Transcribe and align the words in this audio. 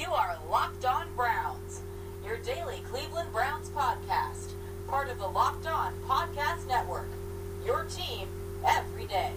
You 0.00 0.10
are 0.12 0.38
Locked 0.50 0.86
On 0.86 1.06
Browns, 1.14 1.82
your 2.24 2.38
daily 2.38 2.82
Cleveland 2.90 3.30
Browns 3.34 3.68
podcast, 3.68 4.52
part 4.88 5.10
of 5.10 5.18
the 5.18 5.26
Locked 5.26 5.66
On 5.66 5.92
Podcast 6.08 6.66
Network. 6.66 7.08
Your 7.66 7.84
team 7.84 8.26
every 8.66 9.04
day. 9.04 9.30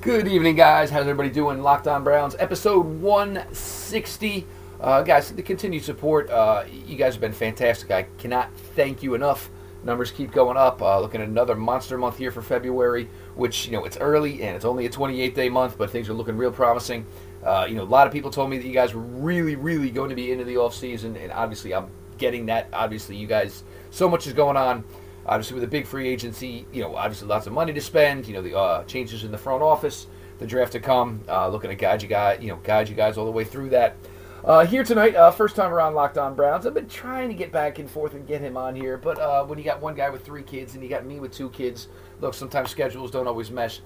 Good 0.00 0.26
evening, 0.26 0.56
guys. 0.56 0.90
How's 0.90 1.02
everybody 1.02 1.30
doing? 1.30 1.62
Locked 1.62 1.86
On 1.86 2.02
Browns, 2.02 2.34
episode 2.40 2.84
160. 3.00 4.44
Uh, 4.80 5.02
guys, 5.02 5.30
the 5.30 5.42
continued 5.42 5.84
support. 5.84 6.28
Uh, 6.28 6.64
you 6.88 6.96
guys 6.96 7.14
have 7.14 7.20
been 7.20 7.32
fantastic. 7.32 7.92
I 7.92 8.06
cannot 8.18 8.52
thank 8.74 9.00
you 9.00 9.14
enough. 9.14 9.48
Numbers 9.84 10.10
keep 10.10 10.32
going 10.32 10.56
up. 10.56 10.82
Uh, 10.82 10.98
looking 10.98 11.20
at 11.20 11.28
another 11.28 11.54
monster 11.54 11.96
month 11.96 12.18
here 12.18 12.32
for 12.32 12.42
February, 12.42 13.08
which, 13.36 13.66
you 13.66 13.72
know, 13.72 13.84
it's 13.84 13.98
early 13.98 14.42
and 14.42 14.56
it's 14.56 14.64
only 14.64 14.86
a 14.86 14.90
28 14.90 15.36
day 15.36 15.48
month, 15.48 15.78
but 15.78 15.90
things 15.90 16.08
are 16.08 16.14
looking 16.14 16.36
real 16.36 16.50
promising. 16.50 17.06
Uh, 17.44 17.66
you 17.68 17.74
know, 17.74 17.82
a 17.82 17.84
lot 17.84 18.06
of 18.06 18.12
people 18.12 18.30
told 18.30 18.48
me 18.48 18.56
that 18.56 18.66
you 18.66 18.72
guys 18.72 18.94
were 18.94 19.02
really, 19.02 19.54
really 19.54 19.90
going 19.90 20.08
to 20.08 20.16
be 20.16 20.32
into 20.32 20.44
the 20.44 20.56
off 20.56 20.74
season, 20.74 21.16
and 21.16 21.30
obviously 21.32 21.74
I'm 21.74 21.88
getting 22.16 22.46
that. 22.46 22.68
Obviously, 22.72 23.16
you 23.16 23.26
guys, 23.26 23.64
so 23.90 24.08
much 24.08 24.26
is 24.26 24.32
going 24.32 24.56
on. 24.56 24.84
Obviously, 25.26 25.54
with 25.54 25.64
a 25.64 25.68
big 25.68 25.86
free 25.86 26.08
agency, 26.08 26.66
you 26.72 26.82
know, 26.82 26.96
obviously 26.96 27.28
lots 27.28 27.46
of 27.46 27.52
money 27.52 27.72
to 27.72 27.80
spend. 27.80 28.26
You 28.26 28.34
know, 28.34 28.42
the 28.42 28.56
uh, 28.56 28.84
changes 28.84 29.24
in 29.24 29.30
the 29.30 29.38
front 29.38 29.62
office, 29.62 30.06
the 30.38 30.46
draft 30.46 30.72
to 30.72 30.80
come. 30.80 31.20
Uh, 31.28 31.48
looking 31.48 31.70
to 31.70 31.76
guide 31.76 32.02
you 32.02 32.08
guys, 32.08 32.42
you 32.42 32.48
know, 32.48 32.56
guide 32.56 32.88
you 32.88 32.94
guys 32.94 33.18
all 33.18 33.24
the 33.24 33.30
way 33.30 33.44
through 33.44 33.70
that. 33.70 33.96
Uh, 34.44 34.66
here 34.66 34.84
tonight, 34.84 35.14
uh, 35.14 35.30
first 35.30 35.56
time 35.56 35.72
around 35.72 35.94
Locked 35.94 36.18
On 36.18 36.34
Browns. 36.34 36.66
I've 36.66 36.74
been 36.74 36.86
trying 36.86 37.30
to 37.30 37.34
get 37.34 37.50
back 37.50 37.78
and 37.78 37.90
forth 37.90 38.12
and 38.12 38.26
get 38.26 38.42
him 38.42 38.58
on 38.58 38.74
here, 38.74 38.98
but 38.98 39.18
uh, 39.18 39.42
when 39.42 39.58
you 39.58 39.64
got 39.64 39.80
one 39.80 39.94
guy 39.94 40.10
with 40.10 40.22
three 40.22 40.42
kids 40.42 40.74
and 40.74 40.82
you 40.82 40.90
got 40.90 41.06
me 41.06 41.18
with 41.18 41.32
two 41.32 41.48
kids, 41.48 41.88
look, 42.20 42.34
sometimes 42.34 42.68
schedules 42.68 43.10
don't 43.10 43.26
always 43.26 43.50
mesh. 43.50 43.80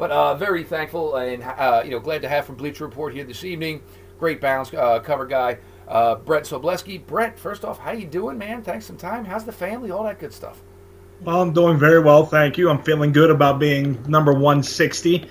But 0.00 0.10
uh, 0.12 0.34
very 0.34 0.64
thankful 0.64 1.16
and 1.16 1.42
uh, 1.42 1.82
you 1.84 1.90
know 1.90 2.00
glad 2.00 2.22
to 2.22 2.28
have 2.28 2.46
from 2.46 2.54
Bleacher 2.54 2.84
Report 2.84 3.12
here 3.12 3.22
this 3.22 3.44
evening. 3.44 3.82
Great 4.18 4.40
bounce 4.40 4.72
uh, 4.72 4.98
cover 5.00 5.26
guy, 5.26 5.58
uh, 5.86 6.14
Brent 6.14 6.46
Sobleski. 6.46 7.06
Brett, 7.06 7.38
first 7.38 7.66
off, 7.66 7.78
how 7.78 7.92
you 7.92 8.06
doing, 8.06 8.38
man? 8.38 8.62
Thanks 8.62 8.86
some 8.86 8.96
time. 8.96 9.26
How's 9.26 9.44
the 9.44 9.52
family? 9.52 9.90
All 9.90 10.04
that 10.04 10.18
good 10.18 10.32
stuff. 10.32 10.62
Well, 11.20 11.42
I'm 11.42 11.52
doing 11.52 11.78
very 11.78 12.00
well, 12.00 12.24
thank 12.24 12.56
you. 12.56 12.70
I'm 12.70 12.82
feeling 12.82 13.12
good 13.12 13.28
about 13.28 13.58
being 13.58 14.02
number 14.08 14.32
160. 14.32 15.28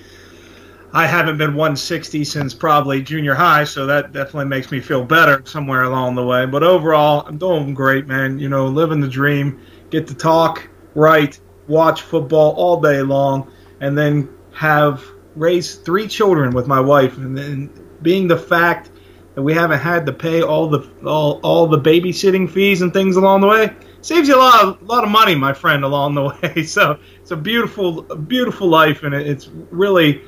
I 0.94 1.08
haven't 1.08 1.40
been 1.40 1.56
160 1.56 2.24
since 2.24 2.54
probably 2.54 3.02
junior 3.02 3.34
high, 3.34 3.64
so 3.64 3.88
that 3.88 4.12
definitely 4.12 4.46
makes 4.46 4.70
me 4.72 4.82
feel 4.82 5.04
better 5.04 5.42
somewhere 5.46 5.82
along 5.82 6.14
the 6.14 6.24
way. 6.24 6.46
But 6.46 6.62
overall, 6.62 7.26
I'm 7.26 7.40
doing 7.40 7.74
great, 7.74 8.06
man. 8.06 8.38
You 8.38 8.50
know, 8.50 8.68
living 8.68 9.02
the 9.02 9.08
dream, 9.08 9.60
get 9.90 10.06
to 10.10 10.14
talk, 10.14 10.70
write, 10.94 11.40
watch 11.68 12.04
football 12.04 12.54
all 12.54 12.80
day 12.80 13.02
long, 13.02 13.52
and 13.82 13.98
then 13.98 14.30
have 14.60 15.02
raised 15.38 15.86
three 15.86 16.06
children 16.06 16.52
with 16.52 16.68
my 16.68 16.82
wife, 16.82 17.16
and 17.16 17.38
then 17.38 17.70
being 18.02 18.28
the 18.28 18.38
fact 18.38 18.90
that 19.36 19.42
we 19.42 19.54
haven't 19.54 19.80
had 19.80 20.06
to 20.06 20.12
pay 20.12 20.42
all 20.42 20.68
the 20.68 20.86
all, 21.06 21.40
all 21.44 21.66
the 21.68 21.80
babysitting 21.80 22.50
fees 22.50 22.82
and 22.82 22.92
things 22.92 23.16
along 23.16 23.40
the 23.40 23.48
way 23.48 23.74
saves 24.02 24.28
you 24.28 24.36
a 24.36 24.38
lot 24.38 24.64
of, 24.66 24.82
lot 24.82 25.06
of 25.06 25.10
money, 25.10 25.34
my 25.34 25.54
friend, 25.54 25.86
along 25.86 26.14
the 26.14 26.24
way. 26.44 26.64
So 26.64 27.00
it's 27.22 27.32
a 27.32 27.38
beautiful 27.38 28.02
beautiful 28.02 28.68
life, 28.68 29.04
and 29.04 29.16
it's 29.16 29.48
really 29.72 30.22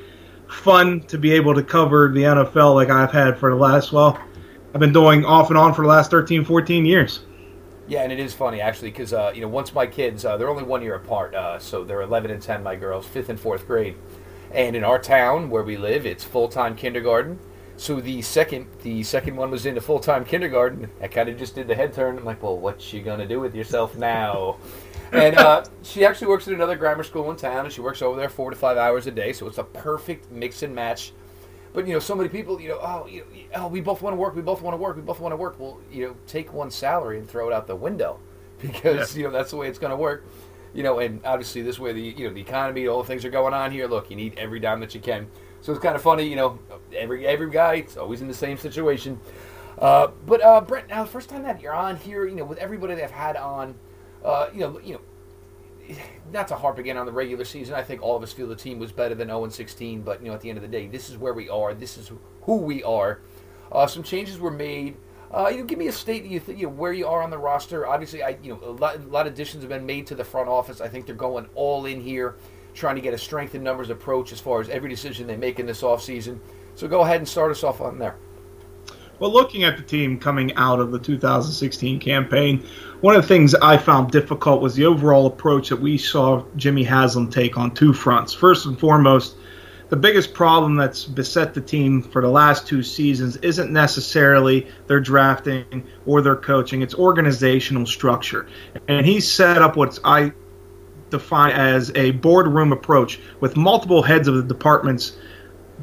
fun 0.48 1.02
to 1.08 1.18
be 1.18 1.32
able 1.32 1.54
to 1.54 1.62
cover 1.62 2.10
the 2.10 2.22
NFL 2.22 2.74
like 2.74 2.88
I've 2.88 3.12
had 3.12 3.38
for 3.38 3.50
the 3.50 3.56
last 3.56 3.92
well, 3.92 4.18
I've 4.72 4.80
been 4.80 4.94
doing 4.94 5.26
off 5.26 5.50
and 5.50 5.58
on 5.58 5.74
for 5.74 5.82
the 5.82 5.88
last 5.88 6.10
13, 6.10 6.46
14 6.46 6.86
years. 6.86 7.20
Yeah, 7.86 8.02
and 8.04 8.12
it 8.12 8.18
is 8.18 8.32
funny 8.32 8.62
actually 8.62 8.92
because 8.92 9.12
uh, 9.12 9.32
you 9.34 9.42
know 9.42 9.48
once 9.48 9.74
my 9.74 9.86
kids 9.86 10.24
uh, 10.24 10.38
they're 10.38 10.48
only 10.48 10.62
one 10.62 10.80
year 10.80 10.94
apart, 10.94 11.34
uh, 11.34 11.58
so 11.58 11.84
they're 11.84 12.00
11 12.00 12.30
and 12.30 12.40
10. 12.40 12.62
My 12.62 12.76
girls, 12.76 13.06
fifth 13.06 13.28
and 13.28 13.38
fourth 13.38 13.66
grade. 13.66 13.96
And 14.52 14.76
in 14.76 14.84
our 14.84 14.98
town 14.98 15.50
where 15.50 15.62
we 15.62 15.76
live, 15.76 16.04
it's 16.04 16.24
full 16.24 16.48
time 16.48 16.76
kindergarten. 16.76 17.38
So 17.76 18.00
the 18.00 18.22
second 18.22 18.66
the 18.82 19.02
second 19.02 19.36
one 19.36 19.50
was 19.50 19.64
in 19.64 19.70
into 19.70 19.80
full 19.80 19.98
time 19.98 20.24
kindergarten. 20.24 20.90
I 21.00 21.08
kind 21.08 21.28
of 21.28 21.38
just 21.38 21.54
did 21.54 21.68
the 21.68 21.74
head 21.74 21.92
turn. 21.92 22.18
I'm 22.18 22.24
like, 22.24 22.42
well, 22.42 22.56
what's 22.56 22.84
she 22.84 23.00
gonna 23.00 23.26
do 23.26 23.40
with 23.40 23.54
yourself 23.54 23.96
now? 23.96 24.58
and 25.12 25.36
uh, 25.36 25.64
she 25.82 26.04
actually 26.04 26.28
works 26.28 26.46
at 26.46 26.54
another 26.54 26.76
grammar 26.76 27.02
school 27.02 27.30
in 27.30 27.36
town, 27.36 27.64
and 27.64 27.72
she 27.72 27.80
works 27.80 28.02
over 28.02 28.16
there 28.16 28.28
four 28.28 28.50
to 28.50 28.56
five 28.56 28.76
hours 28.76 29.06
a 29.06 29.10
day. 29.10 29.32
So 29.32 29.46
it's 29.46 29.58
a 29.58 29.64
perfect 29.64 30.30
mix 30.30 30.62
and 30.62 30.74
match. 30.74 31.12
But 31.72 31.86
you 31.86 31.94
know, 31.94 31.98
so 31.98 32.14
many 32.14 32.28
people, 32.28 32.60
you 32.60 32.68
know, 32.68 32.78
oh, 32.82 33.06
you 33.06 33.24
oh, 33.54 33.68
we 33.68 33.80
both 33.80 34.02
want 34.02 34.12
to 34.12 34.18
work, 34.18 34.36
we 34.36 34.42
both 34.42 34.60
want 34.60 34.74
to 34.74 34.78
work, 34.78 34.96
we 34.96 35.02
both 35.02 35.20
want 35.20 35.32
to 35.32 35.36
work. 35.36 35.58
Well, 35.58 35.80
you 35.90 36.06
know, 36.06 36.16
take 36.26 36.52
one 36.52 36.70
salary 36.70 37.18
and 37.18 37.28
throw 37.28 37.48
it 37.48 37.54
out 37.54 37.66
the 37.66 37.76
window, 37.76 38.18
because 38.60 39.16
yeah. 39.16 39.20
you 39.20 39.26
know 39.26 39.32
that's 39.32 39.50
the 39.50 39.56
way 39.56 39.68
it's 39.68 39.78
going 39.78 39.90
to 39.90 39.96
work 39.96 40.24
you 40.74 40.82
know, 40.82 40.98
and 40.98 41.20
obviously 41.24 41.62
this 41.62 41.78
way 41.78 41.92
the 41.92 42.00
you 42.00 42.28
know 42.28 42.34
the 42.34 42.40
economy, 42.40 42.86
all 42.86 43.02
the 43.02 43.08
things 43.08 43.24
are 43.24 43.30
going 43.30 43.54
on 43.54 43.70
here. 43.70 43.86
Look, 43.86 44.10
you 44.10 44.16
need 44.16 44.38
every 44.38 44.60
dime 44.60 44.80
that 44.80 44.94
you 44.94 45.00
can. 45.00 45.28
So 45.60 45.72
it's 45.72 45.82
kind 45.82 45.94
of 45.94 46.02
funny, 46.02 46.26
you 46.28 46.36
know, 46.36 46.58
every 46.94 47.26
every 47.26 47.50
guy 47.50 47.74
it's 47.74 47.96
always 47.96 48.20
in 48.20 48.28
the 48.28 48.34
same 48.34 48.56
situation. 48.56 49.20
Uh, 49.78 50.08
but 50.26 50.42
uh, 50.42 50.60
Brent, 50.60 50.88
now 50.88 51.02
the 51.02 51.10
first 51.10 51.28
time 51.28 51.42
that 51.44 51.60
you're 51.60 51.74
on 51.74 51.96
here, 51.96 52.26
you 52.26 52.34
know, 52.34 52.44
with 52.44 52.58
everybody 52.58 52.94
that 52.94 53.04
I've 53.04 53.10
had 53.10 53.36
on, 53.36 53.74
uh, 54.24 54.48
you 54.52 54.60
know, 54.60 54.80
you 54.80 54.94
know, 54.94 55.00
not 56.32 56.48
to 56.48 56.54
harp 56.54 56.78
again 56.78 56.96
on 56.96 57.06
the 57.06 57.12
regular 57.12 57.44
season. 57.44 57.74
I 57.74 57.82
think 57.82 58.02
all 58.02 58.16
of 58.16 58.22
us 58.22 58.32
feel 58.32 58.46
the 58.46 58.56
team 58.56 58.78
was 58.78 58.92
better 58.92 59.14
than 59.14 59.28
0 59.28 59.48
16, 59.48 60.02
but 60.02 60.20
you 60.22 60.28
know, 60.28 60.34
at 60.34 60.40
the 60.40 60.48
end 60.48 60.58
of 60.58 60.62
the 60.62 60.68
day, 60.68 60.86
this 60.86 61.10
is 61.10 61.16
where 61.16 61.32
we 61.32 61.48
are. 61.48 61.74
This 61.74 61.96
is 61.96 62.10
who 62.42 62.56
we 62.56 62.82
are. 62.82 63.20
Uh, 63.70 63.86
some 63.86 64.02
changes 64.02 64.38
were 64.38 64.50
made. 64.50 64.96
Uh, 65.32 65.48
you 65.48 65.58
know, 65.58 65.64
give 65.64 65.78
me 65.78 65.88
a 65.88 65.92
state 65.92 66.24
you, 66.24 66.42
you 66.48 66.66
know, 66.66 66.68
where 66.68 66.92
you 66.92 67.06
are 67.06 67.22
on 67.22 67.30
the 67.30 67.38
roster. 67.38 67.86
Obviously, 67.86 68.22
I 68.22 68.36
you 68.42 68.52
know 68.52 68.60
a 68.62 68.72
lot, 68.72 68.96
a 68.96 68.98
lot 69.08 69.26
of 69.26 69.32
additions 69.32 69.62
have 69.62 69.70
been 69.70 69.86
made 69.86 70.06
to 70.08 70.14
the 70.14 70.24
front 70.24 70.48
office. 70.48 70.80
I 70.80 70.88
think 70.88 71.06
they're 71.06 71.14
going 71.14 71.48
all 71.54 71.86
in 71.86 72.00
here, 72.00 72.36
trying 72.74 72.96
to 72.96 73.00
get 73.00 73.14
a 73.14 73.18
strength 73.18 73.54
in 73.54 73.62
numbers 73.62 73.88
approach 73.88 74.32
as 74.32 74.40
far 74.40 74.60
as 74.60 74.68
every 74.68 74.90
decision 74.90 75.26
they 75.26 75.36
make 75.36 75.58
in 75.58 75.64
this 75.64 75.82
offseason. 75.82 76.38
So 76.74 76.86
go 76.86 77.00
ahead 77.00 77.16
and 77.16 77.28
start 77.28 77.50
us 77.50 77.64
off 77.64 77.80
on 77.80 77.98
there. 77.98 78.16
Well, 79.18 79.32
looking 79.32 79.62
at 79.62 79.76
the 79.76 79.82
team 79.84 80.18
coming 80.18 80.52
out 80.56 80.80
of 80.80 80.90
the 80.90 80.98
2016 80.98 82.00
campaign, 82.00 82.66
one 83.02 83.14
of 83.14 83.22
the 83.22 83.28
things 83.28 83.54
I 83.54 83.76
found 83.76 84.10
difficult 84.10 84.60
was 84.60 84.74
the 84.74 84.84
overall 84.84 85.26
approach 85.26 85.68
that 85.68 85.80
we 85.80 85.96
saw 85.96 86.44
Jimmy 86.56 86.82
Haslam 86.82 87.30
take 87.30 87.56
on 87.56 87.72
two 87.72 87.92
fronts. 87.92 88.34
First 88.34 88.66
and 88.66 88.78
foremost, 88.78 89.36
the 89.92 89.96
biggest 89.98 90.32
problem 90.32 90.74
that's 90.74 91.04
beset 91.04 91.52
the 91.52 91.60
team 91.60 92.00
for 92.00 92.22
the 92.22 92.28
last 92.28 92.66
two 92.66 92.82
seasons 92.82 93.36
isn't 93.36 93.70
necessarily 93.70 94.66
their 94.86 95.00
drafting 95.00 95.86
or 96.06 96.22
their 96.22 96.34
coaching, 96.34 96.80
it's 96.80 96.94
organizational 96.94 97.84
structure. 97.84 98.48
And 98.88 99.04
he 99.04 99.20
set 99.20 99.60
up 99.60 99.76
what 99.76 99.98
I 100.02 100.32
define 101.10 101.52
as 101.52 101.92
a 101.94 102.12
boardroom 102.12 102.72
approach 102.72 103.20
with 103.40 103.54
multiple 103.54 104.02
heads 104.02 104.28
of 104.28 104.34
the 104.36 104.42
departments 104.42 105.14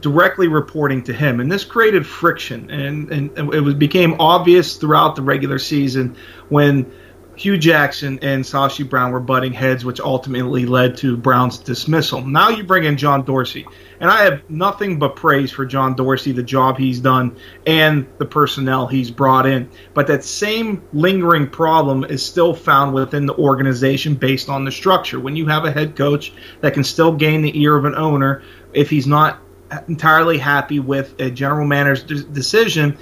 directly 0.02 0.48
reporting 0.48 1.04
to 1.04 1.14
him. 1.14 1.40
And 1.40 1.52
this 1.52 1.64
created 1.64 2.04
friction. 2.08 2.72
And, 2.72 3.12
and, 3.12 3.54
it 3.54 3.60
was, 3.60 3.76
became 3.76 4.20
obvious 4.20 4.78
throughout 4.78 5.18
the 5.18 5.22
regular 5.22 5.60
season 5.60 6.16
when 6.48 6.92
Hue 7.40 7.58
Jackson 7.58 8.20
and 8.22 8.44
Sashi 8.44 8.88
Brown 8.88 9.14
were 9.14 9.22
butting 9.22 9.54
heads, 9.54 9.86
which 9.86 10.02
ultimately 10.02 10.66
led 10.66 10.98
to 10.98 11.16
Brown's 11.16 11.58
dismissal. 11.58 12.20
Now 12.20 12.50
you 12.50 12.66
bring 12.66 12.84
in 12.84 12.98
John 12.98 13.24
Dorsey, 13.24 13.66
and 14.02 14.12
I 14.12 14.26
have 14.26 14.50
nothing 14.50 15.00
but 15.00 15.16
praise 15.16 15.50
for 15.50 15.66
John 15.66 15.96
Dorsey, 15.96 16.34
the 16.34 16.44
job 16.44 16.78
he's 16.78 17.00
done, 17.00 17.38
and 17.66 18.06
the 18.18 18.26
personnel 18.26 18.88
he's 18.88 19.10
brought 19.10 19.46
in. 19.46 19.70
But 19.94 20.08
that 20.08 20.26
same 20.26 20.84
lingering 20.92 21.50
problem 21.50 22.04
is 22.04 22.26
still 22.26 22.54
found 22.54 22.94
within 22.94 23.26
the 23.26 23.36
organization 23.36 24.16
based 24.16 24.50
on 24.50 24.66
the 24.66 24.72
structure. 24.72 25.18
When 25.18 25.38
you 25.38 25.46
have 25.46 25.64
a 25.64 25.72
head 25.72 25.96
coach 25.96 26.34
that 26.60 26.74
can 26.74 26.84
still 26.84 27.14
gain 27.14 27.42
the 27.42 27.58
ear 27.58 27.78
of 27.78 27.86
an 27.86 27.96
owner, 27.96 28.44
if 28.74 28.90
he's 28.90 29.08
not 29.08 29.40
entirely 29.88 30.40
happy 30.40 30.82
with 30.82 31.18
a 31.22 31.32
general 31.32 31.66
manager's 31.66 32.26
decision, 32.26 32.98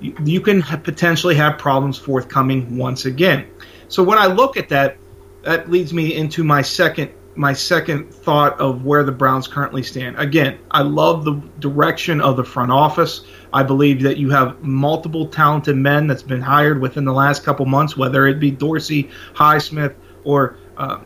you 0.00 0.40
can 0.40 0.62
potentially 0.62 1.34
have 1.34 1.58
problems 1.58 1.98
forthcoming 1.98 2.78
once 2.78 3.04
again. 3.04 3.46
So 3.92 4.02
when 4.02 4.16
I 4.16 4.24
look 4.24 4.56
at 4.56 4.70
that, 4.70 4.96
that 5.42 5.70
leads 5.70 5.92
me 5.92 6.14
into 6.14 6.42
my 6.42 6.62
second 6.62 7.12
my 7.34 7.52
second 7.52 8.12
thought 8.12 8.58
of 8.58 8.84
where 8.84 9.04
the 9.04 9.12
Browns 9.12 9.46
currently 9.46 9.82
stand. 9.82 10.18
Again, 10.18 10.58
I 10.70 10.82
love 10.82 11.24
the 11.24 11.42
direction 11.60 12.20
of 12.20 12.36
the 12.36 12.44
front 12.44 12.70
office. 12.70 13.24
I 13.52 13.62
believe 13.62 14.02
that 14.02 14.16
you 14.16 14.30
have 14.30 14.62
multiple 14.62 15.26
talented 15.26 15.76
men 15.76 16.06
that's 16.06 16.22
been 16.22 16.40
hired 16.40 16.80
within 16.80 17.04
the 17.04 17.12
last 17.12 17.42
couple 17.42 17.64
months, 17.66 17.96
whether 17.96 18.26
it 18.26 18.38
be 18.38 18.50
Dorsey, 18.50 19.10
Highsmith, 19.34 19.94
or 20.24 20.56
uh, 20.76 21.00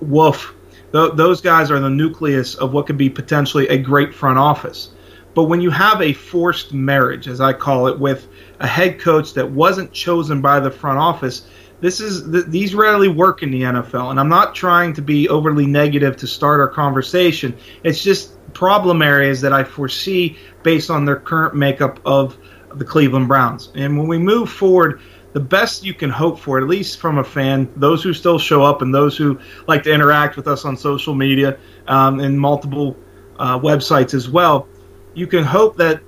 Wolf. 0.00 0.54
Th- 0.92 1.12
those 1.14 1.40
guys 1.40 1.70
are 1.70 1.80
the 1.80 1.90
nucleus 1.90 2.54
of 2.56 2.72
what 2.72 2.86
could 2.86 2.98
be 2.98 3.10
potentially 3.10 3.68
a 3.68 3.78
great 3.78 4.14
front 4.14 4.38
office. 4.38 4.90
But 5.34 5.44
when 5.44 5.60
you 5.60 5.70
have 5.70 6.00
a 6.02 6.12
forced 6.12 6.72
marriage, 6.72 7.26
as 7.26 7.40
I 7.40 7.54
call 7.54 7.86
it, 7.86 7.98
with 7.98 8.28
a 8.60 8.66
head 8.66 9.00
coach 9.00 9.32
that 9.34 9.50
wasn't 9.50 9.92
chosen 9.92 10.40
by 10.40 10.60
the 10.60 10.70
front 10.70 10.98
office, 10.98 11.48
this 11.82 12.00
is 12.00 12.30
th- 12.30 12.46
these 12.46 12.74
rarely 12.74 13.08
work 13.08 13.42
in 13.42 13.50
the 13.50 13.62
NFL, 13.62 14.10
and 14.10 14.18
I'm 14.18 14.28
not 14.28 14.54
trying 14.54 14.94
to 14.94 15.02
be 15.02 15.28
overly 15.28 15.66
negative 15.66 16.16
to 16.18 16.26
start 16.28 16.60
our 16.60 16.68
conversation. 16.68 17.54
It's 17.82 18.02
just 18.02 18.38
problem 18.54 19.02
areas 19.02 19.40
that 19.40 19.52
I 19.52 19.64
foresee 19.64 20.38
based 20.62 20.90
on 20.90 21.04
their 21.04 21.16
current 21.16 21.56
makeup 21.56 22.00
of 22.06 22.38
the 22.74 22.84
Cleveland 22.84 23.26
Browns. 23.26 23.70
And 23.74 23.98
when 23.98 24.06
we 24.06 24.16
move 24.16 24.48
forward, 24.48 25.00
the 25.32 25.40
best 25.40 25.84
you 25.84 25.92
can 25.92 26.08
hope 26.08 26.38
for, 26.38 26.58
at 26.58 26.68
least 26.68 27.00
from 27.00 27.18
a 27.18 27.24
fan, 27.24 27.68
those 27.74 28.02
who 28.02 28.14
still 28.14 28.38
show 28.38 28.62
up 28.62 28.80
and 28.80 28.94
those 28.94 29.16
who 29.16 29.40
like 29.66 29.82
to 29.82 29.92
interact 29.92 30.36
with 30.36 30.46
us 30.46 30.64
on 30.64 30.76
social 30.76 31.14
media 31.14 31.58
um, 31.88 32.20
and 32.20 32.38
multiple 32.38 32.96
uh, 33.38 33.58
websites 33.58 34.14
as 34.14 34.28
well, 34.28 34.68
you 35.14 35.26
can 35.26 35.42
hope 35.42 35.76
that 35.78 36.00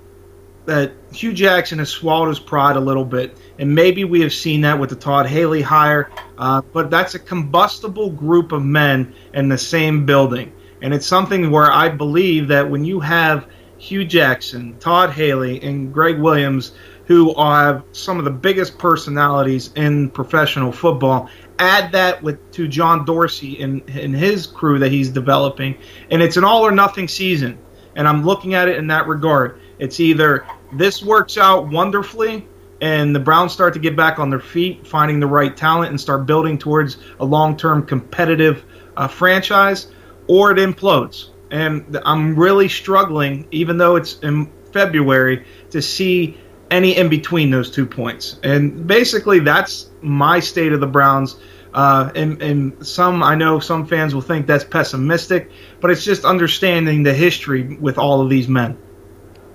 that 0.66 0.92
Hue 1.14 1.32
Jackson 1.32 1.78
has 1.78 1.90
swallowed 1.90 2.28
his 2.28 2.40
pride 2.40 2.76
a 2.76 2.80
little 2.80 3.04
bit, 3.04 3.38
and 3.58 3.74
maybe 3.74 4.04
we 4.04 4.20
have 4.22 4.32
seen 4.32 4.62
that 4.62 4.78
with 4.78 4.90
the 4.90 4.96
Todd 4.96 5.26
Haley 5.26 5.62
hire. 5.62 6.10
Uh, 6.36 6.62
but 6.72 6.90
that's 6.90 7.14
a 7.14 7.18
combustible 7.18 8.10
group 8.10 8.52
of 8.52 8.62
men 8.62 9.14
in 9.32 9.48
the 9.48 9.58
same 9.58 10.06
building, 10.06 10.52
and 10.82 10.92
it's 10.92 11.06
something 11.06 11.50
where 11.50 11.70
I 11.70 11.88
believe 11.88 12.48
that 12.48 12.68
when 12.68 12.84
you 12.84 13.00
have 13.00 13.46
Hue 13.78 14.04
Jackson, 14.04 14.78
Todd 14.78 15.10
Haley, 15.10 15.62
and 15.62 15.92
Gregg 15.92 16.18
Williams, 16.18 16.72
who 17.06 17.34
are 17.34 17.84
some 17.92 18.18
of 18.18 18.24
the 18.24 18.30
biggest 18.30 18.78
personalities 18.78 19.70
in 19.74 20.10
professional 20.10 20.72
football, 20.72 21.28
add 21.58 21.92
that 21.92 22.22
with 22.22 22.50
to 22.52 22.66
John 22.66 23.04
Dorsey 23.04 23.62
and, 23.62 23.88
and 23.90 24.16
his 24.16 24.46
crew 24.46 24.78
that 24.80 24.90
he's 24.90 25.10
developing, 25.10 25.76
and 26.10 26.22
it's 26.22 26.36
an 26.36 26.44
all 26.44 26.62
or 26.66 26.72
nothing 26.72 27.08
season. 27.08 27.58
And 27.96 28.08
I'm 28.08 28.24
looking 28.24 28.54
at 28.54 28.68
it 28.68 28.76
in 28.76 28.88
that 28.88 29.06
regard. 29.06 29.60
It's 29.78 30.00
either 30.00 30.46
this 30.76 31.02
works 31.02 31.36
out 31.36 31.68
wonderfully 31.68 32.46
and 32.80 33.14
the 33.14 33.20
Browns 33.20 33.52
start 33.52 33.72
to 33.74 33.80
get 33.80 33.96
back 33.96 34.18
on 34.18 34.30
their 34.30 34.40
feet, 34.40 34.86
finding 34.86 35.20
the 35.20 35.26
right 35.26 35.56
talent, 35.56 35.90
and 35.90 36.00
start 36.00 36.26
building 36.26 36.58
towards 36.58 36.98
a 37.18 37.24
long 37.24 37.56
term 37.56 37.86
competitive 37.86 38.62
uh, 38.96 39.08
franchise, 39.08 39.86
or 40.26 40.50
it 40.50 40.58
implodes. 40.58 41.30
And 41.50 41.98
I'm 42.04 42.36
really 42.36 42.68
struggling, 42.68 43.46
even 43.50 43.78
though 43.78 43.96
it's 43.96 44.18
in 44.18 44.52
February, 44.72 45.46
to 45.70 45.80
see 45.80 46.38
any 46.70 46.96
in 46.96 47.08
between 47.08 47.50
those 47.50 47.70
two 47.70 47.86
points. 47.86 48.38
And 48.42 48.86
basically, 48.86 49.38
that's 49.38 49.88
my 50.02 50.40
state 50.40 50.72
of 50.72 50.80
the 50.80 50.86
Browns. 50.86 51.36
Uh, 51.72 52.10
and, 52.14 52.42
and 52.42 52.86
some, 52.86 53.22
I 53.22 53.34
know 53.34 53.60
some 53.60 53.86
fans 53.86 54.14
will 54.14 54.22
think 54.22 54.46
that's 54.46 54.62
pessimistic, 54.62 55.50
but 55.80 55.90
it's 55.90 56.04
just 56.04 56.24
understanding 56.24 57.02
the 57.02 57.14
history 57.14 57.78
with 57.80 57.98
all 57.98 58.20
of 58.20 58.28
these 58.28 58.46
men. 58.46 58.76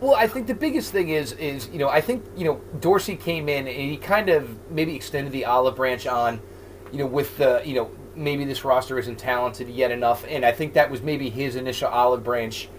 Well, 0.01 0.15
I 0.15 0.27
think 0.27 0.47
the 0.47 0.55
biggest 0.55 0.91
thing 0.93 1.09
is 1.09 1.33
is 1.33 1.67
you 1.69 1.79
know 1.79 1.89
I 1.89 1.99
think 1.99 2.23
you 2.37 2.45
know 2.45 2.61
Dorsey 2.79 3.15
came 3.15 3.49
in 3.49 3.67
and 3.67 3.75
he 3.75 3.97
kind 3.97 4.29
of 4.29 4.71
maybe 4.71 4.95
extended 4.95 5.33
the 5.33 5.45
olive 5.45 5.75
branch 5.75 6.07
on, 6.07 6.41
you 6.91 6.99
know, 6.99 7.05
with 7.05 7.37
the 7.37 7.61
you 7.65 7.75
know 7.75 7.91
maybe 8.15 8.45
this 8.45 8.63
roster 8.63 8.97
isn't 8.97 9.17
talented 9.17 9.69
yet 9.69 9.91
enough, 9.91 10.25
and 10.27 10.45
I 10.45 10.51
think 10.53 10.73
that 10.73 10.89
was 10.89 11.01
maybe 11.01 11.29
his 11.29 11.55
initial 11.55 11.89
olive 11.89 12.23
branch, 12.23 12.69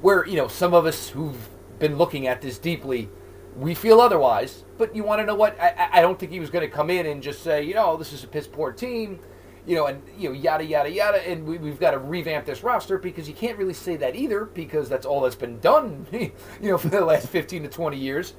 where 0.00 0.26
you 0.26 0.36
know 0.36 0.48
some 0.48 0.72
of 0.72 0.86
us 0.86 1.10
who've 1.10 1.48
been 1.78 1.98
looking 1.98 2.26
at 2.26 2.40
this 2.40 2.56
deeply, 2.58 3.10
we 3.56 3.74
feel 3.74 4.00
otherwise. 4.00 4.64
But 4.78 4.96
you 4.96 5.04
want 5.04 5.20
to 5.20 5.26
know 5.26 5.34
what? 5.34 5.60
I, 5.60 5.90
I 5.92 6.00
don't 6.00 6.18
think 6.18 6.32
he 6.32 6.40
was 6.40 6.48
going 6.48 6.68
to 6.68 6.74
come 6.74 6.88
in 6.88 7.04
and 7.04 7.22
just 7.22 7.42
say 7.42 7.62
you 7.62 7.74
know 7.74 7.98
this 7.98 8.14
is 8.14 8.24
a 8.24 8.26
piss 8.26 8.46
poor 8.46 8.72
team 8.72 9.18
you 9.66 9.76
know, 9.76 9.86
and 9.86 10.02
you 10.18 10.28
know, 10.28 10.34
yada 10.34 10.64
yada 10.64 10.90
yada, 10.90 11.28
and 11.28 11.46
we, 11.46 11.68
have 11.68 11.80
got 11.80 11.92
to 11.92 11.98
revamp 11.98 12.46
this 12.46 12.62
roster 12.62 12.98
because 12.98 13.28
you 13.28 13.34
can't 13.34 13.58
really 13.58 13.74
say 13.74 13.96
that 13.96 14.16
either 14.16 14.44
because 14.44 14.88
that's 14.88 15.06
all 15.06 15.20
that's 15.20 15.36
been 15.36 15.58
done, 15.60 16.06
you 16.12 16.32
know, 16.62 16.78
for 16.78 16.88
the 16.88 17.04
last 17.04 17.28
fifteen 17.28 17.62
to 17.62 17.68
twenty 17.68 17.98
years. 17.98 18.34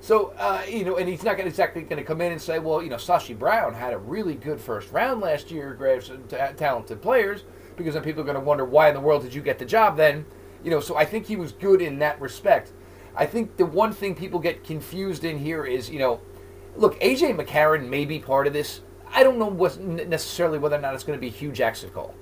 So 0.00 0.34
uh, 0.38 0.62
you 0.68 0.84
know, 0.84 0.96
and 0.96 1.08
he's 1.08 1.22
not 1.22 1.36
gonna, 1.36 1.48
exactly 1.48 1.82
going 1.82 1.96
to 1.96 2.04
come 2.04 2.20
in 2.20 2.32
and 2.32 2.40
say, 2.40 2.58
well, 2.58 2.82
you 2.82 2.90
know, 2.90 2.96
Sashi 2.96 3.36
Brown 3.36 3.74
had 3.74 3.92
a 3.92 3.98
really 3.98 4.34
good 4.34 4.60
first 4.60 4.92
round 4.92 5.20
last 5.20 5.50
year, 5.50 5.74
grabbed 5.74 6.04
some 6.04 6.22
t- 6.24 6.36
talented 6.56 7.00
players, 7.00 7.44
because 7.76 7.94
then 7.94 8.02
people 8.02 8.20
are 8.20 8.24
going 8.24 8.36
to 8.36 8.40
wonder 8.40 8.64
why 8.64 8.88
in 8.88 8.94
the 8.94 9.00
world 9.00 9.22
did 9.22 9.34
you 9.34 9.42
get 9.42 9.58
the 9.58 9.64
job 9.64 9.96
then, 9.96 10.26
you 10.62 10.70
know. 10.70 10.80
So 10.80 10.96
I 10.96 11.04
think 11.04 11.26
he 11.26 11.36
was 11.36 11.52
good 11.52 11.80
in 11.80 11.98
that 12.00 12.20
respect. 12.20 12.72
I 13.16 13.24
think 13.26 13.56
the 13.56 13.64
one 13.64 13.92
thing 13.92 14.14
people 14.14 14.38
get 14.38 14.62
confused 14.62 15.24
in 15.24 15.38
here 15.38 15.64
is, 15.64 15.88
you 15.88 15.98
know, 15.98 16.20
look, 16.76 17.00
AJ 17.00 17.36
McCarron 17.36 17.88
may 17.88 18.04
be 18.04 18.18
part 18.18 18.46
of 18.46 18.52
this. 18.52 18.82
I 19.16 19.22
don't 19.22 19.38
know 19.38 19.46
what 19.46 19.80
necessarily 19.80 20.58
whether 20.58 20.76
or 20.76 20.80
not 20.80 20.92
it's 20.94 21.02
going 21.02 21.18
to 21.18 21.20
be 21.20 21.30
Hue 21.30 21.50
Jackson 21.50 21.88
call. 21.88 22.14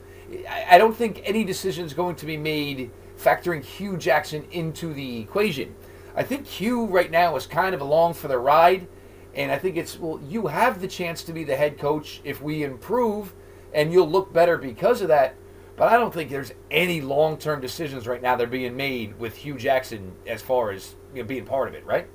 I, 0.71 0.79
don't 0.79 0.97
think 0.97 1.23
any 1.25 1.43
decision 1.43 1.85
is 1.85 1.93
going 1.93 2.15
to 2.17 2.25
be 2.25 2.37
made 2.37 2.93
factoring 3.19 3.65
Hue 3.65 3.97
Jackson 3.97 4.47
into 4.53 4.95
the 4.95 5.19
equation. 5.19 5.75
I 6.15 6.23
think 6.23 6.47
Hue 6.47 6.87
right 6.87 7.11
now 7.11 7.35
is 7.35 7.49
kind 7.49 7.75
of 7.75 7.81
along 7.81 8.15
for 8.15 8.29
the 8.29 8.39
ride, 8.39 8.87
and 9.35 9.51
I 9.51 9.59
think 9.59 9.77
it's 9.77 9.99
well, 9.99 10.21
you 10.29 10.47
have 10.47 10.81
the 10.81 10.87
chance 10.87 11.25
to 11.25 11.33
be 11.33 11.43
the 11.43 11.57
head 11.57 11.79
coach 11.79 12.21
if 12.23 12.41
we 12.41 12.63
improve, 12.63 13.35
and 13.73 13.93
you'll 13.93 14.09
look 14.09 14.33
better 14.33 14.57
because 14.57 15.03
of 15.03 15.09
that. 15.09 15.35
But 15.77 15.93
I 15.93 15.97
don't 15.97 16.15
think 16.15 16.31
there's 16.31 16.53
any 16.71 17.01
long-term 17.01 17.61
decisions 17.61 18.07
right 18.07 18.23
now 18.23 18.37
that 18.37 18.45
are 18.45 18.47
being 18.47 18.77
made 18.77 19.19
with 19.19 19.35
Hue 19.35 19.59
Jackson 19.59 20.13
as 20.29 20.41
far 20.41 20.71
as 20.71 20.95
you 21.13 21.23
know, 21.23 21.27
being 21.27 21.45
part 21.45 21.67
of 21.67 21.75
it, 21.75 21.85
right? 21.85 22.09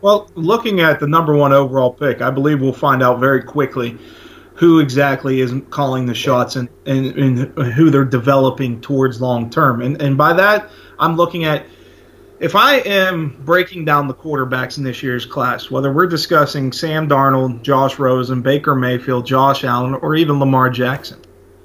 Well, 0.00 0.30
looking 0.34 0.80
at 0.80 1.00
the 1.00 1.08
number 1.08 1.34
one 1.34 1.52
overall 1.52 1.92
pick, 1.92 2.22
I 2.22 2.30
believe 2.30 2.60
we'll 2.60 2.72
find 2.72 3.02
out 3.02 3.18
very 3.18 3.42
quickly 3.42 3.98
who 4.54 4.80
exactly 4.80 5.40
is 5.40 5.52
calling 5.70 6.06
the 6.06 6.14
shots 6.14 6.56
and, 6.56 6.68
and, 6.84 7.06
and 7.16 7.72
who 7.72 7.90
they're 7.90 8.04
developing 8.04 8.80
towards 8.80 9.20
long 9.20 9.50
term. 9.50 9.82
And, 9.82 10.00
and 10.02 10.18
by 10.18 10.32
that, 10.32 10.70
I'm 10.98 11.16
looking 11.16 11.44
at 11.44 11.64
if 12.40 12.54
I 12.54 12.76
am 12.76 13.36
breaking 13.44 13.84
down 13.84 14.06
the 14.06 14.14
quarterbacks 14.14 14.78
in 14.78 14.84
this 14.84 15.02
year's 15.02 15.26
class, 15.26 15.70
whether 15.70 15.92
we're 15.92 16.06
discussing 16.06 16.70
Sam 16.72 17.08
Darnold, 17.08 17.62
Josh 17.62 17.98
Rosen, 17.98 18.42
Baker 18.42 18.76
Mayfield, 18.76 19.26
Josh 19.26 19.64
Allen, 19.64 19.94
or 19.94 20.14
even 20.14 20.38
Lamar 20.38 20.70
Jackson, 20.70 21.20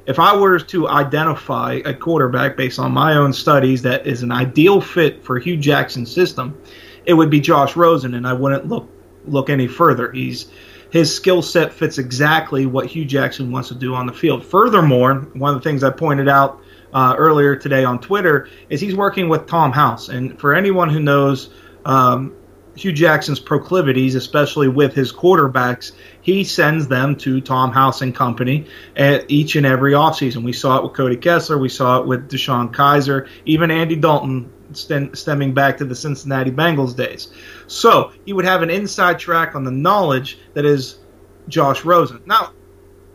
if 0.06 0.20
I 0.20 0.36
were 0.36 0.60
to 0.60 0.88
identify 0.88 1.82
a 1.86 1.94
quarterback 1.94 2.58
based 2.58 2.80
on 2.80 2.92
my 2.92 3.16
own 3.16 3.34
studies 3.34 3.84
that 3.84 4.08
is 4.08 4.24
an 4.24 4.32
ideal 4.32 4.82
fit 4.82 5.24
for 5.24 5.38
Hue 5.40 5.58
Jackson's 5.58 6.12
system, 6.12 6.58
it 7.06 7.14
would 7.14 7.30
be 7.30 7.40
Josh 7.40 7.76
Rosen, 7.76 8.14
and 8.14 8.28
I 8.28 8.34
wouldn't 8.34 8.68
look 8.68 8.90
look 9.26 9.50
any 9.50 9.68
further. 9.68 10.12
He's 10.12 10.48
his 10.90 11.14
skill 11.14 11.42
set 11.42 11.74
fits 11.74 11.98
exactly 11.98 12.66
what 12.66 12.86
Hue 12.86 13.06
Jackson 13.06 13.52
wants 13.52 13.70
to 13.70 13.76
do 13.76 13.96
on 13.96 14.06
the 14.06 14.14
field. 14.14 14.46
Furthermore, 14.46 15.16
one 15.34 15.56
of 15.56 15.62
the 15.62 15.68
things 15.68 15.84
I 15.84 15.90
pointed 15.90 16.28
out 16.28 16.62
uh, 16.94 17.16
earlier 17.18 17.56
today 17.56 17.84
on 17.84 18.00
Twitter 18.00 18.48
is 18.70 18.80
he's 18.80 18.96
working 18.96 19.28
with 19.28 19.48
Tom 19.48 19.72
House, 19.72 20.10
and 20.10 20.40
for 20.40 20.54
anyone 20.54 20.90
who 20.90 21.00
knows 21.00 21.50
um, 21.86 22.36
Hue 22.76 22.92
Jackson's 22.92 23.40
proclivities, 23.40 24.16
especially 24.16 24.68
with 24.68 24.94
his 24.94 25.12
quarterbacks, 25.12 25.92
he 26.22 26.44
sends 26.44 26.88
them 26.88 27.16
to 27.18 27.42
Tom 27.42 27.72
House 27.72 28.02
and 28.02 28.16
company 28.16 28.68
at 28.96 29.30
each 29.30 29.56
and 29.56 29.66
every 29.66 29.94
offseason. 29.94 30.44
We 30.44 30.54
saw 30.54 30.78
it 30.78 30.84
with 30.84 30.94
Cody 30.94 31.18
Kessler, 31.18 31.58
we 31.58 31.70
saw 31.70 32.02
it 32.02 32.08
with 32.08 32.30
DeShone 32.30 32.74
Kizer. 32.74 33.28
even 33.46 33.72
Andy 33.72 33.96
Dalton 33.96 34.52
stem, 34.76 35.14
stemming 35.14 35.54
back 35.54 35.78
to 35.78 35.86
the 35.86 35.96
Cincinnati 35.96 36.52
Bengals 36.52 36.96
days. 36.96 37.30
So 37.68 38.12
he 38.26 38.34
would 38.34 38.46
have 38.46 38.62
an 38.62 38.70
inside 38.70 39.20
track 39.20 39.56
on 39.56 39.64
the 39.64 39.72
knowledge 39.72 40.40
that 40.54 40.66
is 40.66 41.00
Josh 41.48 41.84
Rosen. 41.84 42.22
Now, 42.26 42.52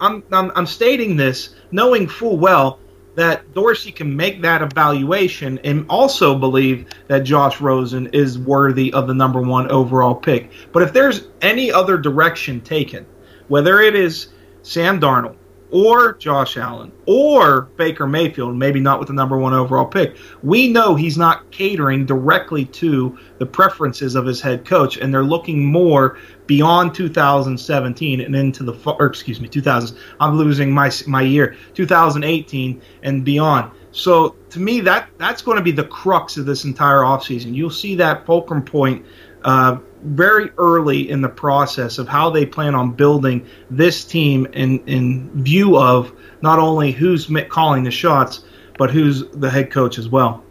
I'm, 0.00 0.22
I'm, 0.32 0.52
I'm 0.55 0.66
stating 0.66 1.16
this 1.16 1.55
knowing 1.70 2.06
full 2.06 2.38
well 2.38 2.78
that 3.19 3.52
Dorsey 3.52 3.90
can 3.90 4.14
make 4.14 4.43
that 4.43 4.62
evaluation 4.62 5.58
and 5.64 5.84
also 5.88 6.38
believe 6.38 6.87
that 7.08 7.25
Josh 7.25 7.60
Rosen 7.60 8.06
is 8.12 8.38
worthy 8.38 8.93
of 8.93 9.08
the 9.08 9.14
number 9.14 9.40
one 9.40 9.69
overall 9.72 10.14
pick. 10.14 10.52
But 10.72 10.84
if 10.84 10.93
there's 10.93 11.26
any 11.43 11.72
other 11.72 11.99
direction 11.99 12.60
taken, 12.60 13.05
whether 13.48 13.81
it 13.81 13.96
is 13.96 14.29
Sam 14.62 15.00
Darnold, 15.00 15.34
or 15.70 16.15
Josh 16.15 16.56
Allen 16.56 16.93
or 17.06 17.63
Baker 17.77 18.06
Mayfield, 18.06 18.56
maybe 18.56 18.81
not 18.81 18.98
with 18.98 19.08
the 19.08 19.15
number 19.15 19.39
one 19.39 19.55
overall 19.55 19.84
pick. 19.84 20.17
We 20.43 20.69
know 20.72 20.94
he's 20.94 21.19
not 21.19 21.51
catering 21.51 22.06
directly 22.06 22.65
to 22.67 23.19
the 23.39 23.46
preferences 23.46 24.15
of 24.15 24.27
his 24.27 24.41
head 24.41 24.65
coach, 24.65 24.96
and 24.96 25.13
they're 25.13 25.25
looking 25.25 25.65
more 25.65 26.19
beyond 26.46 26.94
2017 26.94 28.20
and 28.20 28.34
into 28.34 28.65
the 28.65 28.72
or 28.98 29.06
excuse 29.06 29.41
me 29.41 29.48
2000. 29.48 29.96
I'm 30.20 30.37
losing 30.37 30.72
my 30.72 30.91
my 31.06 31.22
year 31.22 31.56
2018 31.75 32.81
and 33.03 33.25
beyond. 33.25 33.72
So 33.93 34.37
to 34.51 34.60
me, 34.60 34.81
that 34.81 35.08
that's 35.19 35.43
going 35.43 35.58
to 35.58 35.63
be 35.63 35.72
the 35.72 35.84
crux 35.84 36.37
of 36.37 36.46
this 36.46 36.65
entire 36.65 37.01
offseason. 37.01 37.55
You'll 37.55 37.70
see 37.70 37.96
that 37.96 38.27
fulcrum 38.27 38.63
point 38.63 39.05
uh, 39.44 39.79
very 40.02 40.50
early 40.58 41.10
in 41.10 41.20
the 41.20 41.28
process 41.28 41.98
of 41.98 42.08
how 42.08 42.31
they 42.31 42.46
plan 42.46 42.74
on 42.74 42.93
building 42.93 43.46
this 43.70 44.05
team 44.05 44.46
in, 44.52 44.78
in 44.86 45.31
view 45.43 45.76
of 45.76 46.12
not 46.43 46.58
only 46.58 46.93
who's 46.93 47.31
calling 47.48 47.82
the 47.82 47.90
shots, 47.90 48.44
but 48.78 48.90
who's 48.90 49.28
the 49.31 49.50
head 49.50 49.70
coach 49.70 49.98
as 49.98 50.08
well. 50.08 50.44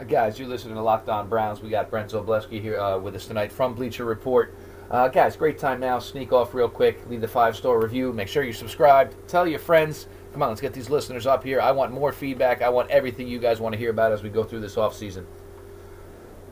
Uh, 0.00 0.04
guys, 0.04 0.38
you're 0.38 0.48
listening 0.48 0.74
to 0.74 0.82
Locked 0.82 1.08
On 1.08 1.28
Browns. 1.28 1.60
We 1.60 1.70
got 1.70 1.90
Brent 1.90 2.10
Sobleski 2.10 2.60
here 2.60 2.78
uh, 2.78 2.98
with 2.98 3.14
us 3.14 3.26
tonight 3.26 3.52
from 3.52 3.74
Bleacher 3.74 4.04
Report. 4.04 4.54
Uh, 4.90 5.08
guys, 5.08 5.36
great 5.36 5.58
time 5.58 5.80
now. 5.80 5.98
Sneak 5.98 6.32
off 6.32 6.54
real 6.54 6.68
quick. 6.68 7.06
Leave 7.08 7.20
the 7.20 7.28
five 7.28 7.54
star 7.54 7.78
review. 7.78 8.12
Make 8.12 8.28
sure 8.28 8.42
you're 8.42 8.54
subscribed. 8.54 9.16
Tell 9.28 9.46
your 9.46 9.58
friends. 9.58 10.08
Come 10.32 10.42
on, 10.42 10.48
let's 10.48 10.60
get 10.60 10.72
these 10.72 10.88
listeners 10.88 11.26
up 11.26 11.44
here. 11.44 11.60
I 11.60 11.72
want 11.72 11.92
more 11.92 12.12
feedback. 12.12 12.62
I 12.62 12.68
want 12.68 12.90
everything 12.90 13.28
you 13.28 13.38
guys 13.38 13.60
want 13.60 13.74
to 13.74 13.78
hear 13.78 13.90
about 13.90 14.12
as 14.12 14.22
we 14.22 14.30
go 14.30 14.44
through 14.44 14.60
this 14.60 14.76
off 14.76 14.94
season. 14.94 15.26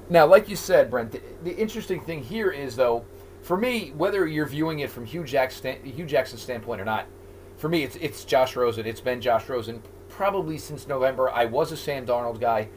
Now, 0.08 0.26
like 0.26 0.48
you 0.48 0.56
said, 0.56 0.90
Brent, 0.90 1.12
the, 1.12 1.20
the, 1.42 1.56
interesting 1.56 2.00
thing 2.00 2.22
here 2.22 2.50
is 2.50 2.76
though, 2.76 3.04
for 3.42 3.56
me, 3.56 3.92
whether 3.96 4.26
you're 4.26 4.46
viewing 4.46 4.80
it 4.80 4.90
from 4.90 5.04
Hue, 5.04 5.24
Jackson, 5.24 5.82
Hue 5.82 6.06
Jackson's 6.06 6.42
standpoint 6.42 6.80
or 6.80 6.84
not, 6.84 7.06
for 7.56 7.68
me, 7.68 7.82
it's 7.82 7.96
it's 7.96 8.24
Josh 8.24 8.54
Rosen. 8.54 8.86
It's 8.86 9.00
been 9.00 9.20
Josh 9.20 9.48
Rosen 9.48 9.82
probably 10.08 10.58
since 10.58 10.86
November. 10.86 11.30
I 11.30 11.46
was 11.46 11.72
a 11.72 11.76
Sam 11.76 12.06
Darnold 12.06 12.40
guy. 12.40 12.68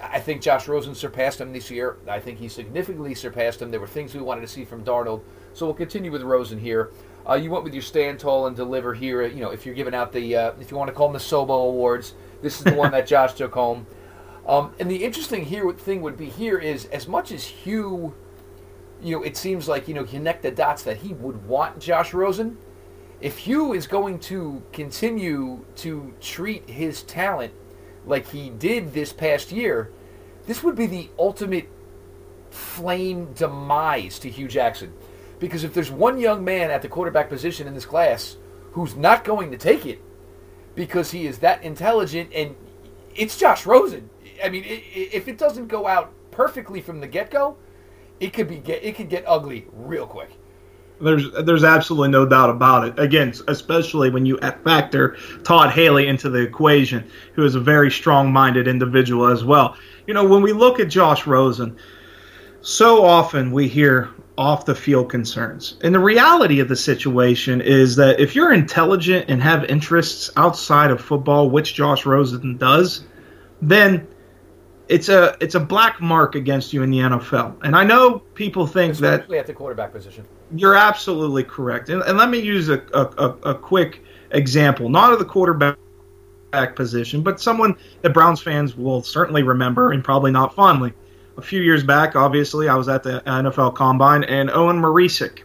I 0.00 0.20
think 0.20 0.42
Josh 0.42 0.68
Rosen 0.68 0.94
surpassed 0.94 1.40
him 1.40 1.52
this 1.52 1.70
year. 1.70 1.96
I 2.06 2.20
think 2.20 2.38
he 2.38 2.48
significantly 2.48 3.14
surpassed 3.14 3.62
him. 3.62 3.70
There 3.70 3.80
were 3.80 3.86
things 3.86 4.14
we 4.14 4.20
wanted 4.20 4.42
to 4.42 4.48
see 4.48 4.64
from 4.64 4.84
Darnold, 4.84 5.22
so 5.54 5.64
we'll 5.64 5.74
continue 5.74 6.12
with 6.12 6.22
Rosen 6.22 6.58
here. 6.58 6.90
Uh, 7.28 7.34
you 7.34 7.50
went 7.50 7.64
with 7.64 7.72
your 7.72 7.82
stand 7.82 8.20
tall 8.20 8.46
and 8.46 8.54
deliver 8.54 8.94
here. 8.94 9.26
You 9.26 9.40
know, 9.40 9.50
if 9.50 9.64
you're 9.64 9.74
giving 9.74 9.94
out 9.94 10.12
the, 10.12 10.36
uh, 10.36 10.52
if 10.60 10.70
you 10.70 10.76
want 10.76 10.88
to 10.88 10.94
call 10.94 11.08
them 11.08 11.14
the 11.14 11.18
Sobo 11.18 11.68
Awards, 11.68 12.14
this 12.42 12.58
is 12.58 12.64
the 12.64 12.74
one 12.74 12.92
that 12.92 13.06
Josh 13.06 13.32
took 13.34 13.54
home. 13.54 13.86
Um, 14.46 14.72
and 14.78 14.90
the 14.90 15.04
interesting 15.04 15.44
here 15.44 15.70
thing 15.72 16.02
would 16.02 16.16
be 16.16 16.28
here 16.28 16.58
is 16.58 16.86
as 16.86 17.08
much 17.08 17.32
as 17.32 17.44
Hue, 17.44 18.14
you 19.02 19.16
know, 19.16 19.22
it 19.22 19.36
seems 19.36 19.66
like 19.68 19.88
you 19.88 19.94
know 19.94 20.04
connect 20.04 20.42
the 20.42 20.50
dots 20.50 20.84
that 20.84 20.98
he 20.98 21.12
would 21.14 21.46
want 21.46 21.80
Josh 21.80 22.14
Rosen. 22.14 22.56
If 23.20 23.38
Hue 23.38 23.72
is 23.72 23.86
going 23.86 24.20
to 24.20 24.62
continue 24.72 25.64
to 25.76 26.14
treat 26.20 26.68
his 26.68 27.02
talent 27.02 27.52
like 28.04 28.28
he 28.28 28.50
did 28.50 28.92
this 28.92 29.12
past 29.12 29.50
year, 29.50 29.90
this 30.46 30.62
would 30.62 30.76
be 30.76 30.86
the 30.86 31.10
ultimate 31.18 31.68
flame 32.50 33.32
demise 33.32 34.18
to 34.20 34.30
Hue 34.30 34.48
Jackson. 34.48 34.92
Because 35.40 35.64
if 35.64 35.74
there's 35.74 35.90
one 35.90 36.18
young 36.18 36.44
man 36.44 36.70
at 36.70 36.82
the 36.82 36.88
quarterback 36.88 37.28
position 37.28 37.66
in 37.66 37.74
this 37.74 37.84
class 37.84 38.36
who's 38.72 38.94
not 38.94 39.24
going 39.24 39.50
to 39.50 39.58
take 39.58 39.84
it 39.84 40.00
because 40.74 41.10
he 41.10 41.26
is 41.26 41.38
that 41.38 41.62
intelligent 41.62 42.30
and 42.34 42.54
it's 43.14 43.36
Josh 43.36 43.66
Rosen. 43.66 44.10
I 44.44 44.48
mean, 44.48 44.64
if 44.66 45.28
it 45.28 45.38
doesn't 45.38 45.68
go 45.68 45.86
out 45.86 46.12
perfectly 46.30 46.80
from 46.80 47.00
the 47.00 47.06
get-go, 47.06 47.56
it 48.20 48.32
could 48.32 48.48
be 48.48 48.56
get 48.56 48.82
it 48.82 48.96
could 48.96 49.08
get 49.08 49.24
ugly 49.26 49.66
real 49.72 50.06
quick. 50.06 50.30
There's 51.00 51.30
there's 51.44 51.64
absolutely 51.64 52.08
no 52.08 52.26
doubt 52.26 52.50
about 52.50 52.88
it. 52.88 52.98
Again, 52.98 53.34
especially 53.48 54.10
when 54.10 54.24
you 54.24 54.38
factor 54.38 55.16
Todd 55.44 55.70
Haley 55.70 56.06
into 56.06 56.30
the 56.30 56.40
equation, 56.40 57.10
who 57.34 57.44
is 57.44 57.54
a 57.54 57.60
very 57.60 57.90
strong-minded 57.90 58.66
individual 58.66 59.26
as 59.26 59.44
well. 59.44 59.76
You 60.06 60.14
know, 60.14 60.26
when 60.26 60.40
we 60.40 60.52
look 60.52 60.80
at 60.80 60.88
Josh 60.88 61.26
Rosen, 61.26 61.76
so 62.62 63.04
often 63.04 63.52
we 63.52 63.68
hear 63.68 64.08
off 64.38 64.64
the 64.64 64.74
field 64.74 65.10
concerns. 65.10 65.76
And 65.82 65.94
the 65.94 66.00
reality 66.00 66.60
of 66.60 66.68
the 66.68 66.76
situation 66.76 67.60
is 67.60 67.96
that 67.96 68.20
if 68.20 68.34
you're 68.34 68.52
intelligent 68.52 69.26
and 69.28 69.42
have 69.42 69.64
interests 69.64 70.30
outside 70.36 70.90
of 70.90 71.00
football, 71.00 71.50
which 71.50 71.74
Josh 71.74 72.04
Rosen 72.06 72.56
does, 72.56 73.04
then 73.62 74.06
it's 74.88 75.08
a 75.08 75.36
it's 75.40 75.54
a 75.54 75.60
black 75.60 76.00
mark 76.00 76.34
against 76.34 76.72
you 76.72 76.82
in 76.82 76.90
the 76.90 76.98
NFL. 76.98 77.56
And 77.64 77.74
I 77.74 77.84
know 77.84 78.20
people 78.34 78.66
think 78.66 78.92
Especially 78.92 79.36
that 79.36 79.40
at 79.40 79.46
the 79.46 79.52
quarterback 79.52 79.92
position. 79.92 80.26
You're 80.54 80.76
absolutely 80.76 81.44
correct. 81.44 81.88
And, 81.88 82.02
and 82.02 82.16
let 82.16 82.30
me 82.30 82.38
use 82.38 82.68
a, 82.68 82.82
a, 82.94 83.50
a 83.50 83.54
quick 83.54 84.04
example, 84.30 84.88
not 84.88 85.12
of 85.12 85.18
the 85.18 85.24
quarterback 85.24 85.76
position, 86.74 87.22
but 87.22 87.40
someone 87.40 87.76
that 88.02 88.10
Browns 88.14 88.40
fans 88.40 88.76
will 88.76 89.02
certainly 89.02 89.42
remember 89.42 89.92
and 89.92 90.04
probably 90.04 90.30
not 90.30 90.54
fondly. 90.54 90.92
A 91.36 91.42
few 91.42 91.60
years 91.60 91.82
back, 91.82 92.16
obviously, 92.16 92.68
I 92.68 92.76
was 92.76 92.88
at 92.88 93.02
the 93.02 93.22
NFL 93.26 93.74
Combine, 93.74 94.24
and 94.24 94.50
Owen 94.50 94.80
Marecic, 94.80 95.40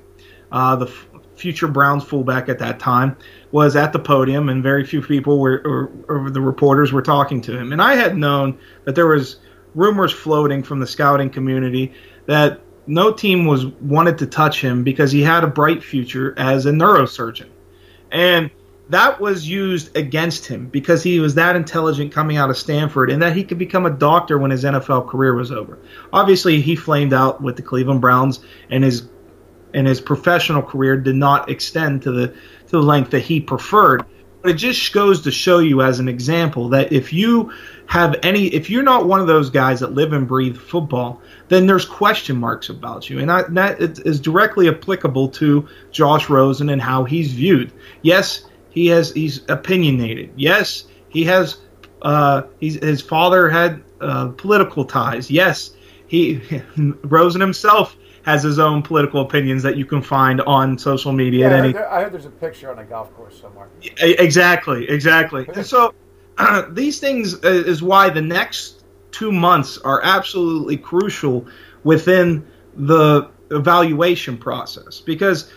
uh, 0.52 0.78
the 0.78 0.86
f- 0.86 1.08
future 1.36 1.68
Browns 1.68 2.06
fullback 2.06 2.48
at 2.48 2.60
that 2.60 2.80
time, 2.80 3.18
was 3.52 3.76
at 3.76 3.94
the 3.94 4.00
podium, 4.00 4.50
and 4.50 4.64
very 4.64 4.86
few 4.86 5.02
people 5.02 5.40
were, 5.40 5.62
or, 5.66 5.92
or 6.08 6.30
the 6.30 6.42
reporters 6.42 6.94
were 6.94 7.02
talking 7.02 7.42
to 7.42 7.58
him. 7.58 7.74
And 7.74 7.82
I 7.82 7.96
had 7.96 8.18
known 8.18 8.58
that 8.86 8.96
there 8.96 9.08
was 9.08 9.38
rumors 9.76 10.12
floating 10.12 10.64
from 10.64 10.80
the 10.80 10.88
scouting 10.88 11.30
community 11.30 11.94
that 12.26 12.62
no 12.88 13.12
team 13.12 13.46
was 13.46 13.66
wanted 13.66 14.18
to 14.20 14.26
touch 14.26 14.62
him 14.62 14.84
because 14.84 15.12
he 15.12 15.22
had 15.22 15.44
a 15.44 15.48
bright 15.48 15.84
future 15.84 16.34
as 16.38 16.66
a 16.66 16.72
neurosurgeon. 16.72 17.50
And 18.12 18.52
that 18.90 19.22
was 19.22 19.48
used 19.48 19.96
against 19.96 20.46
him 20.46 20.68
because 20.68 21.02
he 21.02 21.20
was 21.22 21.36
that 21.36 21.56
intelligent 21.56 22.12
coming 22.12 22.36
out 22.36 22.50
of 22.50 22.58
Stanford 22.58 23.10
and 23.10 23.22
that 23.22 23.36
he 23.36 23.44
could 23.44 23.58
become 23.58 23.86
a 23.86 23.90
doctor 23.90 24.38
when 24.38 24.52
his 24.52 24.66
NFL 24.66 25.08
career 25.08 25.34
was 25.34 25.52
over. 25.52 25.80
Obviously, 26.12 26.60
he 26.60 26.76
flamed 26.76 27.14
out 27.14 27.42
with 27.42 27.56
the 27.56 27.62
Cleveland 27.62 28.02
Browns 28.02 28.40
and 28.70 28.84
his 28.84 29.08
and 29.74 29.88
his 29.88 30.02
professional 30.02 30.62
career 30.62 30.98
did 30.98 31.16
not 31.16 31.50
extend 31.50 32.02
to 32.02 32.12
the 32.12 32.36
to 32.72 32.78
the 32.78 32.84
length 32.84 33.12
that 33.12 33.20
he 33.20 33.40
preferred. 33.40 34.04
But 34.42 34.52
it 34.52 34.56
just 34.56 34.92
goes 34.92 35.22
to 35.22 35.32
show 35.32 35.60
you 35.60 35.84
as 35.84 36.00
an 36.00 36.08
example 36.08 36.70
that 36.70 36.92
if 36.92 37.14
you 37.14 37.54
have 37.86 38.16
any 38.24 38.48
if 38.48 38.70
you're 38.70 38.82
not 38.82 39.06
one 39.06 39.20
of 39.20 39.28
those 39.28 39.52
guys 39.52 39.82
that 39.82 39.94
live 39.94 40.14
and 40.14 40.28
breathe 40.28 40.58
football, 40.58 41.22
then 41.50 41.68
there's 41.68 41.86
question 41.86 42.38
marks 42.38 42.70
about 42.70 43.08
you. 43.08 43.20
And 43.20 43.32
I, 43.32 43.44
that 43.50 43.80
is 43.82 44.20
directly 44.20 44.68
applicable 44.68 45.30
to 45.30 45.68
Josh 45.92 46.28
Rosen 46.28 46.70
and 46.70 46.82
how 46.82 47.04
he's 47.04 47.34
viewed. 47.34 47.72
Yes, 48.02 48.46
he 48.72 48.88
has 48.88 49.12
he's 49.12 49.42
opinionated. 49.48 50.32
Yes, 50.36 50.86
he 51.10 51.24
has. 51.26 51.58
Uh, 52.02 52.44
his 52.60 53.00
father 53.00 53.48
had 53.48 53.84
uh, 54.00 54.30
political 54.30 54.84
ties. 54.86 55.30
Yes, 55.30 55.76
he 56.08 56.42
Rosen 57.04 57.42
himself 57.42 57.96
has 58.24 58.44
his 58.44 58.60
own 58.60 58.82
political 58.84 59.22
opinions 59.22 59.64
that 59.64 59.78
you 59.78 59.86
can 59.86 60.02
find 60.02 60.42
on 60.42 60.78
social 60.78 61.12
media. 61.12 61.50
Yeah, 61.50 61.56
I 61.56 61.60
heard, 61.60 61.76
there, 61.76 61.92
I 61.92 62.02
heard 62.04 62.14
there's 62.14 62.26
a 62.26 62.30
picture 62.30 62.72
on 62.72 62.80
a 62.80 62.84
golf 62.84 63.14
course 63.16 63.40
somewhere. 63.40 63.68
Exactly, 64.00 64.90
exactly. 64.90 65.48
and 65.54 65.66
so 65.66 65.94
uh, 66.38 66.64
these 66.72 67.00
things 67.00 67.34
is 67.44 67.82
why 67.82 68.10
the 68.10 68.22
next 68.22 68.84
two 69.12 69.32
months 69.32 69.78
are 69.80 70.02
absolutely 70.04 70.78
crucial 70.78 71.48
within 71.84 72.46
the 72.76 73.30
evaluation 73.52 74.38
process 74.38 75.02
because 75.02 75.52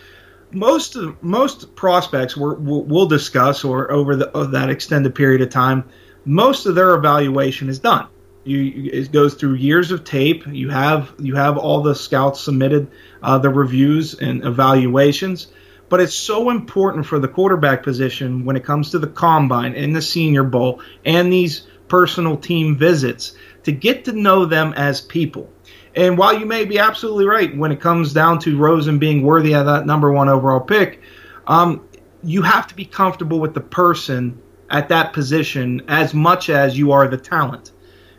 most 0.51 0.95
of, 0.95 1.21
most 1.23 1.75
prospects 1.75 2.35
we'll, 2.35 2.55
we'll 2.55 3.07
discuss 3.07 3.63
or 3.63 3.91
over 3.91 4.15
the, 4.15 4.29
that 4.51 4.69
extended 4.69 5.15
period 5.15 5.41
of 5.41 5.49
time, 5.49 5.83
most 6.25 6.65
of 6.65 6.75
their 6.75 6.95
evaluation 6.95 7.69
is 7.69 7.79
done. 7.79 8.07
You, 8.45 8.91
it 8.93 9.11
goes 9.11 9.33
through 9.33 9.55
years 9.55 9.91
of 9.91 10.03
tape. 10.03 10.45
You 10.47 10.69
have 10.69 11.13
you 11.17 11.35
have 11.35 11.57
all 11.57 11.81
the 11.81 11.95
scouts 11.95 12.41
submitted 12.41 12.91
uh, 13.21 13.39
the 13.39 13.49
reviews 13.49 14.13
and 14.13 14.45
evaluations, 14.45 15.47
but 15.89 15.99
it's 15.99 16.13
so 16.13 16.51
important 16.51 17.05
for 17.07 17.19
the 17.19 17.27
quarterback 17.27 17.81
position 17.81 18.45
when 18.45 18.55
it 18.55 18.63
comes 18.63 18.91
to 18.91 18.99
the 18.99 19.07
combine 19.07 19.73
and 19.73 19.95
the 19.95 20.01
Senior 20.01 20.43
Bowl 20.43 20.81
and 21.03 21.33
these 21.33 21.67
personal 21.87 22.37
team 22.37 22.77
visits 22.77 23.35
to 23.63 23.71
get 23.71 24.05
to 24.05 24.11
know 24.11 24.45
them 24.45 24.73
as 24.73 25.01
people. 25.01 25.51
And 25.95 26.17
while 26.17 26.37
you 26.37 26.45
may 26.45 26.65
be 26.65 26.77
absolutely 26.77 27.25
right 27.25 27.55
when 27.55 27.71
it 27.71 27.79
comes 27.79 28.13
down 28.13 28.39
to 28.39 28.57
Rosen 28.57 28.99
being 28.99 29.23
worthy 29.23 29.55
of 29.55 29.65
that 29.65 29.85
number 29.85 30.11
one 30.11 30.29
overall 30.29 30.59
pick, 30.59 31.01
um, 31.47 31.87
you 32.23 32.41
have 32.41 32.67
to 32.67 32.75
be 32.75 32.85
comfortable 32.85 33.39
with 33.39 33.53
the 33.53 33.61
person 33.61 34.41
at 34.69 34.89
that 34.89 35.13
position 35.13 35.83
as 35.87 36.13
much 36.13 36.49
as 36.49 36.77
you 36.77 36.91
are 36.91 37.07
the 37.07 37.17
talent. 37.17 37.71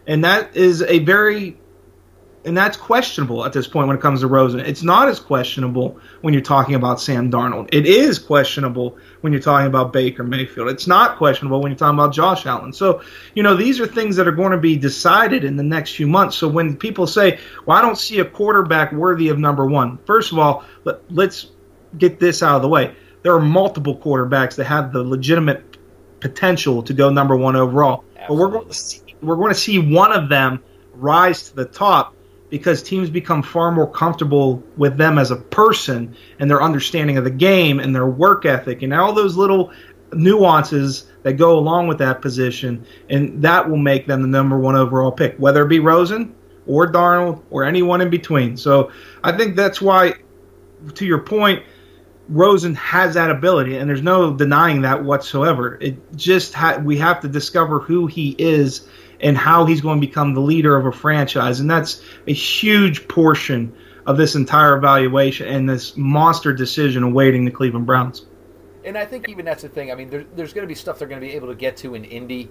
And 0.06 0.24
that 0.24 0.56
is 0.56 0.82
a 0.82 1.00
very 1.00 1.56
and 2.46 2.56
that's 2.56 2.76
questionable 2.76 3.44
at 3.44 3.52
this 3.52 3.66
point 3.66 3.88
when 3.88 3.96
it 3.96 4.00
comes 4.00 4.20
to 4.20 4.28
Rosen. 4.28 4.60
It's 4.60 4.84
not 4.84 5.08
as 5.08 5.18
questionable 5.18 5.98
when 6.20 6.32
you're 6.32 6.44
talking 6.44 6.76
about 6.76 7.00
Sam 7.00 7.28
Darnold. 7.28 7.70
It 7.72 7.86
is 7.86 8.20
questionable 8.20 8.98
when 9.20 9.32
you're 9.32 9.42
talking 9.42 9.66
about 9.66 9.92
Baker 9.92 10.22
Mayfield. 10.22 10.68
It's 10.68 10.86
not 10.86 11.18
questionable 11.18 11.60
when 11.60 11.72
you're 11.72 11.78
talking 11.78 11.98
about 11.98 12.14
Josh 12.14 12.46
Allen. 12.46 12.72
So, 12.72 13.02
you 13.34 13.42
know, 13.42 13.56
these 13.56 13.80
are 13.80 13.86
things 13.86 14.14
that 14.14 14.28
are 14.28 14.32
going 14.32 14.52
to 14.52 14.58
be 14.58 14.76
decided 14.76 15.42
in 15.42 15.56
the 15.56 15.64
next 15.64 15.96
few 15.96 16.06
months. 16.06 16.36
So 16.36 16.46
when 16.46 16.76
people 16.76 17.08
say, 17.08 17.40
well, 17.66 17.76
I 17.76 17.82
don't 17.82 17.98
see 17.98 18.20
a 18.20 18.24
quarterback 18.24 18.92
worthy 18.92 19.28
of 19.28 19.40
number 19.40 19.66
one, 19.66 19.98
first 20.06 20.30
of 20.30 20.38
all, 20.38 20.64
let, 20.84 21.00
let's 21.10 21.50
get 21.98 22.20
this 22.20 22.44
out 22.44 22.56
of 22.56 22.62
the 22.62 22.68
way. 22.68 22.94
There 23.22 23.34
are 23.34 23.40
multiple 23.40 23.98
quarterbacks 23.98 24.54
that 24.54 24.66
have 24.66 24.92
the 24.92 25.02
legitimate 25.02 25.78
potential 26.20 26.84
to 26.84 26.94
go 26.94 27.10
number 27.10 27.36
one 27.36 27.56
overall. 27.56 28.04
Absolutely. 28.16 28.26
But 28.28 28.34
we're 28.34 28.58
going 28.58 28.68
to 28.68 28.74
see, 28.74 29.00
we're 29.22 29.36
going 29.36 29.52
to 29.52 29.58
see 29.58 29.78
one 29.78 30.12
of 30.12 30.28
them 30.28 30.62
rise 30.92 31.50
to 31.50 31.56
the 31.56 31.64
top 31.64 32.14
because 32.48 32.82
teams 32.82 33.10
become 33.10 33.42
far 33.42 33.72
more 33.72 33.90
comfortable 33.90 34.62
with 34.76 34.96
them 34.96 35.18
as 35.18 35.30
a 35.30 35.36
person 35.36 36.14
and 36.38 36.50
their 36.50 36.62
understanding 36.62 37.16
of 37.16 37.24
the 37.24 37.30
game 37.30 37.80
and 37.80 37.94
their 37.94 38.06
work 38.06 38.44
ethic 38.44 38.82
and 38.82 38.94
all 38.94 39.12
those 39.12 39.36
little 39.36 39.72
nuances 40.12 41.06
that 41.22 41.34
go 41.34 41.58
along 41.58 41.88
with 41.88 41.98
that 41.98 42.22
position, 42.22 42.86
and 43.10 43.42
that 43.42 43.68
will 43.68 43.76
make 43.76 44.06
them 44.06 44.22
the 44.22 44.28
number 44.28 44.58
one 44.58 44.76
overall 44.76 45.10
pick, 45.10 45.36
whether 45.38 45.64
it 45.64 45.68
be 45.68 45.80
Rosen 45.80 46.34
or 46.66 46.90
Darnold 46.90 47.42
or 47.50 47.64
anyone 47.64 48.00
in 48.00 48.10
between. 48.10 48.56
So 48.56 48.92
I 49.24 49.36
think 49.36 49.56
that's 49.56 49.80
why, 49.80 50.14
to 50.94 51.04
your 51.04 51.18
point, 51.18 51.64
Rosen 52.28 52.74
has 52.76 53.14
that 53.14 53.30
ability, 53.30 53.76
and 53.76 53.88
there's 53.88 54.02
no 54.02 54.32
denying 54.32 54.82
that 54.82 55.04
whatsoever. 55.04 55.78
It 55.80 56.14
just 56.16 56.54
ha- 56.54 56.78
we 56.78 56.96
have 56.98 57.20
to 57.20 57.28
discover 57.28 57.80
who 57.80 58.06
he 58.06 58.34
is 58.38 58.88
and 59.20 59.36
how 59.36 59.64
he's 59.64 59.80
going 59.80 60.00
to 60.00 60.06
become 60.06 60.34
the 60.34 60.40
leader 60.40 60.76
of 60.76 60.86
a 60.86 60.92
franchise. 60.92 61.60
And 61.60 61.70
that's 61.70 62.02
a 62.26 62.32
huge 62.32 63.08
portion 63.08 63.74
of 64.06 64.16
this 64.16 64.34
entire 64.34 64.76
evaluation 64.76 65.48
and 65.48 65.68
this 65.68 65.96
monster 65.96 66.52
decision 66.52 67.02
awaiting 67.02 67.44
the 67.44 67.50
Cleveland 67.50 67.86
Browns. 67.86 68.24
And 68.84 68.96
I 68.96 69.04
think 69.04 69.28
even 69.28 69.44
that's 69.44 69.62
the 69.62 69.68
thing. 69.68 69.90
I 69.90 69.96
mean, 69.96 70.10
there, 70.10 70.24
there's 70.36 70.52
going 70.52 70.62
to 70.62 70.68
be 70.68 70.76
stuff 70.76 70.98
they're 70.98 71.08
going 71.08 71.20
to 71.20 71.26
be 71.26 71.32
able 71.32 71.48
to 71.48 71.56
get 71.56 71.76
to 71.78 71.96
in 71.96 72.04
Indy, 72.04 72.48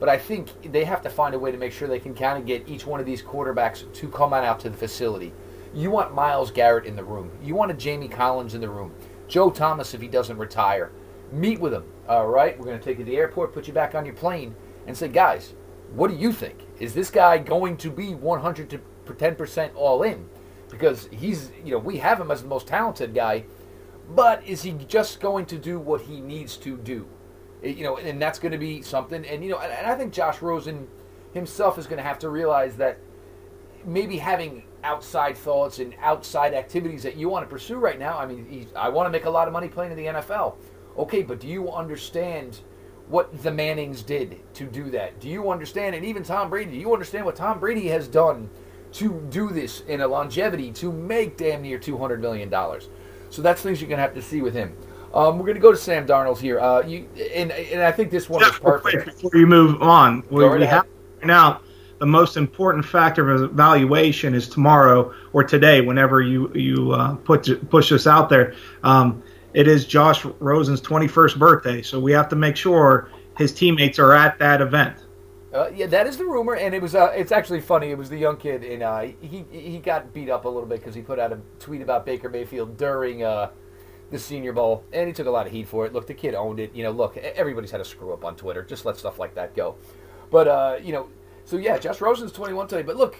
but 0.00 0.08
I 0.08 0.18
think 0.18 0.72
they 0.72 0.84
have 0.84 1.00
to 1.02 1.10
find 1.10 1.34
a 1.34 1.38
way 1.38 1.52
to 1.52 1.58
make 1.58 1.72
sure 1.72 1.86
they 1.86 2.00
can 2.00 2.14
kind 2.14 2.38
of 2.38 2.44
get 2.44 2.68
each 2.68 2.86
one 2.86 2.98
of 2.98 3.06
these 3.06 3.22
quarterbacks 3.22 3.90
to 3.94 4.08
come 4.08 4.32
on 4.32 4.44
out 4.44 4.58
to 4.60 4.70
the 4.70 4.76
facility. 4.76 5.32
You 5.72 5.92
want 5.92 6.12
Myles 6.12 6.50
Garrett 6.50 6.86
in 6.86 6.96
the 6.96 7.04
room. 7.04 7.30
You 7.40 7.54
want 7.54 7.70
a 7.70 7.74
Jamie 7.74 8.08
Collins 8.08 8.54
in 8.54 8.60
the 8.60 8.68
room. 8.68 8.92
Joe 9.28 9.50
Thomas 9.50 9.94
if 9.94 10.00
he 10.00 10.08
doesn't 10.08 10.38
retire. 10.38 10.90
Meet 11.30 11.60
with 11.60 11.72
him. 11.72 11.84
All 12.08 12.26
right, 12.26 12.58
we're 12.58 12.66
going 12.66 12.78
to 12.78 12.84
take 12.84 12.98
you 12.98 13.04
to 13.04 13.10
the 13.10 13.16
airport, 13.16 13.52
put 13.52 13.68
you 13.68 13.72
back 13.72 13.94
on 13.94 14.04
your 14.04 14.14
plane, 14.14 14.54
and 14.86 14.96
say, 14.96 15.08
guys, 15.08 15.54
what 15.96 16.10
do 16.10 16.16
you 16.16 16.30
think? 16.30 16.66
Is 16.78 16.92
this 16.92 17.10
guy 17.10 17.38
going 17.38 17.76
to 17.78 17.90
be 17.90 18.14
100 18.14 18.70
to 18.70 18.80
10% 19.06 19.70
all 19.74 20.02
in? 20.02 20.28
Because 20.68 21.08
he's, 21.10 21.50
you 21.64 21.72
know, 21.72 21.78
we 21.78 21.96
have 21.98 22.20
him 22.20 22.30
as 22.30 22.42
the 22.42 22.48
most 22.48 22.66
talented 22.66 23.14
guy, 23.14 23.44
but 24.14 24.44
is 24.46 24.62
he 24.62 24.72
just 24.72 25.20
going 25.20 25.46
to 25.46 25.58
do 25.58 25.78
what 25.78 26.02
he 26.02 26.20
needs 26.20 26.56
to 26.58 26.76
do? 26.76 27.08
You 27.62 27.82
know, 27.82 27.96
and 27.96 28.20
that's 28.20 28.38
going 28.38 28.52
to 28.52 28.58
be 28.58 28.82
something. 28.82 29.24
And, 29.24 29.42
you 29.42 29.50
know, 29.50 29.58
and 29.58 29.86
I 29.86 29.94
think 29.96 30.12
Josh 30.12 30.42
Rosen 30.42 30.86
himself 31.32 31.78
is 31.78 31.86
going 31.86 31.96
to 31.96 32.02
have 32.02 32.18
to 32.20 32.28
realize 32.28 32.76
that 32.76 32.98
maybe 33.84 34.18
having 34.18 34.64
outside 34.84 35.36
thoughts 35.36 35.78
and 35.78 35.94
outside 36.00 36.52
activities 36.52 37.02
that 37.04 37.16
you 37.16 37.28
want 37.28 37.44
to 37.44 37.50
pursue 37.50 37.76
right 37.76 37.98
now. 37.98 38.18
I 38.18 38.26
mean, 38.26 38.68
I 38.76 38.88
want 38.88 39.06
to 39.06 39.10
make 39.10 39.24
a 39.24 39.30
lot 39.30 39.48
of 39.48 39.52
money 39.52 39.68
playing 39.68 39.92
in 39.92 39.96
the 39.96 40.06
NFL. 40.06 40.56
Okay, 40.98 41.22
but 41.22 41.40
do 41.40 41.48
you 41.48 41.72
understand 41.72 42.60
what 43.08 43.42
the 43.42 43.50
Mannings 43.50 44.02
did 44.02 44.40
to 44.54 44.64
do 44.64 44.90
that? 44.90 45.20
Do 45.20 45.28
you 45.28 45.50
understand, 45.50 45.94
and 45.94 46.04
even 46.04 46.22
Tom 46.22 46.50
Brady, 46.50 46.72
do 46.72 46.76
you 46.76 46.92
understand 46.92 47.24
what 47.24 47.36
Tom 47.36 47.60
Brady 47.60 47.88
has 47.88 48.08
done 48.08 48.50
to 48.92 49.20
do 49.30 49.50
this 49.50 49.82
in 49.82 50.00
a 50.00 50.08
longevity 50.08 50.72
to 50.72 50.90
make 50.90 51.36
damn 51.36 51.62
near 51.62 51.78
$200 51.78 52.20
million? 52.20 52.50
So 53.30 53.42
that's 53.42 53.62
things 53.62 53.80
you're 53.80 53.88
going 53.88 53.98
to 53.98 54.02
have 54.02 54.14
to 54.14 54.22
see 54.22 54.42
with 54.42 54.54
him. 54.54 54.76
Um, 55.14 55.38
we're 55.38 55.46
going 55.46 55.54
to 55.54 55.60
go 55.60 55.72
to 55.72 55.78
Sam 55.78 56.06
Darnold 56.06 56.38
here. 56.38 56.60
Uh, 56.60 56.82
you 56.82 57.08
and, 57.34 57.50
and 57.50 57.80
I 57.80 57.90
think 57.90 58.10
this 58.10 58.28
one 58.28 58.42
Yeah, 58.42 58.48
was 58.48 58.58
perfect. 58.58 59.06
Before 59.06 59.38
you 59.38 59.46
move 59.46 59.80
on, 59.80 60.22
we, 60.30 60.44
right 60.44 60.60
we 60.60 60.66
have 60.66 60.86
now 61.24 61.60
the 61.98 62.06
most 62.06 62.36
important 62.36 62.84
factor 62.84 63.30
of 63.30 63.42
evaluation 63.42 64.34
is 64.34 64.48
tomorrow 64.48 65.14
or 65.32 65.42
today, 65.42 65.80
whenever 65.80 66.20
you 66.20 66.52
you 66.54 66.92
uh, 66.92 67.14
put 67.16 67.70
push 67.70 67.90
this 67.90 68.06
out 68.06 68.28
there. 68.28 68.54
Um, 68.82 69.22
it 69.56 69.66
is 69.66 69.86
Josh 69.86 70.22
Rosen's 70.38 70.82
21st 70.82 71.38
birthday, 71.38 71.80
so 71.80 71.98
we 71.98 72.12
have 72.12 72.28
to 72.28 72.36
make 72.36 72.56
sure 72.56 73.08
his 73.38 73.54
teammates 73.54 73.98
are 73.98 74.12
at 74.12 74.38
that 74.38 74.60
event. 74.60 74.98
Uh, 75.50 75.70
yeah, 75.74 75.86
that 75.86 76.06
is 76.06 76.18
the 76.18 76.26
rumor, 76.26 76.54
and 76.54 76.74
it 76.74 76.82
was. 76.82 76.94
Uh, 76.94 77.10
it's 77.16 77.32
actually 77.32 77.62
funny. 77.62 77.90
It 77.90 77.96
was 77.96 78.10
the 78.10 78.18
young 78.18 78.36
kid, 78.36 78.62
and 78.62 78.82
uh, 78.82 79.06
he 79.22 79.46
he 79.50 79.78
got 79.78 80.12
beat 80.12 80.28
up 80.28 80.44
a 80.44 80.48
little 80.48 80.68
bit 80.68 80.80
because 80.80 80.94
he 80.94 81.00
put 81.00 81.18
out 81.18 81.32
a 81.32 81.40
tweet 81.58 81.80
about 81.80 82.04
Baker 82.04 82.28
Mayfield 82.28 82.76
during 82.76 83.22
uh, 83.22 83.48
the 84.10 84.18
Senior 84.18 84.52
Bowl, 84.52 84.84
and 84.92 85.06
he 85.06 85.14
took 85.14 85.26
a 85.26 85.30
lot 85.30 85.46
of 85.46 85.52
heat 85.52 85.68
for 85.68 85.86
it. 85.86 85.94
Look, 85.94 86.06
the 86.06 86.12
kid 86.12 86.34
owned 86.34 86.60
it. 86.60 86.74
You 86.74 86.82
know, 86.82 86.90
look, 86.90 87.16
everybody's 87.16 87.70
had 87.70 87.80
a 87.80 87.84
screw 87.86 88.12
up 88.12 88.26
on 88.26 88.36
Twitter. 88.36 88.62
Just 88.62 88.84
let 88.84 88.98
stuff 88.98 89.18
like 89.18 89.34
that 89.36 89.56
go. 89.56 89.76
But 90.30 90.48
uh, 90.48 90.76
you 90.82 90.92
know, 90.92 91.08
so 91.46 91.56
yeah, 91.56 91.78
Josh 91.78 92.02
Rosen's 92.02 92.32
21 92.32 92.68
today. 92.68 92.82
But 92.82 92.96
look, 92.96 93.16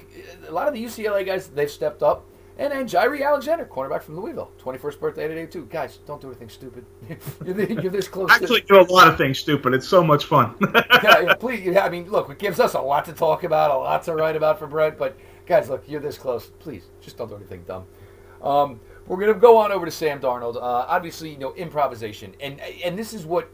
a 0.47 0.52
lot 0.52 0.69
of 0.69 0.75
the 0.75 0.85
UCLA 0.85 1.25
guys 1.25 1.49
they've 1.49 1.71
stepped 1.71 2.02
up. 2.02 2.26
And 2.59 2.73
then 2.73 2.89
Jaire 2.89 3.23
Alexander, 3.23 3.67
cornerback 3.67 4.03
from 4.03 4.19
Louisville, 4.19 4.51
21st 4.63 4.99
birthday 4.99 5.29
today 5.29 5.45
too. 5.45 5.67
Guys, 5.67 5.99
don't 6.07 6.21
do 6.23 6.29
anything 6.29 6.49
stupid. 6.49 6.87
you're, 7.45 7.61
you're 7.61 7.91
this 7.93 8.09
close. 8.09 8.29
to- 8.29 8.35
Actually, 8.35 8.63
do 8.63 8.81
a 8.81 8.83
lot 8.91 9.09
of 9.09 9.19
things 9.19 9.39
stupid. 9.39 9.75
It's 9.75 9.87
so 9.87 10.03
much 10.03 10.25
fun. 10.25 10.55
yeah, 10.75 11.21
yeah, 11.21 11.35
please. 11.35 11.67
Yeah, 11.67 11.85
I 11.85 11.91
mean, 11.91 12.11
look, 12.11 12.31
it 12.31 12.39
gives 12.39 12.59
us 12.59 12.73
a 12.73 12.81
lot 12.81 13.05
to 13.07 13.13
talk 13.13 13.45
about, 13.45 13.71
a 13.71 13.77
lot 13.77 14.03
to 14.05 14.15
write 14.15 14.37
about 14.37 14.59
for 14.59 14.67
Brent. 14.67 14.97
But 14.97 15.19
guys, 15.45 15.69
look, 15.69 15.85
you're 15.87 16.01
this 16.01 16.17
close. 16.17 16.47
Please, 16.59 16.85
just 17.03 17.19
don't 17.19 17.29
do 17.29 17.37
anything 17.37 17.63
dumb. 17.65 17.85
Um, 18.43 18.81
we're 19.07 19.19
gonna 19.19 19.35
go 19.35 19.59
on 19.59 19.71
over 19.71 19.85
to 19.85 19.93
Sam 19.93 20.19
Darnold. 20.19 20.57
Uh, 20.57 20.61
obviously, 20.61 21.31
you 21.31 21.39
know, 21.39 21.55
improvisation, 21.55 22.35
and 22.41 22.59
and 22.61 22.99
this 22.99 23.13
is 23.13 23.27
what, 23.27 23.51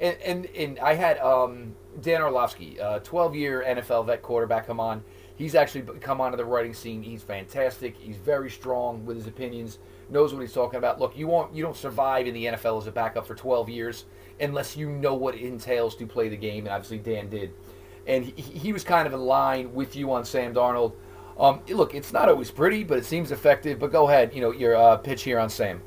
and 0.00 0.16
and, 0.24 0.46
and 0.56 0.78
I 0.78 0.94
had 0.94 1.18
um, 1.18 1.74
Dan 2.00 2.22
Orlovsky, 2.22 2.80
uh, 2.80 3.00
12 3.00 3.34
year 3.34 3.64
NFL 3.66 4.06
vet 4.06 4.22
quarterback, 4.22 4.66
come 4.66 4.80
on. 4.80 5.04
He's 5.38 5.54
actually 5.54 5.82
come 6.00 6.20
onto 6.20 6.36
the 6.36 6.44
writing 6.44 6.74
scene. 6.74 7.00
He's 7.00 7.22
fantastic. 7.22 7.96
He's 7.96 8.16
very 8.16 8.50
strong 8.50 9.06
with 9.06 9.16
his 9.16 9.28
opinions. 9.28 9.78
Knows 10.10 10.34
what 10.34 10.40
he's 10.40 10.52
talking 10.52 10.78
about. 10.78 11.00
Look, 11.00 11.16
you 11.16 11.28
won't 11.28 11.54
you 11.54 11.62
don't 11.62 11.76
survive 11.76 12.26
in 12.26 12.34
the 12.34 12.46
NFL 12.46 12.80
as 12.80 12.88
a 12.88 12.90
backup 12.90 13.24
for 13.24 13.36
12 13.36 13.68
years 13.68 14.04
unless 14.40 14.76
you 14.76 14.90
know 14.90 15.14
what 15.14 15.36
it 15.36 15.42
entails 15.42 15.94
to 15.96 16.06
play 16.06 16.28
the 16.28 16.36
game. 16.36 16.64
And 16.66 16.74
obviously, 16.74 16.98
Dan 16.98 17.28
did. 17.28 17.52
And 18.08 18.24
he, 18.24 18.42
he 18.42 18.72
was 18.72 18.82
kind 18.82 19.06
of 19.06 19.14
in 19.14 19.20
line 19.20 19.72
with 19.72 19.94
you 19.94 20.10
on 20.12 20.24
Sam 20.24 20.52
Darnold. 20.52 20.94
Um, 21.38 21.60
look, 21.68 21.94
it's 21.94 22.12
not 22.12 22.28
always 22.28 22.50
pretty, 22.50 22.82
but 22.82 22.98
it 22.98 23.04
seems 23.04 23.30
effective. 23.30 23.78
But 23.78 23.92
go 23.92 24.08
ahead, 24.08 24.34
you 24.34 24.40
know 24.40 24.50
your 24.50 24.74
uh, 24.74 24.96
pitch 24.96 25.22
here 25.22 25.38
on 25.38 25.50
Sam. 25.50 25.80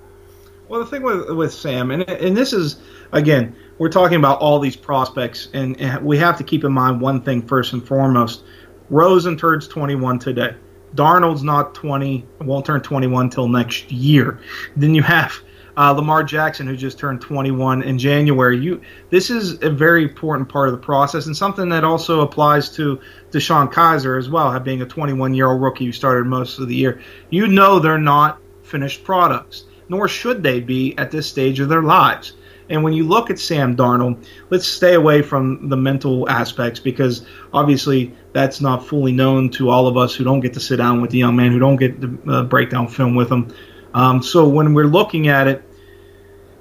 Well, 0.70 0.79
the 0.79 0.86
thing 0.86 1.03
with 1.03 1.29
with 1.31 1.53
Sam, 1.53 1.91
and 1.91 2.10
and 2.10 2.38
this 2.38 2.53
is 2.53 2.77
again, 3.12 3.53
we're 3.77 3.89
talking 3.89 4.15
about 4.15 4.39
all 4.39 4.60
these 4.60 4.77
prospects, 4.77 5.50
and, 5.53 5.79
and 5.81 6.05
we 6.05 6.17
have 6.20 6.38
to 6.38 6.46
keep 6.46 6.63
in 6.63 6.72
mind 6.72 7.01
one 7.01 7.22
thing 7.22 7.41
first 7.41 7.74
and 7.74 7.86
foremost. 7.86 8.43
Rosen 8.91 9.38
turns 9.38 9.69
21 9.69 10.19
today. 10.19 10.53
Darnold's 10.95 11.43
not 11.43 11.74
20, 11.74 12.25
won't 12.41 12.65
turn 12.65 12.81
21 12.81 13.29
till 13.29 13.48
next 13.48 13.89
year. 13.89 14.41
Then 14.75 14.93
you 14.93 15.01
have 15.01 15.33
uh, 15.77 15.91
Lamar 15.91 16.25
Jackson, 16.25 16.67
who 16.67 16.75
just 16.75 17.00
turned 17.00 17.21
21 17.21 17.83
in 17.83 17.97
January. 17.97 18.60
You, 18.60 18.82
this 19.10 19.30
is 19.30 19.63
a 19.63 19.69
very 19.69 20.04
important 20.04 20.49
part 20.49 20.67
of 20.67 20.73
the 20.73 20.86
process, 20.86 21.25
and 21.25 21.38
something 21.38 21.69
that 21.69 21.86
also 21.86 22.19
applies 22.19 22.69
to 22.75 22.99
DeShone 23.32 23.71
Kizer 23.71 24.19
as 24.19 24.30
well, 24.30 24.60
being 24.60 24.82
a 24.82 24.86
21 24.86 25.34
year 25.34 25.49
old 25.49 25.62
rookie 25.62 25.86
who 25.86 25.93
started 25.93 26.25
most 26.25 26.60
of 26.60 26.67
the 26.67 26.75
year. 26.75 27.01
You 27.30 27.47
know 27.47 27.80
they're 27.80 27.97
not 27.97 28.41
finished 28.62 29.06
products, 29.06 29.63
nor 29.88 30.10
should 30.10 30.43
they 30.43 30.60
be 30.60 30.97
at 30.97 31.12
this 31.12 31.27
stage 31.27 31.62
of 31.62 31.69
their 31.69 31.84
lives. 31.84 32.34
And 32.71 32.84
when 32.84 32.93
you 32.93 33.04
look 33.04 33.30
at 33.30 33.38
Sam 33.38 33.75
Darnold, 33.75 34.25
let's 34.49 34.65
stay 34.65 34.93
away 34.93 35.21
from 35.21 35.67
the 35.67 35.75
mental 35.75 36.30
aspects 36.30 36.80
because 36.80 37.25
obviously 37.54 38.15
that's 38.34 38.62
not 38.62 38.88
fully 38.88 39.12
known 39.12 39.50
to 39.52 39.70
all 39.70 39.88
of 39.88 39.98
us 39.98 40.15
who 40.15 40.24
don't 40.24 40.39
get 40.39 40.54
to 40.54 40.60
sit 40.60 40.78
down 40.78 41.02
with 41.02 41.12
the 41.12 41.17
young 41.17 41.36
man, 41.36 41.52
who 41.52 41.60
don't 41.60 41.76
get 41.76 42.02
to 42.02 42.20
uh, 42.28 42.44
break 42.44 42.70
down 42.70 42.88
film 42.88 43.15
with 43.15 43.30
him. 43.30 43.54
Um, 43.94 44.24
so 44.24 44.48
when 44.48 44.74
we're 44.74 44.86
looking 44.86 45.28
at 45.28 45.48
it, 45.48 45.63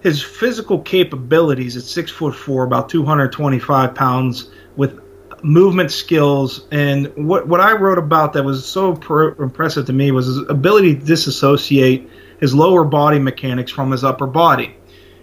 his 0.01 0.23
physical 0.23 0.81
capabilities 0.81 1.77
at 1.77 1.83
six 1.83 2.11
foot 2.11 2.35
four, 2.35 2.65
about 2.65 2.89
225 2.89 3.95
pounds, 3.95 4.51
with 4.77 4.99
movement 5.43 5.91
skills, 5.91 6.67
and 6.71 7.13
what 7.17 7.47
what 7.47 7.61
I 7.61 7.73
wrote 7.73 7.99
about 7.99 8.33
that 8.33 8.45
was 8.45 8.67
so 8.67 8.93
impressive 9.39 9.87
to 9.87 9.93
me 9.93 10.11
was 10.11 10.27
his 10.27 10.39
ability 10.49 10.97
to 10.97 11.05
disassociate 11.05 12.09
his 12.41 12.55
lower 12.55 12.85
body 12.85 13.19
mechanics 13.19 13.71
from 13.71 13.91
his 13.91 14.03
upper 14.03 14.27
body. 14.27 14.75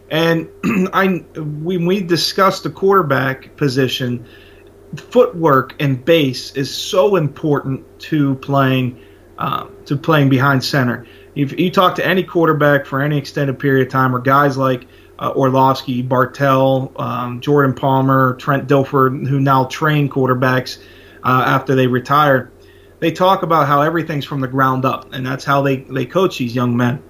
And 0.10 0.48
I 0.94 1.26
when 1.36 1.86
we 1.86 2.02
discussed 2.02 2.64
the 2.64 2.70
quarterback 2.70 3.58
position, 3.58 4.26
footwork 4.96 5.76
and 5.82 6.04
base 6.04 6.52
is 6.56 6.74
so 6.74 7.16
important 7.16 8.00
to 8.00 8.36
playing 8.36 9.00
uh, 9.38 9.68
to 9.86 9.98
playing 9.98 10.30
behind 10.30 10.64
center. 10.64 11.06
If 11.36 11.60
you 11.60 11.70
talk 11.70 11.96
to 11.96 12.06
any 12.06 12.24
quarterback 12.24 12.86
for 12.86 13.02
any 13.02 13.18
extended 13.18 13.60
period 13.60 13.88
of 13.88 13.94
time, 13.94 14.16
or 14.16 14.20
guys 14.20 14.58
like 14.58 14.88
uh, 15.20 15.32
Orlovsky, 15.36 16.02
Bartell, 16.02 16.92
um, 16.96 17.42
Jordan 17.42 17.76
Palmer, 17.76 18.36
Trent 18.36 18.68
Dilfer, 18.68 19.28
who 19.28 19.40
now 19.40 19.66
train 19.66 20.10
quarterbacks 20.10 20.80
uh, 21.24 21.44
after 21.46 21.76
they 21.76 21.88
retire, 21.88 22.52
they 23.00 23.12
talk 23.12 23.44
about 23.44 23.68
how 23.68 23.82
everything's 23.82 24.26
from 24.26 24.42
the 24.42 24.48
ground 24.48 24.86
up, 24.86 25.14
and 25.14 25.26
that's 25.26 25.46
how 25.46 25.62
they, 25.62 25.78
they 25.78 26.06
coach 26.06 26.40
these 26.40 26.56
young 26.56 26.76
men. 26.76 27.04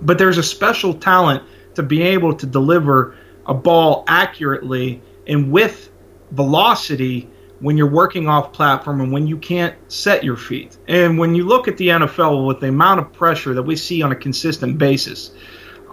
But 0.00 0.18
there's 0.18 0.38
a 0.38 0.42
special 0.42 0.94
talent 0.94 1.42
to 1.74 1.82
be 1.82 2.02
able 2.02 2.34
to 2.34 2.46
deliver 2.46 3.16
a 3.46 3.54
ball 3.54 4.04
accurately 4.06 5.02
and 5.26 5.50
with 5.50 5.90
velocity 6.32 7.28
when 7.60 7.76
you're 7.76 7.88
working 7.88 8.28
off 8.28 8.52
platform 8.52 9.00
and 9.00 9.12
when 9.12 9.26
you 9.26 9.36
can't 9.36 9.74
set 9.90 10.24
your 10.24 10.36
feet. 10.36 10.76
And 10.88 11.16
when 11.16 11.34
you 11.34 11.44
look 11.44 11.68
at 11.68 11.76
the 11.76 11.88
NFL 11.88 12.44
with 12.44 12.58
the 12.58 12.68
amount 12.68 12.98
of 12.98 13.12
pressure 13.12 13.54
that 13.54 13.62
we 13.62 13.76
see 13.76 14.02
on 14.02 14.10
a 14.10 14.16
consistent 14.16 14.78
basis, 14.78 15.30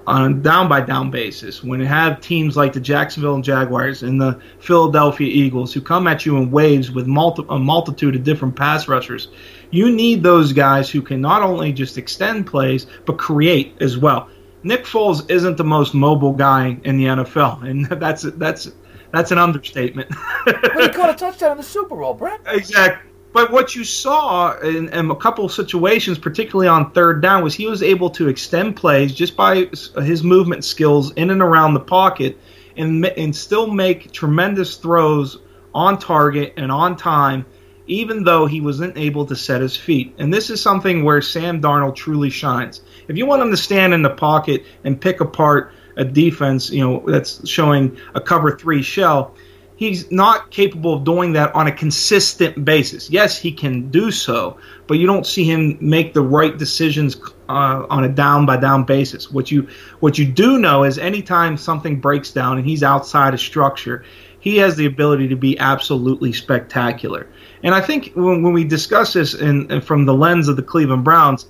on 0.07 0.31
a 0.31 0.33
down 0.33 0.67
by 0.67 0.81
down 0.81 1.11
basis, 1.11 1.63
when 1.63 1.79
you 1.79 1.85
have 1.85 2.21
teams 2.21 2.57
like 2.57 2.73
the 2.73 2.79
Jacksonville 2.79 3.39
Jaguars 3.41 4.01
and 4.01 4.19
the 4.19 4.39
Philadelphia 4.59 5.27
Eagles 5.27 5.71
who 5.71 5.79
come 5.79 6.07
at 6.07 6.25
you 6.25 6.37
in 6.37 6.49
waves 6.49 6.89
with 6.89 7.05
multi- 7.05 7.45
a 7.49 7.59
multitude 7.59 8.15
of 8.15 8.23
different 8.23 8.55
pass 8.55 8.87
rushers, 8.87 9.27
you 9.69 9.91
need 9.91 10.23
those 10.23 10.53
guys 10.53 10.89
who 10.89 11.03
can 11.03 11.21
not 11.21 11.43
only 11.43 11.71
just 11.71 11.99
extend 11.99 12.47
plays 12.47 12.87
but 13.05 13.19
create 13.19 13.75
as 13.79 13.95
well. 13.95 14.27
Nick 14.63 14.85
Foles 14.85 15.29
isn't 15.29 15.57
the 15.57 15.63
most 15.63 15.93
mobile 15.93 16.33
guy 16.33 16.79
in 16.83 16.97
the 16.97 17.05
NFL, 17.05 17.63
and 17.63 17.85
that's 18.01 18.23
that's 18.23 18.71
that's 19.11 19.31
an 19.31 19.37
understatement. 19.37 20.11
But 20.45 20.81
he 20.81 20.89
caught 20.89 21.09
a 21.09 21.13
touchdown 21.13 21.51
in 21.51 21.57
the 21.57 21.63
Super 21.63 21.95
Bowl, 21.95 22.13
Brent. 22.13 22.41
Exactly. 22.47 23.09
But 23.31 23.51
what 23.51 23.75
you 23.75 23.83
saw 23.83 24.57
in, 24.59 24.89
in 24.89 25.11
a 25.11 25.15
couple 25.15 25.45
of 25.45 25.51
situations, 25.51 26.17
particularly 26.17 26.67
on 26.67 26.91
third 26.91 27.21
down, 27.21 27.43
was 27.43 27.53
he 27.53 27.67
was 27.67 27.83
able 27.83 28.09
to 28.11 28.27
extend 28.27 28.75
plays 28.75 29.13
just 29.13 29.35
by 29.35 29.69
his 30.01 30.23
movement 30.23 30.65
skills 30.65 31.11
in 31.13 31.29
and 31.29 31.41
around 31.41 31.75
the 31.75 31.79
pocket, 31.79 32.39
and 32.75 33.05
and 33.05 33.35
still 33.35 33.67
make 33.67 34.11
tremendous 34.11 34.77
throws 34.77 35.39
on 35.75 35.99
target 35.99 36.53
and 36.57 36.71
on 36.71 36.95
time, 36.95 37.45
even 37.85 38.23
though 38.23 38.47
he 38.47 38.61
wasn't 38.61 38.97
able 38.97 39.25
to 39.27 39.35
set 39.35 39.61
his 39.61 39.77
feet. 39.77 40.15
And 40.17 40.33
this 40.33 40.49
is 40.49 40.59
something 40.59 41.03
where 41.03 41.21
Sam 41.21 41.61
Darnold 41.61 41.95
truly 41.95 42.31
shines. 42.31 42.81
If 43.07 43.17
you 43.17 43.27
want 43.27 43.43
him 43.43 43.51
to 43.51 43.57
stand 43.57 43.93
in 43.93 44.01
the 44.01 44.09
pocket 44.09 44.65
and 44.83 44.99
pick 44.99 45.21
apart 45.21 45.71
a 45.99 46.05
defense, 46.05 46.69
you 46.69 46.81
know 46.81 47.03
that's 47.05 47.47
showing 47.47 47.97
a 48.15 48.21
cover 48.21 48.57
three 48.57 48.81
shell 48.81 49.35
he's 49.79 50.11
not 50.11 50.51
capable 50.51 50.95
of 50.95 51.05
doing 51.05 51.31
that 51.31 51.55
on 51.55 51.65
a 51.65 51.71
consistent 51.71 52.65
basis. 52.65 53.09
Yes, 53.09 53.37
he 53.37 53.49
can 53.49 53.89
do 53.89 54.11
so, 54.11 54.57
but 54.87 54.95
you 54.95 55.07
don't 55.07 55.25
see 55.25 55.45
him 55.45 55.77
make 55.79 56.13
the 56.13 56.21
right 56.21 56.57
decisions 56.57 57.15
uh, 57.47 57.85
on 57.89 58.03
a 58.03 58.09
down 58.09 58.45
by 58.45 58.57
down 58.57 58.83
basis. 58.83 59.31
What 59.31 59.49
you 59.49 59.69
what 60.01 60.17
you 60.17 60.25
do 60.25 60.59
know 60.59 60.83
is 60.83 60.97
anytime 60.97 61.55
something 61.55 62.01
breaks 62.01 62.31
down 62.31 62.57
and 62.57 62.67
he's 62.67 62.83
outside 62.83 63.33
of 63.33 63.39
structure, 63.39 64.03
he 64.41 64.57
has 64.57 64.75
the 64.75 64.85
ability 64.85 65.29
to 65.29 65.37
be 65.37 65.57
absolutely 65.59 66.33
spectacular. 66.33 67.27
And 67.63 67.73
I 67.73 67.79
think 67.79 68.11
when, 68.15 68.43
when 68.43 68.51
we 68.51 68.65
discuss 68.65 69.13
this 69.13 69.33
in, 69.33 69.79
from 69.79 70.05
the 70.05 70.13
lens 70.13 70.49
of 70.49 70.57
the 70.57 70.63
Cleveland 70.63 71.05
Browns, 71.05 71.47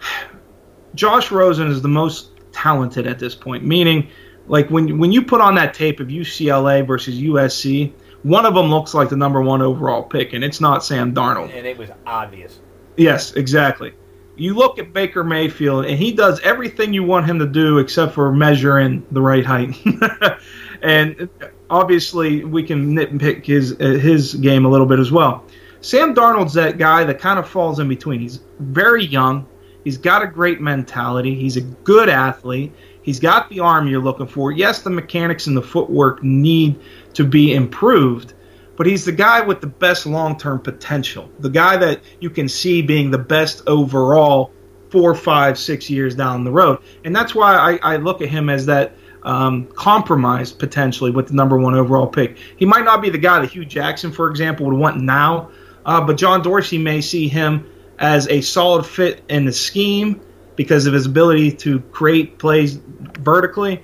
Josh 0.94 1.30
Rosen 1.30 1.68
is 1.68 1.82
the 1.82 1.88
most 1.88 2.30
talented 2.52 3.06
at 3.06 3.18
this 3.18 3.34
point, 3.34 3.64
meaning 3.64 4.08
like 4.46 4.68
when 4.70 4.98
when 4.98 5.12
you 5.12 5.22
put 5.22 5.40
on 5.40 5.54
that 5.54 5.74
tape 5.74 6.00
of 6.00 6.08
UCLA 6.08 6.86
versus 6.86 7.18
USC, 7.18 7.92
one 8.22 8.44
of 8.44 8.54
them 8.54 8.66
looks 8.66 8.94
like 8.94 9.08
the 9.08 9.16
number 9.16 9.40
one 9.40 9.62
overall 9.62 10.02
pick, 10.02 10.32
and 10.32 10.44
it's 10.44 10.60
not 10.60 10.84
Sam 10.84 11.14
Darnold. 11.14 11.56
And 11.56 11.66
it 11.66 11.78
was 11.78 11.90
obvious. 12.06 12.60
Yes, 12.96 13.32
exactly. 13.32 13.94
You 14.36 14.54
look 14.54 14.78
at 14.78 14.92
Baker 14.92 15.22
Mayfield, 15.22 15.86
and 15.86 15.98
he 15.98 16.12
does 16.12 16.40
everything 16.40 16.92
you 16.92 17.02
want 17.02 17.26
him 17.26 17.38
to 17.38 17.46
do 17.46 17.78
except 17.78 18.14
for 18.14 18.32
measuring 18.32 19.06
the 19.10 19.20
right 19.20 19.44
height. 19.44 19.76
and 20.82 21.28
obviously, 21.68 22.44
we 22.44 22.62
can 22.62 22.94
nitpick 22.94 23.44
his 23.44 23.76
his 23.78 24.34
game 24.34 24.64
a 24.64 24.68
little 24.68 24.86
bit 24.86 24.98
as 24.98 25.12
well. 25.12 25.44
Sam 25.80 26.14
Darnold's 26.14 26.54
that 26.54 26.76
guy 26.78 27.04
that 27.04 27.18
kind 27.18 27.38
of 27.38 27.48
falls 27.48 27.78
in 27.78 27.88
between. 27.88 28.20
He's 28.20 28.40
very 28.58 29.04
young. 29.04 29.46
He's 29.84 29.98
got 29.98 30.22
a 30.22 30.26
great 30.26 30.60
mentality. 30.60 31.34
He's 31.34 31.56
a 31.56 31.62
good 31.62 32.08
athlete. 32.08 32.72
He's 33.02 33.20
got 33.20 33.48
the 33.48 33.60
arm 33.60 33.88
you're 33.88 34.02
looking 34.02 34.26
for. 34.26 34.52
Yes, 34.52 34.82
the 34.82 34.90
mechanics 34.90 35.46
and 35.46 35.56
the 35.56 35.62
footwork 35.62 36.22
need 36.22 36.78
to 37.14 37.24
be 37.24 37.54
improved, 37.54 38.34
but 38.76 38.86
he's 38.86 39.04
the 39.04 39.12
guy 39.12 39.40
with 39.40 39.60
the 39.60 39.66
best 39.66 40.06
long 40.06 40.38
term 40.38 40.60
potential. 40.60 41.30
The 41.38 41.50
guy 41.50 41.76
that 41.78 42.02
you 42.20 42.30
can 42.30 42.48
see 42.48 42.82
being 42.82 43.10
the 43.10 43.18
best 43.18 43.62
overall 43.66 44.52
four, 44.90 45.14
five, 45.14 45.58
six 45.58 45.88
years 45.88 46.14
down 46.14 46.44
the 46.44 46.50
road. 46.50 46.78
And 47.04 47.14
that's 47.14 47.34
why 47.34 47.54
I, 47.54 47.94
I 47.94 47.96
look 47.96 48.20
at 48.20 48.28
him 48.28 48.50
as 48.50 48.66
that 48.66 48.94
um, 49.22 49.66
compromise 49.66 50.52
potentially 50.52 51.10
with 51.10 51.28
the 51.28 51.34
number 51.34 51.58
one 51.58 51.74
overall 51.74 52.06
pick. 52.06 52.38
He 52.56 52.64
might 52.64 52.84
not 52.84 53.00
be 53.00 53.10
the 53.10 53.18
guy 53.18 53.40
that 53.40 53.50
Hue 53.50 53.64
Jackson, 53.64 54.12
for 54.12 54.28
example, 54.28 54.66
would 54.66 54.76
want 54.76 55.00
now, 55.00 55.50
uh, 55.84 56.00
but 56.00 56.16
John 56.16 56.42
Dorsey 56.42 56.78
may 56.78 57.00
see 57.00 57.28
him 57.28 57.69
as 58.00 58.26
a 58.28 58.40
solid 58.40 58.86
fit 58.86 59.22
in 59.28 59.44
the 59.44 59.52
scheme 59.52 60.20
because 60.56 60.86
of 60.86 60.94
his 60.94 61.06
ability 61.06 61.52
to 61.52 61.80
create 61.80 62.38
plays 62.38 62.74
vertically, 62.74 63.82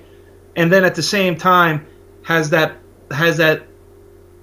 and 0.55 0.71
then 0.71 0.83
at 0.83 0.95
the 0.95 1.03
same 1.03 1.37
time 1.37 1.85
has 2.23 2.49
that 2.49 2.77
has 3.11 3.37
that 3.37 3.63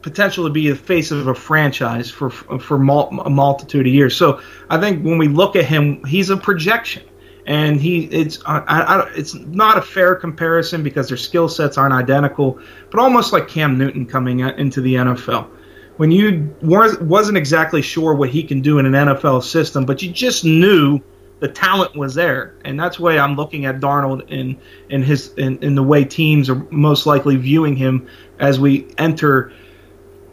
potential 0.00 0.44
to 0.44 0.50
be 0.50 0.70
the 0.70 0.76
face 0.76 1.10
of 1.10 1.26
a 1.26 1.34
franchise 1.34 2.10
for 2.10 2.30
for 2.30 2.76
a 2.76 3.30
multitude 3.30 3.86
of 3.86 3.92
years. 3.92 4.16
So 4.16 4.40
I 4.70 4.78
think 4.78 5.04
when 5.04 5.18
we 5.18 5.28
look 5.28 5.56
at 5.56 5.64
him, 5.64 6.04
he's 6.04 6.30
a 6.30 6.36
projection, 6.36 7.02
and 7.44 7.80
he 7.80 8.04
it's 8.04 8.38
I, 8.46 8.58
I, 8.58 9.08
it's 9.16 9.34
not 9.34 9.76
a 9.76 9.82
fair 9.82 10.14
comparison 10.14 10.84
because 10.84 11.08
their 11.08 11.16
skill 11.16 11.48
sets 11.48 11.78
aren't 11.78 11.94
identical, 11.94 12.60
but 12.90 13.00
almost 13.00 13.32
like 13.32 13.48
Cam 13.48 13.76
Newton 13.76 14.06
coming 14.06 14.40
into 14.40 14.80
the 14.80 14.94
NFL 14.94 15.48
when 15.96 16.10
you 16.10 16.54
wasn't 16.62 17.38
exactly 17.38 17.82
sure 17.82 18.14
what 18.14 18.30
he 18.30 18.42
can 18.42 18.60
do 18.60 18.78
in 18.78 18.86
an 18.86 18.92
NFL 18.92 19.42
system, 19.44 19.84
but 19.84 20.02
you 20.02 20.10
just 20.10 20.44
knew 20.44 21.00
the 21.40 21.48
talent 21.48 21.94
was 21.94 22.14
there, 22.14 22.54
and 22.64 22.78
that's 22.78 22.98
why 22.98 23.18
I'm 23.18 23.36
looking 23.36 23.66
at 23.66 23.80
Darnold 23.80 24.28
in 24.30 24.56
in 24.88 25.02
his 25.02 25.32
in, 25.34 25.58
in 25.62 25.74
the 25.74 25.82
way 25.82 26.04
teams 26.04 26.50
are 26.50 26.66
most 26.70 27.06
likely 27.06 27.36
viewing 27.36 27.76
him 27.76 28.08
as 28.38 28.58
we 28.58 28.88
enter 28.98 29.52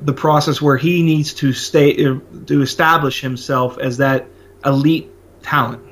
the 0.01 0.13
process 0.13 0.61
where 0.61 0.77
he 0.77 1.03
needs 1.03 1.33
to 1.35 1.53
stay 1.53 1.93
to 1.93 2.61
establish 2.61 3.21
himself 3.21 3.77
as 3.77 3.97
that 3.97 4.25
elite 4.65 5.09
talent. 5.43 5.83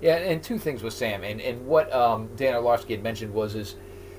Yeah, 0.00 0.14
and 0.14 0.40
two 0.40 0.58
things 0.58 0.82
with 0.82 0.94
Sam, 0.94 1.24
and 1.24 1.40
and 1.40 1.66
what 1.66 1.92
um, 1.92 2.28
Dan 2.36 2.54
Orlovsky 2.54 2.94
had 2.94 3.02
mentioned 3.02 3.34
was 3.34 3.56
is, 3.56 3.74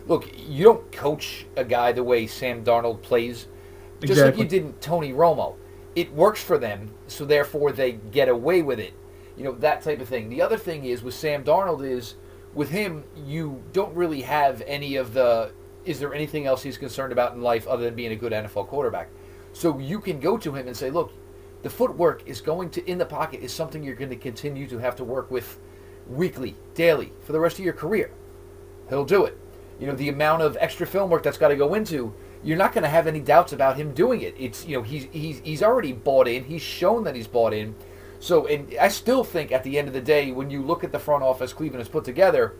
look, 0.08 0.30
you 0.36 0.66
don't 0.66 0.92
coach 0.92 1.46
a 1.56 1.64
guy 1.64 1.94
the 1.94 2.04
way 2.04 2.28
Sam 2.28 2.66
Darnold 2.66 3.02
plays 3.02 3.48
just 4.02 4.12
exactly. 4.12 4.44
like 4.44 4.52
you 4.52 4.60
didn't 4.60 4.82
Tony 4.82 5.14
Romo. 5.14 5.56
It 5.96 6.14
works 6.14 6.42
for 6.42 6.58
them, 6.58 6.92
so 7.08 7.26
therefore 7.26 7.72
they 7.72 7.94
get 7.94 8.30
away 8.30 8.62
with 8.62 8.80
it. 8.80 8.94
You 9.36 9.44
know, 9.44 9.52
that 9.54 9.82
type 9.82 10.02
of 10.02 10.08
thing. 10.08 10.30
The 10.30 10.42
other 10.42 10.58
thing 10.58 10.86
is 10.86 11.02
with 11.02 11.14
Sam 11.14 11.44
Darnold 11.44 11.86
is 11.86 12.16
with 12.54 12.70
him 12.70 13.04
you 13.16 13.64
don't 13.74 13.96
really 13.96 14.22
have 14.22 14.62
any 14.66 14.96
of 14.96 15.14
the 15.14 15.52
is 15.86 16.00
there 16.00 16.14
anything 16.14 16.46
else 16.46 16.62
he's 16.62 16.78
concerned 16.78 17.12
about 17.12 17.34
in 17.34 17.42
life 17.42 17.66
other 17.68 17.84
than 17.84 17.96
being 17.96 18.12
a 18.12 18.16
good 18.16 18.32
NFL 18.32 18.68
quarterback? 18.68 19.10
So 19.54 19.80
you 19.80 20.00
can 20.00 20.20
go 20.20 20.38
to 20.38 20.54
him 20.54 20.68
and 20.68 20.76
say, 20.76 20.90
"Look, 20.90 21.12
the 21.64 21.70
footwork 21.70 22.28
is 22.28 22.42
going 22.42 22.70
to 22.72 22.90
in 22.90 22.98
the 22.98 23.06
pocket 23.06 23.42
is 23.42 23.52
something 23.52 23.84
you're 23.84 23.96
going 23.96 24.10
to 24.10 24.16
continue 24.16 24.68
to 24.68 24.78
have 24.78 24.96
to 24.98 25.04
work 25.04 25.32
with 25.32 25.60
weekly, 26.08 26.56
daily 26.76 27.14
for 27.22 27.32
the 27.32 27.40
rest 27.40 27.60
of 27.60 27.66
your 27.66 27.74
career." 27.74 28.12
He'll 28.90 29.06
do 29.06 29.26
it. 29.26 29.38
You 29.80 29.88
know, 29.88 29.96
the 29.96 30.10
amount 30.10 30.42
of 30.42 30.58
extra 30.60 30.86
film 30.86 31.10
work 31.10 31.24
that's 31.24 31.38
got 31.38 31.50
to 31.50 31.56
go 31.56 31.74
into 31.74 32.14
you're 32.44 32.58
not 32.58 32.74
going 32.74 32.84
to 32.84 32.90
have 32.90 33.08
any 33.08 33.20
doubts 33.20 33.54
about 33.54 33.76
him 33.76 33.94
doing 33.94 34.22
it. 34.22 34.36
It's 34.38 34.66
you 34.66 34.78
know 34.78 34.84
he's 34.84 35.08
he's 35.12 35.40
he's 35.40 35.64
already 35.64 35.94
bought 35.94 36.28
in. 36.28 36.44
He's 36.44 36.62
shown 36.62 37.04
that 37.04 37.16
he's 37.16 37.28
bought 37.28 37.54
in. 37.54 37.76
So 38.20 38.48
and 38.48 38.76
I 38.80 38.88
still 38.88 39.24
think 39.24 39.52
at 39.52 39.64
the 39.64 39.78
end 39.78 39.88
of 39.88 39.94
the 39.94 40.02
day, 40.02 40.32
when 40.32 40.50
you 40.50 40.62
look 40.62 40.84
at 40.84 40.92
the 40.92 41.00
front 41.00 41.24
office 41.24 41.54
Cleveland 41.54 41.82
has 41.82 41.90
put 41.90 42.04
together, 42.04 42.56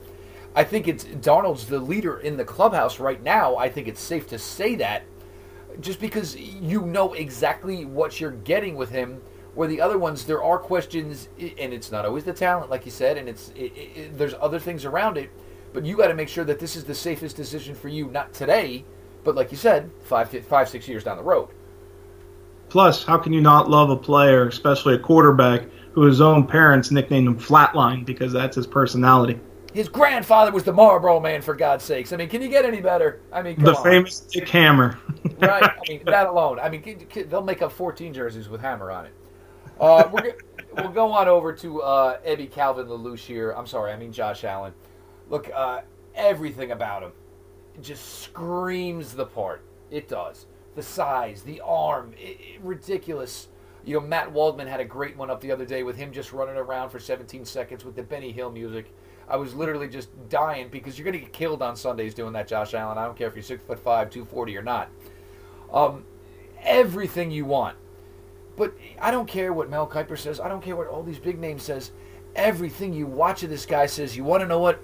I 0.56 0.64
think 0.64 0.88
it's 0.88 1.06
Darnold's 1.06 1.66
the 1.66 1.80
leader 1.80 2.20
in 2.20 2.38
the 2.38 2.46
clubhouse 2.46 3.00
right 3.00 3.22
now. 3.22 3.56
I 3.56 3.70
think 3.70 3.88
it's 3.88 4.02
safe 4.02 4.28
to 4.30 4.40
say 4.40 4.76
that, 4.76 5.04
just 5.80 6.00
because 6.00 6.36
you 6.36 6.82
know 6.82 7.14
exactly 7.14 7.86
what 7.86 8.20
you're 8.20 8.32
getting 8.32 8.76
with 8.76 8.90
him. 8.90 9.22
Where 9.56 9.68
the 9.68 9.82
other 9.82 9.98
ones, 9.98 10.26
there 10.26 10.44
are 10.44 10.60
questions, 10.60 11.28
and 11.38 11.74
it's 11.74 11.92
not 11.92 12.06
always 12.06 12.24
the 12.24 12.32
talent, 12.32 12.70
like 12.70 12.86
you 12.86 12.92
said, 12.92 13.18
and 13.18 13.28
it's 13.28 13.50
it, 13.56 13.74
it, 13.76 14.18
there's 14.18 14.36
other 14.40 14.60
things 14.60 14.86
around 14.86 15.18
it. 15.18 15.32
But 15.74 15.86
you 15.86 15.98
got 15.98 16.08
to 16.08 16.14
make 16.14 16.30
sure 16.30 16.44
that 16.46 16.60
this 16.60 16.76
is 16.76 16.84
the 16.84 16.96
safest 16.96 17.36
decision 17.36 17.76
for 17.76 17.90
you, 17.90 18.10
not 18.10 18.32
today, 18.32 18.86
but 19.24 19.36
like 19.36 19.52
you 19.52 19.58
said, 19.58 19.90
five, 20.02 20.30
five, 20.46 20.70
six 20.70 20.88
years 20.88 21.04
down 21.04 21.18
the 21.18 21.24
road. 21.24 21.50
Plus, 22.70 23.04
how 23.04 23.18
can 23.18 23.34
you 23.34 23.42
not 23.42 23.70
love 23.70 23.90
a 23.90 23.98
player, 23.98 24.48
especially 24.48 24.94
a 24.96 25.00
quarterback, 25.00 25.64
who 25.94 26.04
his 26.04 26.22
own 26.22 26.46
parents 26.46 26.92
nicknamed 26.92 27.28
him 27.28 27.40
Flatline 27.40 28.06
because 28.06 28.32
that's 28.32 28.56
his 28.56 28.68
personality? 28.68 29.40
His 29.74 29.90
grandfather 29.90 30.52
was 30.52 30.64
the 30.64 30.74
Marlboro 30.74 31.20
Man, 31.20 31.42
for 31.42 31.56
God's 31.56 31.84
sakes. 31.84 32.12
I 32.14 32.18
mean, 32.18 32.30
can 32.30 32.42
you 32.42 32.50
get 32.50 32.66
any 32.66 32.82
better? 32.82 33.22
I 33.32 33.42
mean, 33.42 33.62
the 33.64 33.76
on. 33.76 33.84
famous 33.84 34.20
Dick 34.20 34.48
Hammer. 34.50 35.00
right. 35.40 35.64
I 35.64 35.78
mean, 35.88 36.02
that 36.06 36.28
alone. 36.28 36.60
I 36.60 36.70
mean, 36.70 37.08
they'll 37.28 37.44
make 37.44 37.62
up 37.62 37.72
14 37.72 38.14
jerseys 38.14 38.50
with 38.50 38.62
Hammer 38.62 38.92
on 38.92 39.06
it. 39.06 39.14
Uh, 39.80 40.10
we're, 40.12 40.36
we'll 40.76 40.90
go 40.90 41.12
on 41.12 41.28
over 41.28 41.54
to 41.54 41.82
uh, 41.82 42.18
Eddie 42.24 42.48
Calvin 42.48 42.88
Lelouch 42.88 43.20
here. 43.20 43.52
I'm 43.52 43.68
sorry, 43.68 43.92
I 43.92 43.98
mean 43.98 44.12
Josh 44.12 44.44
Allen. 44.44 44.74
Look, 45.30 45.50
uh, 45.54 45.82
everything 46.16 46.72
about 46.72 47.04
him 47.04 47.12
just 47.82 48.22
screams 48.22 49.14
the 49.14 49.26
part. 49.26 49.62
It 49.92 50.08
does. 50.08 50.46
The 50.76 50.84
size, 50.84 51.42
the 51.42 51.62
arm, 51.62 52.14
it, 52.18 52.40
it, 52.40 52.62
ridiculous. 52.62 53.48
You 53.84 54.00
know, 54.00 54.06
Matt 54.06 54.32
Waldman 54.32 54.68
had 54.68 54.80
a 54.80 54.86
great 54.86 55.18
one 55.18 55.30
up 55.30 55.42
the 55.42 55.52
other 55.52 55.66
day 55.66 55.84
with 55.84 55.98
him 55.98 56.12
just 56.12 56.32
running 56.32 56.56
around 56.56 56.90
for 56.90 57.00
17 57.00 57.46
seconds 57.46 57.84
with 57.84 57.96
the 57.96 58.04
Benny 58.04 58.32
Hill 58.32 58.52
music. 58.52 58.94
I 59.28 59.38
was 59.38 59.54
literally 59.54 59.88
just 59.88 60.10
dying 60.30 60.70
because 60.70 60.98
you're 60.98 61.06
going 61.06 61.14
to 61.14 61.20
get 61.20 61.34
killed 61.34 61.62
on 61.62 61.76
Sundays 61.76 62.14
doing 62.14 62.34
that, 62.34 62.48
Josh 62.48 62.74
Allen. 62.74 62.98
I 62.98 63.06
don't 63.06 63.18
care 63.18 63.28
if 63.28 63.36
you're 63.36 63.44
six 63.44 63.64
foot 63.64 63.80
five, 63.80 64.10
240 64.10 64.58
or 64.58 64.64
not. 64.64 64.90
Um, 65.72 66.04
everything 66.62 67.32
you 67.32 67.46
want. 67.46 67.78
But 68.58 68.74
I 69.00 69.12
don't 69.12 69.28
care 69.28 69.54
what 69.54 69.70
Mel 69.70 69.88
Kiper 69.88 70.18
says. 70.18 70.40
I 70.40 70.50
don't 70.50 70.62
care 70.62 70.76
what 70.76 70.88
all 70.88 71.04
these 71.04 71.20
big 71.20 71.40
names 71.40 71.64
says. 71.64 71.92
Everything 72.36 72.94
you 72.94 73.08
watch 73.08 73.44
of 73.44 73.50
this 73.50 73.66
guy 73.66 73.86
says, 73.86 74.18
you 74.18 74.24
want 74.24 74.42
to 74.42 74.48
know 74.48 74.60
what? 74.60 74.82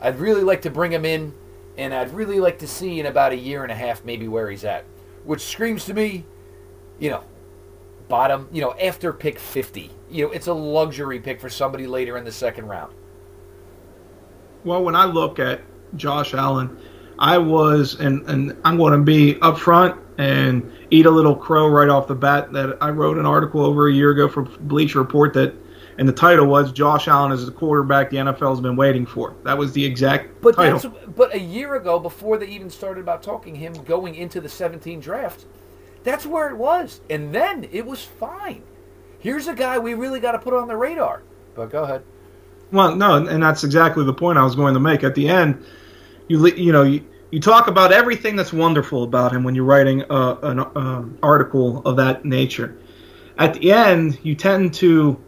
I'd 0.00 0.20
really 0.20 0.42
like 0.42 0.62
to 0.62 0.70
bring 0.70 0.92
him 0.92 1.04
in 1.04 1.34
and 1.78 1.94
I'd 1.94 2.12
really 2.12 2.40
like 2.40 2.58
to 2.60 2.66
see 2.66 3.00
in 3.00 3.06
about 3.06 3.32
a 3.32 3.36
year 3.36 3.62
and 3.62 3.72
a 3.72 3.74
half 3.74 4.04
maybe 4.04 4.28
where 4.28 4.50
he's 4.50 4.64
at, 4.64 4.84
which 5.24 5.42
screams 5.42 5.84
to 5.86 5.94
me, 5.94 6.24
you 6.98 7.10
know, 7.10 7.24
bottom, 8.08 8.48
you 8.52 8.60
know, 8.60 8.74
after 8.80 9.12
pick 9.12 9.38
50. 9.38 9.90
You 10.10 10.26
know, 10.26 10.32
it's 10.32 10.46
a 10.46 10.54
luxury 10.54 11.20
pick 11.20 11.40
for 11.40 11.50
somebody 11.50 11.86
later 11.86 12.16
in 12.16 12.24
the 12.24 12.32
second 12.32 12.66
round. 12.66 12.94
Well, 14.64 14.82
when 14.82 14.96
I 14.96 15.04
look 15.04 15.38
at 15.38 15.60
Josh 15.96 16.34
Allen, 16.34 16.78
I 17.18 17.38
was, 17.38 17.98
and, 18.00 18.22
and 18.28 18.56
I'm 18.64 18.76
going 18.76 18.92
to 18.92 19.04
be 19.04 19.34
upfront 19.34 19.98
and 20.18 20.70
eat 20.90 21.06
a 21.06 21.10
little 21.10 21.34
crow 21.34 21.68
right 21.68 21.88
off 21.88 22.08
the 22.08 22.14
bat 22.14 22.52
that 22.52 22.78
I 22.80 22.90
wrote 22.90 23.18
an 23.18 23.26
article 23.26 23.64
over 23.64 23.88
a 23.88 23.92
year 23.92 24.10
ago 24.10 24.28
for 24.28 24.42
Bleacher 24.42 24.98
Report 24.98 25.34
that 25.34 25.54
and 25.98 26.08
the 26.08 26.12
title 26.12 26.46
was 26.46 26.72
Josh 26.72 27.08
Allen 27.08 27.32
is 27.32 27.46
the 27.46 27.52
quarterback 27.52 28.10
the 28.10 28.16
NFL 28.18 28.50
has 28.50 28.60
been 28.60 28.76
waiting 28.76 29.06
for. 29.06 29.34
That 29.44 29.56
was 29.56 29.72
the 29.72 29.84
exact 29.84 30.40
but 30.42 30.56
title. 30.56 30.78
That's, 30.78 31.06
but 31.16 31.34
a 31.34 31.40
year 31.40 31.74
ago, 31.76 31.98
before 31.98 32.36
they 32.38 32.46
even 32.48 32.70
started 32.70 33.00
about 33.00 33.22
talking 33.22 33.54
him 33.54 33.72
going 33.84 34.14
into 34.14 34.40
the 34.40 34.48
17 34.48 35.00
draft, 35.00 35.46
that's 36.04 36.26
where 36.26 36.50
it 36.50 36.56
was, 36.56 37.00
and 37.10 37.34
then 37.34 37.68
it 37.72 37.86
was 37.86 38.04
fine. 38.04 38.62
Here's 39.18 39.48
a 39.48 39.54
guy 39.54 39.78
we 39.78 39.94
really 39.94 40.20
got 40.20 40.32
to 40.32 40.38
put 40.38 40.54
on 40.54 40.68
the 40.68 40.76
radar. 40.76 41.22
But 41.54 41.70
go 41.70 41.84
ahead. 41.84 42.02
Well, 42.70 42.94
no, 42.94 43.26
and 43.26 43.42
that's 43.42 43.64
exactly 43.64 44.04
the 44.04 44.12
point 44.12 44.38
I 44.38 44.44
was 44.44 44.54
going 44.54 44.74
to 44.74 44.80
make. 44.80 45.02
At 45.02 45.14
the 45.14 45.28
end, 45.28 45.64
you 46.28 46.46
you 46.48 46.72
know 46.72 46.82
you, 46.82 47.04
you 47.30 47.40
talk 47.40 47.68
about 47.68 47.92
everything 47.92 48.36
that's 48.36 48.52
wonderful 48.52 49.04
about 49.04 49.32
him 49.32 49.44
when 49.44 49.54
you're 49.54 49.64
writing 49.64 50.04
uh, 50.10 50.36
an 50.42 50.60
uh, 50.60 51.04
article 51.22 51.82
of 51.84 51.96
that 51.96 52.24
nature. 52.24 52.76
At 53.38 53.54
the 53.54 53.72
end, 53.72 54.18
you 54.22 54.34
tend 54.34 54.74
to 54.74 55.20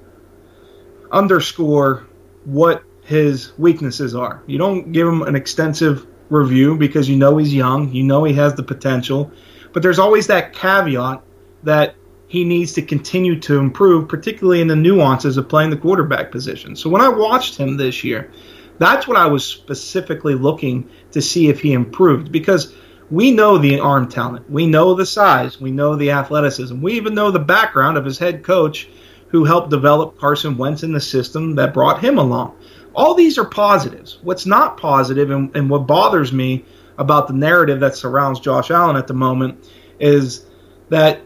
underscore 1.11 2.07
what 2.44 2.83
his 3.03 3.57
weaknesses 3.59 4.14
are. 4.14 4.42
You 4.47 4.59
don't 4.59 4.92
give 4.92 5.07
him 5.07 5.23
an 5.23 5.35
extensive 5.35 6.07
review 6.29 6.77
because 6.77 7.09
you 7.09 7.16
know 7.16 7.37
he's 7.38 7.55
young, 7.55 7.92
you 7.92 8.03
know 8.03 8.25
he 8.25 8.35
has 8.35 8.55
the 8.55 8.62
potential, 8.62 9.31
but 9.73 9.83
there's 9.83 9.99
always 9.99 10.27
that 10.27 10.53
caveat 10.53 11.23
that 11.62 11.94
he 12.29 12.44
needs 12.44 12.75
to 12.75 12.83
continue 12.83 13.40
to 13.40 13.59
improve, 13.59 14.09
particularly 14.09 14.61
in 14.61 14.68
the 14.68 14.77
nuances 14.77 15.38
of 15.38 15.49
playing 15.49 15.71
the 15.71 15.77
quarterback 15.77 16.31
position. 16.31 16.77
So 16.77 16.90
when 16.90 17.01
I 17.01 17.09
watched 17.09 17.57
him 17.57 17.77
this 17.77 18.05
year, 18.05 18.31
that's 18.79 19.09
what 19.09 19.16
I 19.16 19.27
was 19.27 19.44
specifically 19.44 20.35
looking 20.35 20.88
to 21.12 21.23
see 21.23 21.49
if 21.49 21.61
he 21.61 21.73
improved 21.73 22.31
because 22.31 22.75
we 23.11 23.31
know 23.31 23.57
the 23.57 23.81
arm 23.81 24.09
talent, 24.09 24.49
we 24.51 24.66
know 24.66 24.94
the 24.94 25.07
size, 25.07 25.59
we 25.59 25.71
know 25.71 25.97
the 25.97 26.11
athleticism, 26.11 26.81
we 26.81 26.92
even 26.92 27.14
know 27.14 27.31
the 27.31 27.38
background 27.38 27.97
of 27.97 28.05
his 28.05 28.18
head 28.18 28.44
coach 28.44 28.88
who 29.28 29.44
helped 29.44 29.70
develop 29.70 30.18
Carson 30.18 30.56
Wentz 30.56 30.82
in 30.82 30.92
the 30.92 31.00
system 31.00 31.56
that 31.56 31.74
brought 31.74 32.02
him 32.02 32.18
along. 32.18 32.56
All 32.94 33.14
these 33.14 33.38
are 33.38 33.44
positives. 33.44 34.18
What's 34.22 34.46
not 34.46 34.76
positive 34.78 35.30
and, 35.30 35.54
and 35.54 35.70
what 35.70 35.86
bothers 35.86 36.32
me 36.32 36.64
about 36.96 37.28
the 37.28 37.34
narrative 37.34 37.80
that 37.80 37.94
surrounds 37.94 38.40
Josh 38.40 38.70
Allen 38.70 38.96
at 38.96 39.06
the 39.06 39.14
moment 39.14 39.68
is 40.00 40.44
that 40.88 41.20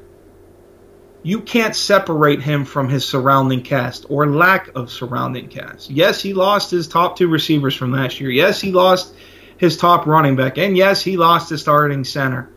you 1.23 1.41
can't 1.41 1.75
separate 1.75 2.43
him 2.43 2.65
from 2.65 2.89
his 2.89 3.05
surrounding 3.05 3.63
cast 3.63 4.07
or 4.09 4.27
lack 4.27 4.71
of 4.75 4.91
surrounding 4.91 5.49
cast. 5.49 5.89
Yes, 5.89 6.21
he 6.21 6.35
lost 6.35 6.71
his 6.71 6.89
top 6.89 7.17
two 7.17 7.29
receivers 7.29 7.77
from 7.77 7.93
last 7.93 8.21
year. 8.21 8.31
Yes, 8.31 8.61
he 8.61 8.73
lost 8.73 9.15
his 9.57 9.77
top 9.77 10.07
running 10.07 10.35
back. 10.35 10.59
And 10.59 10.77
yes, 10.77 11.03
he 11.03 11.17
lost 11.17 11.51
his 11.51 11.61
starting 11.61 12.03
center. 12.03 12.51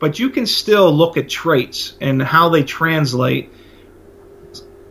But 0.00 0.18
you 0.18 0.30
can 0.30 0.46
still 0.46 0.92
look 0.92 1.16
at 1.16 1.28
traits 1.28 1.96
and 2.00 2.20
how 2.20 2.48
they 2.48 2.64
translate 2.64 3.52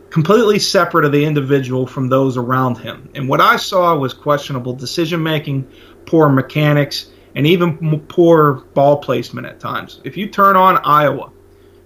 completely 0.09 0.59
separate 0.59 1.05
of 1.05 1.11
the 1.11 1.25
individual 1.25 1.85
from 1.85 2.09
those 2.09 2.37
around 2.37 2.77
him. 2.77 3.09
And 3.15 3.27
what 3.27 3.41
I 3.41 3.57
saw 3.57 3.95
was 3.97 4.13
questionable 4.13 4.73
decision 4.73 5.21
making, 5.21 5.69
poor 6.05 6.29
mechanics, 6.29 7.11
and 7.35 7.45
even 7.45 7.99
poor 8.07 8.65
ball 8.73 8.97
placement 8.97 9.47
at 9.47 9.59
times. 9.59 10.01
If 10.03 10.17
you 10.17 10.27
turn 10.27 10.55
on 10.55 10.77
Iowa, 10.83 11.31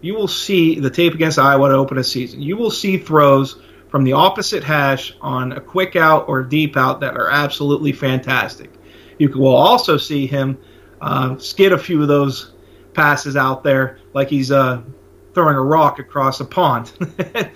you 0.01 0.13
will 0.13 0.27
see 0.27 0.79
the 0.79 0.89
tape 0.89 1.13
against 1.13 1.39
Iowa 1.39 1.69
to 1.69 1.75
open 1.75 1.97
a 1.97 2.03
season. 2.03 2.41
You 2.41 2.57
will 2.57 2.71
see 2.71 2.97
throws 2.97 3.57
from 3.89 4.03
the 4.03 4.13
opposite 4.13 4.63
hash 4.63 5.13
on 5.21 5.51
a 5.51 5.60
quick 5.60 5.95
out 5.95 6.29
or 6.29 6.43
deep 6.43 6.77
out 6.77 7.01
that 7.01 7.17
are 7.17 7.29
absolutely 7.29 7.91
fantastic. 7.91 8.71
You 9.17 9.29
will 9.29 9.55
also 9.55 9.97
see 9.97 10.25
him 10.25 10.57
uh, 11.01 11.38
skid 11.38 11.73
a 11.73 11.77
few 11.77 12.01
of 12.01 12.07
those 12.07 12.53
passes 12.93 13.36
out 13.36 13.63
there 13.63 13.99
like 14.13 14.29
he's 14.29 14.51
uh, 14.51 14.81
throwing 15.34 15.56
a 15.56 15.62
rock 15.62 16.00
across 16.00 16.39
a 16.39 16.46
pond. 16.46 16.91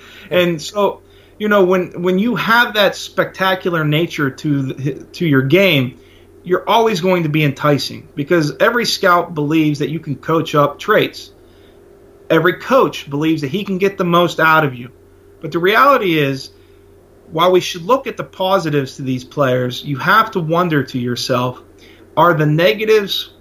and 0.29 0.61
so, 0.61 1.01
you 1.37 1.49
know, 1.49 1.65
when 1.65 2.01
when 2.01 2.19
you 2.19 2.35
have 2.35 2.75
that 2.75 2.95
spectacular 2.95 3.83
nature 3.83 4.29
to 4.29 5.05
to 5.13 5.25
your 5.25 5.41
game, 5.41 5.99
you're 6.43 6.67
always 6.69 7.01
going 7.01 7.23
to 7.23 7.29
be 7.29 7.43
enticing 7.43 8.07
because 8.15 8.55
every 8.59 8.85
scout 8.85 9.33
believes 9.33 9.79
that 9.79 9.89
you 9.89 9.99
can 9.99 10.15
coach 10.15 10.55
up 10.55 10.79
traits. 10.79 11.31
Every 12.29 12.53
coach 12.53 13.09
believes 13.09 13.41
that 13.41 13.49
he 13.49 13.63
can 13.63 13.77
get 13.77 13.97
the 13.97 14.05
most 14.05 14.39
out 14.39 14.63
of 14.63 14.73
you. 14.75 14.91
But 15.41 15.51
the 15.51 15.59
reality 15.59 16.17
is, 16.17 16.51
while 17.31 17.51
we 17.51 17.59
should 17.59 17.83
look 17.83 18.07
at 18.07 18.17
the 18.17 18.23
positives 18.23 18.95
to 18.97 19.01
these 19.01 19.23
players, 19.23 19.83
you 19.83 19.97
have 19.97 20.31
to 20.31 20.39
wonder 20.39 20.83
to 20.83 20.99
yourself, 20.99 21.61
are 22.15 22.33
the 22.33 22.45
negatives 22.45 23.33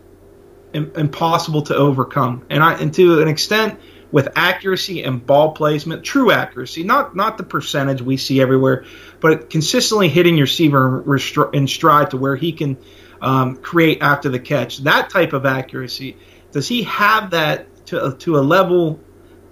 impossible 0.73 1.63
to 1.63 1.77
overcome? 1.77 2.45
And 2.51 2.63
I, 2.63 2.75
and 2.75 2.93
to 2.95 3.21
an 3.23 3.29
extent, 3.29 3.79
with 4.15 4.29
accuracy 4.37 5.03
and 5.03 5.27
ball 5.27 5.51
placement, 5.51 6.05
true 6.05 6.31
accuracy, 6.31 6.85
not 6.85 7.17
not 7.17 7.37
the 7.37 7.43
percentage 7.43 8.01
we 8.01 8.17
see 8.17 8.41
everywhere, 8.41 8.85
but 9.19 9.51
consistently 9.51 10.09
hitting 10.09 10.37
your 10.37 10.45
receiver 10.45 11.53
in 11.53 11.67
stride 11.67 12.13
to 12.13 12.17
where 12.17 12.37
he 12.37 12.53
can 12.53 12.79
um, 13.21 13.57
create 13.57 13.99
after 14.03 14.29
the 14.29 14.39
catch. 14.39 14.79
That 14.85 15.11
type 15.11 15.33
of 15.33 15.45
accuracy, 15.47 16.17
does 16.53 16.69
he 16.69 16.85
have 16.85 17.31
that 17.31 17.87
to 17.87 18.15
to 18.21 18.39
a 18.39 18.43
level 18.57 19.01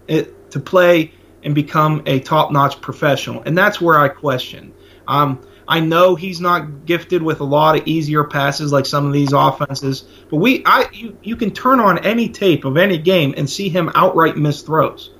it, 0.07 0.29
eh, 0.29 0.31
to 0.51 0.61
play 0.61 1.13
and 1.43 1.57
become 1.57 2.05
a 2.07 2.21
top-notch 2.21 2.81
professional? 2.81 3.43
And 3.43 3.59
that's 3.59 3.81
where 3.81 3.99
I 3.99 4.11
question. 4.11 4.75
Um, 5.09 5.41
I 5.67 5.81
know 5.81 6.17
he's 6.17 6.41
not 6.41 6.87
gifted 6.87 7.23
with 7.23 7.41
a 7.41 7.45
lot 7.45 7.79
of 7.79 7.87
easier 7.87 8.25
passes 8.25 8.73
like 8.73 8.87
some 8.87 9.07
of 9.07 9.13
these 9.13 9.33
offenses, 9.33 10.03
but 10.31 10.37
we 10.37 10.63
I 10.67 10.89
you, 10.93 11.17
you 11.23 11.37
can 11.37 11.53
turn 11.53 11.81
on 11.81 11.99
any 12.05 12.29
tape 12.29 12.65
of 12.65 12.77
any 12.77 12.99
game 12.99 13.35
and 13.37 13.49
see 13.49 13.69
him 13.69 13.91
outright 13.95 14.37
miss 14.37 14.63
throws. 14.63 15.11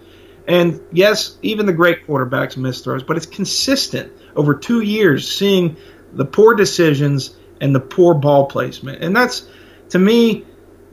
And 0.49 0.81
yes, 0.91 1.39
even 1.43 1.67
the 1.67 1.73
great 1.73 2.07
quarterbacks 2.07 2.57
miss 2.57 2.81
throws, 2.81 3.03
but 3.03 3.17
it's 3.17 3.27
consistent 3.27 4.13
over 4.35 4.55
2 4.55 4.81
years 4.81 5.31
seeing 5.31 5.77
the 6.13 6.25
poor 6.25 6.55
decisions 6.55 7.37
and 7.61 7.75
the 7.75 7.81
poor 7.81 8.15
ball 8.15 8.47
placement. 8.47 9.03
And 9.03 9.15
that's 9.15 9.49
to 9.91 9.99
me 9.99 10.45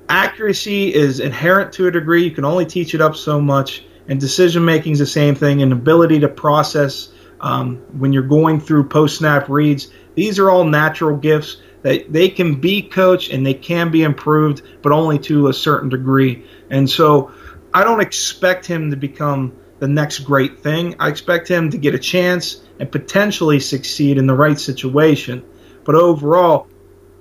accuracy 0.07 0.93
is 0.93 1.19
inherent 1.19 1.73
to 1.73 1.87
a 1.87 1.91
degree. 1.91 2.23
You 2.23 2.31
can 2.31 2.45
only 2.45 2.65
teach 2.65 2.93
it 2.93 3.01
up 3.01 3.15
so 3.15 3.41
much 3.41 3.83
and 4.07 4.19
decision 4.19 4.65
making 4.65 4.93
is 4.93 4.99
the 4.99 5.05
same 5.05 5.35
thing 5.35 5.61
and 5.61 5.71
ability 5.71 6.19
to 6.19 6.27
process 6.27 7.09
um, 7.41 7.77
when 7.97 8.13
you're 8.13 8.23
going 8.23 8.59
through 8.59 8.89
post 8.89 9.17
snap 9.17 9.49
reads. 9.49 9.89
These 10.15 10.39
are 10.39 10.49
all 10.49 10.63
natural 10.63 11.17
gifts 11.17 11.57
that 11.81 12.11
they 12.11 12.29
can 12.29 12.55
be 12.55 12.81
coached 12.81 13.31
and 13.31 13.45
they 13.45 13.53
can 13.53 13.91
be 13.91 14.03
improved, 14.03 14.61
but 14.81 14.91
only 14.91 15.19
to 15.19 15.47
a 15.47 15.53
certain 15.53 15.89
degree. 15.89 16.45
And 16.69 16.89
so 16.89 17.31
I 17.73 17.83
don't 17.83 18.01
expect 18.01 18.65
him 18.65 18.91
to 18.91 18.97
become 18.97 19.55
the 19.79 19.87
next 19.87 20.19
great 20.19 20.59
thing. 20.59 20.95
I 20.99 21.07
expect 21.09 21.47
him 21.47 21.69
to 21.71 21.77
get 21.77 21.95
a 21.95 21.99
chance 21.99 22.61
and 22.79 22.91
potentially 22.91 23.59
succeed 23.59 24.17
in 24.17 24.27
the 24.27 24.35
right 24.35 24.59
situation. 24.59 25.45
But 25.85 25.95
overall, 25.95 26.67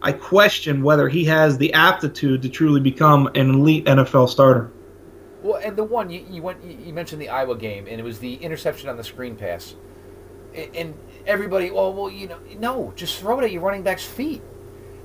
I 0.03 0.13
question 0.13 0.83
whether 0.83 1.09
he 1.09 1.25
has 1.27 1.59
the 1.59 1.75
aptitude 1.75 2.43
to 2.43 2.49
truly 2.49 2.81
become 2.81 3.29
an 3.35 3.51
elite 3.51 3.85
NFL 3.85 4.29
starter. 4.29 4.71
Well, 5.43 5.61
and 5.65 5.77
the 5.77 5.85
one 5.85 6.11
you, 6.11 6.25
you 6.29 6.43
went, 6.43 6.65
you 6.65 6.93
mentioned 6.93 7.23
the 7.23 7.29
Iowa 7.29 7.57
game, 7.57 7.87
and 7.89 8.01
it 8.01 8.03
was 8.03 8.19
the 8.19 8.35
interception 8.35 8.89
on 8.89 8.97
the 8.97 9.05
screen 9.05 9.37
pass 9.37 9.77
and 10.75 10.94
everybody, 11.27 11.71
well, 11.71 11.92
well, 11.92 12.11
you 12.11 12.29
know, 12.29 12.38
no, 12.59 12.92
just 12.97 13.18
throw 13.18 13.38
it 13.40 13.44
at 13.44 13.53
your 13.53 13.62
running 13.62 13.83
back's 13.83 14.05
feet. 14.05 14.42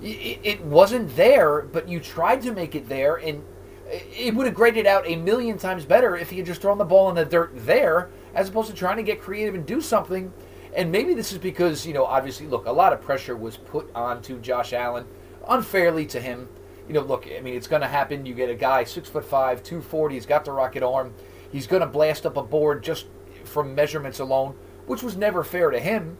It, 0.01 0.39
it 0.43 0.61
wasn't 0.65 1.15
there, 1.15 1.61
but 1.61 1.87
you 1.87 1.99
tried 1.99 2.41
to 2.41 2.51
make 2.51 2.75
it 2.75 2.89
there, 2.89 3.15
and 3.15 3.43
it 3.89 4.33
would 4.35 4.45
have 4.45 4.55
graded 4.55 4.85
out 4.85 5.07
a 5.07 5.15
million 5.15 5.57
times 5.57 5.85
better 5.85 6.17
if 6.17 6.29
he 6.29 6.37
had 6.37 6.45
just 6.45 6.61
thrown 6.61 6.77
the 6.77 6.85
ball 6.85 7.09
in 7.09 7.15
the 7.15 7.25
dirt 7.25 7.51
there, 7.53 8.09
as 8.33 8.49
opposed 8.49 8.69
to 8.69 8.75
trying 8.75 8.97
to 8.97 9.03
get 9.03 9.21
creative 9.21 9.55
and 9.55 9.65
do 9.65 9.79
something. 9.79 10.33
And 10.75 10.91
maybe 10.91 11.13
this 11.13 11.31
is 11.31 11.37
because, 11.37 11.85
you 11.85 11.93
know, 11.93 12.05
obviously, 12.05 12.47
look, 12.47 12.65
a 12.65 12.71
lot 12.71 12.93
of 12.93 13.01
pressure 13.01 13.35
was 13.35 13.57
put 13.57 13.89
onto 13.95 14.39
Josh 14.39 14.73
Allen 14.73 15.05
unfairly 15.47 16.05
to 16.07 16.19
him. 16.19 16.49
You 16.87 16.95
know, 16.95 17.01
look, 17.01 17.27
I 17.27 17.39
mean, 17.41 17.53
it's 17.53 17.67
going 17.67 17.81
to 17.81 17.87
happen. 17.87 18.25
You 18.25 18.33
get 18.33 18.49
a 18.49 18.55
guy 18.55 18.83
six 18.83 19.07
foot 19.07 19.23
five, 19.23 19.63
two 19.63 19.81
forty. 19.81 20.15
He's 20.15 20.25
got 20.25 20.43
the 20.43 20.51
rocket 20.51 20.83
arm. 20.83 21.13
He's 21.51 21.67
going 21.67 21.81
to 21.81 21.87
blast 21.87 22.25
up 22.25 22.35
a 22.35 22.43
board 22.43 22.83
just 22.83 23.05
from 23.43 23.75
measurements 23.75 24.19
alone 24.19 24.55
which 24.85 25.03
was 25.03 25.15
never 25.15 25.43
fair 25.43 25.69
to 25.71 25.79
him. 25.79 26.17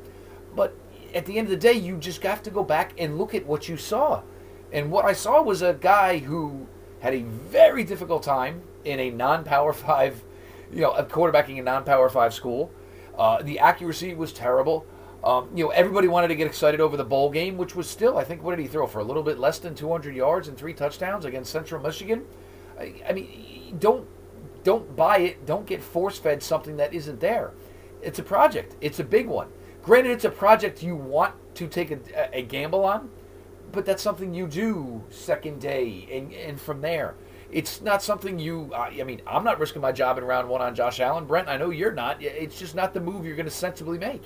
But 0.56 0.76
at 1.14 1.26
the 1.26 1.38
end 1.38 1.48
of 1.48 1.52
the 1.52 1.58
day, 1.58 1.74
you 1.74 1.98
just 1.98 2.22
have 2.24 2.44
to 2.44 2.50
go 2.50 2.64
back 2.64 2.94
and 2.98 3.18
look 3.18 3.34
at 3.34 3.46
what 3.46 3.68
you 3.70 3.78
saw. 3.78 4.22
And 4.72 4.92
what 4.92 5.06
I 5.06 5.14
saw 5.14 5.42
was 5.42 5.62
a 5.62 5.74
guy 5.74 6.20
who 6.20 6.68
had 7.00 7.14
a 7.14 7.22
very 7.22 7.84
difficult 7.84 8.24
time 8.24 8.62
in 8.84 9.00
a 9.00 9.10
non-power 9.12 9.74
five, 9.74 10.24
you 10.72 10.82
know, 10.82 10.94
quarterbacking 11.10 11.60
a 11.60 11.64
non-power 11.64 12.10
five 12.10 12.34
school. 12.34 12.72
Uh, 13.18 13.42
the 13.44 13.60
accuracy 13.60 14.14
was 14.14 14.34
terrible. 14.34 14.86
Um, 15.24 15.50
you 15.56 15.64
know, 15.64 15.70
everybody 15.70 16.08
wanted 16.08 16.30
to 16.30 16.36
get 16.36 16.48
excited 16.48 16.82
over 16.82 16.98
the 16.98 17.06
bowl 17.06 17.30
game, 17.30 17.58
which 17.58 17.76
was 17.76 17.90
still, 17.90 18.18
I 18.18 18.26
think, 18.26 18.44
what 18.44 18.58
did 18.58 18.62
he 18.62 18.68
throw 18.68 18.88
for? 18.88 19.00
A 19.00 19.04
little 19.04 19.24
bit 19.24 19.40
less 19.40 19.58
than 19.58 19.74
200 19.74 20.14
yards 20.14 20.50
and 20.50 20.58
three 20.58 20.74
touchdowns 20.74 21.24
against 21.24 21.52
Central 21.52 21.82
Michigan. 21.82 22.26
I, 22.78 22.96
I 23.08 23.14
mean, 23.14 23.78
don't 23.80 24.08
don't 24.64 24.96
buy 24.96 25.20
it. 25.20 25.46
Don't 25.46 25.66
get 25.66 25.82
force 25.82 26.18
fed 26.18 26.42
something 26.42 26.78
that 26.78 26.94
isn't 26.94 27.20
there. 27.20 27.52
It's 28.04 28.20
a 28.20 28.24
project. 28.24 28.76
It's 28.82 29.00
a 29.00 29.04
big 29.04 29.28
one. 29.28 29.48
Granted, 29.82 30.12
it's 30.12 30.26
a 30.26 30.30
project 30.30 30.84
you 30.84 30.96
want 30.96 31.34
to 31.56 31.68
take 31.68 31.92
a, 31.92 32.00
a 32.34 32.42
gamble 32.42 32.86
on, 32.86 33.10
but 33.72 33.86
that's 33.86 34.02
something 34.02 34.34
you 34.34 34.48
do 34.48 35.04
second 35.10 35.60
day, 35.60 36.08
and, 36.12 36.34
and 36.34 36.60
from 36.60 36.82
there, 36.82 37.16
it's 37.52 37.82
not 37.82 38.02
something 38.02 38.40
you. 38.40 38.72
Uh, 38.74 38.90
I 39.00 39.04
mean, 39.04 39.22
I'm 39.28 39.44
not 39.44 39.60
risking 39.60 39.82
my 39.82 39.92
job 39.92 40.18
in 40.18 40.24
round 40.24 40.48
one 40.48 40.62
on 40.62 40.74
Josh 40.74 41.00
Allen. 41.00 41.26
Brent, 41.26 41.48
I 41.48 41.58
know 41.58 41.70
you're 41.70 41.92
not. 41.92 42.22
It's 42.22 42.58
just 42.58 42.76
not 42.76 42.94
the 42.94 43.00
move 43.00 43.26
you're 43.26 43.36
going 43.36 43.46
to 43.46 43.52
sensibly 43.52 43.98
make. 43.98 44.24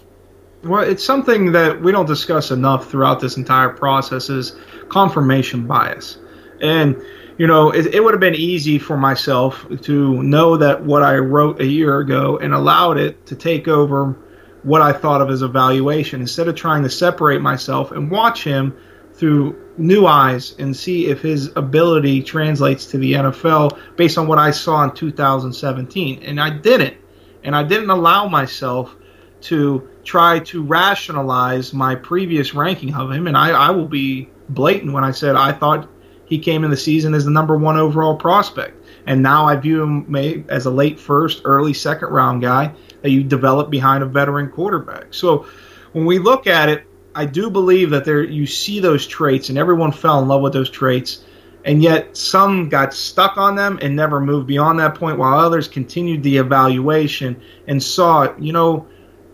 Well, 0.63 0.83
it's 0.83 1.03
something 1.03 1.51
that 1.51 1.81
we 1.81 1.91
don't 1.91 2.07
discuss 2.07 2.51
enough 2.51 2.89
throughout 2.89 3.19
this 3.19 3.37
entire 3.37 3.69
process 3.69 4.29
is 4.29 4.55
confirmation 4.89 5.67
bias, 5.67 6.19
and 6.61 7.01
you 7.37 7.45
know, 7.45 7.69
it, 7.69 7.93
it 7.93 8.03
would 8.03 8.13
have 8.13 8.19
been 8.19 8.35
easy 8.35 8.79
for 8.79 8.97
myself 8.97 9.65
to 9.83 10.23
know 10.23 10.57
that 10.57 10.83
what 10.83 11.03
I 11.03 11.17
wrote 11.17 11.61
a 11.61 11.65
year 11.65 11.99
ago 11.99 12.37
and 12.37 12.53
allowed 12.53 12.97
it 12.97 13.25
to 13.27 13.35
take 13.35 13.67
over 13.67 14.17
what 14.63 14.81
I 14.81 14.91
thought 14.91 15.21
of 15.21 15.29
as 15.29 15.43
evaluation 15.43 16.19
instead 16.19 16.47
of 16.47 16.55
trying 16.55 16.83
to 16.83 16.89
separate 16.89 17.41
myself 17.41 17.91
and 17.91 18.09
watch 18.09 18.43
him 18.43 18.75
through 19.13 19.55
new 19.77 20.07
eyes 20.07 20.55
and 20.57 20.75
see 20.75 21.07
if 21.07 21.21
his 21.21 21.51
ability 21.55 22.23
translates 22.23 22.87
to 22.87 22.97
the 22.97 23.13
NFL 23.13 23.79
based 23.95 24.17
on 24.17 24.27
what 24.27 24.39
I 24.39 24.51
saw 24.51 24.83
in 24.83 24.91
2017. 24.91 26.23
And 26.23 26.41
I 26.41 26.49
didn't. 26.49 26.97
And 27.43 27.55
I 27.55 27.63
didn't 27.63 27.91
allow 27.91 28.27
myself 28.27 28.95
to 29.41 29.87
try 30.03 30.39
to 30.39 30.63
rationalize 30.63 31.73
my 31.73 31.95
previous 31.95 32.55
ranking 32.55 32.95
of 32.95 33.11
him. 33.11 33.27
And 33.27 33.37
I, 33.37 33.51
I 33.51 33.69
will 33.71 33.87
be 33.87 34.29
blatant 34.49 34.93
when 34.93 35.03
I 35.03 35.11
said 35.11 35.35
I 35.35 35.51
thought 35.51 35.87
he 36.27 36.37
came 36.37 36.63
in 36.63 36.69
the 36.69 36.77
season 36.77 37.13
as 37.15 37.25
the 37.25 37.31
number 37.31 37.57
one 37.57 37.77
overall 37.77 38.15
prospect. 38.15 38.75
And 39.07 39.23
now 39.23 39.45
I 39.45 39.55
view 39.55 39.81
him 39.81 40.45
as 40.49 40.65
a 40.65 40.69
late 40.69 40.99
first, 40.99 41.41
early 41.45 41.73
second 41.73 42.09
round 42.09 42.41
guy 42.41 42.73
that 43.01 43.09
you 43.09 43.23
develop 43.23 43.69
behind 43.69 44.03
a 44.03 44.05
veteran 44.05 44.49
quarterback. 44.49 45.13
So 45.13 45.45
when 45.93 46.05
we 46.05 46.19
look 46.19 46.45
at 46.45 46.69
it, 46.69 46.83
I 47.15 47.25
do 47.25 47.49
believe 47.49 47.89
that 47.89 48.05
there 48.05 48.23
you 48.23 48.45
see 48.45 48.79
those 48.79 49.07
traits, 49.07 49.49
and 49.49 49.57
everyone 49.57 49.91
fell 49.91 50.21
in 50.21 50.27
love 50.27 50.41
with 50.41 50.53
those 50.53 50.69
traits. 50.69 51.23
and 51.67 51.83
yet 51.83 52.15
some 52.15 52.69
got 52.69 52.93
stuck 52.93 53.37
on 53.37 53.53
them 53.55 53.77
and 53.81 53.93
never 53.93 54.21
moved 54.21 54.47
beyond 54.47 54.79
that 54.79 54.95
point, 54.95 55.17
while 55.17 55.37
others 55.37 55.67
continued 55.67 56.23
the 56.23 56.37
evaluation 56.37 57.39
and 57.67 57.83
saw, 57.83 58.33
you 58.37 58.53
know, 58.53 58.87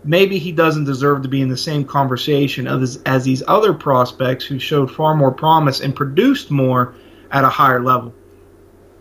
maybe 0.04 0.38
he 0.38 0.52
doesn't 0.52 0.84
deserve 0.84 1.22
to 1.22 1.28
be 1.28 1.40
in 1.40 1.48
the 1.48 1.56
same 1.56 1.84
conversation 1.84 2.66
as, 2.66 3.02
as 3.06 3.24
these 3.24 3.42
other 3.46 3.72
prospects 3.72 4.44
who 4.44 4.58
showed 4.58 4.90
far 4.90 5.14
more 5.14 5.32
promise 5.32 5.80
and 5.80 5.96
produced 5.96 6.50
more 6.50 6.94
at 7.30 7.44
a 7.44 7.48
higher 7.48 7.82
level. 7.82 8.14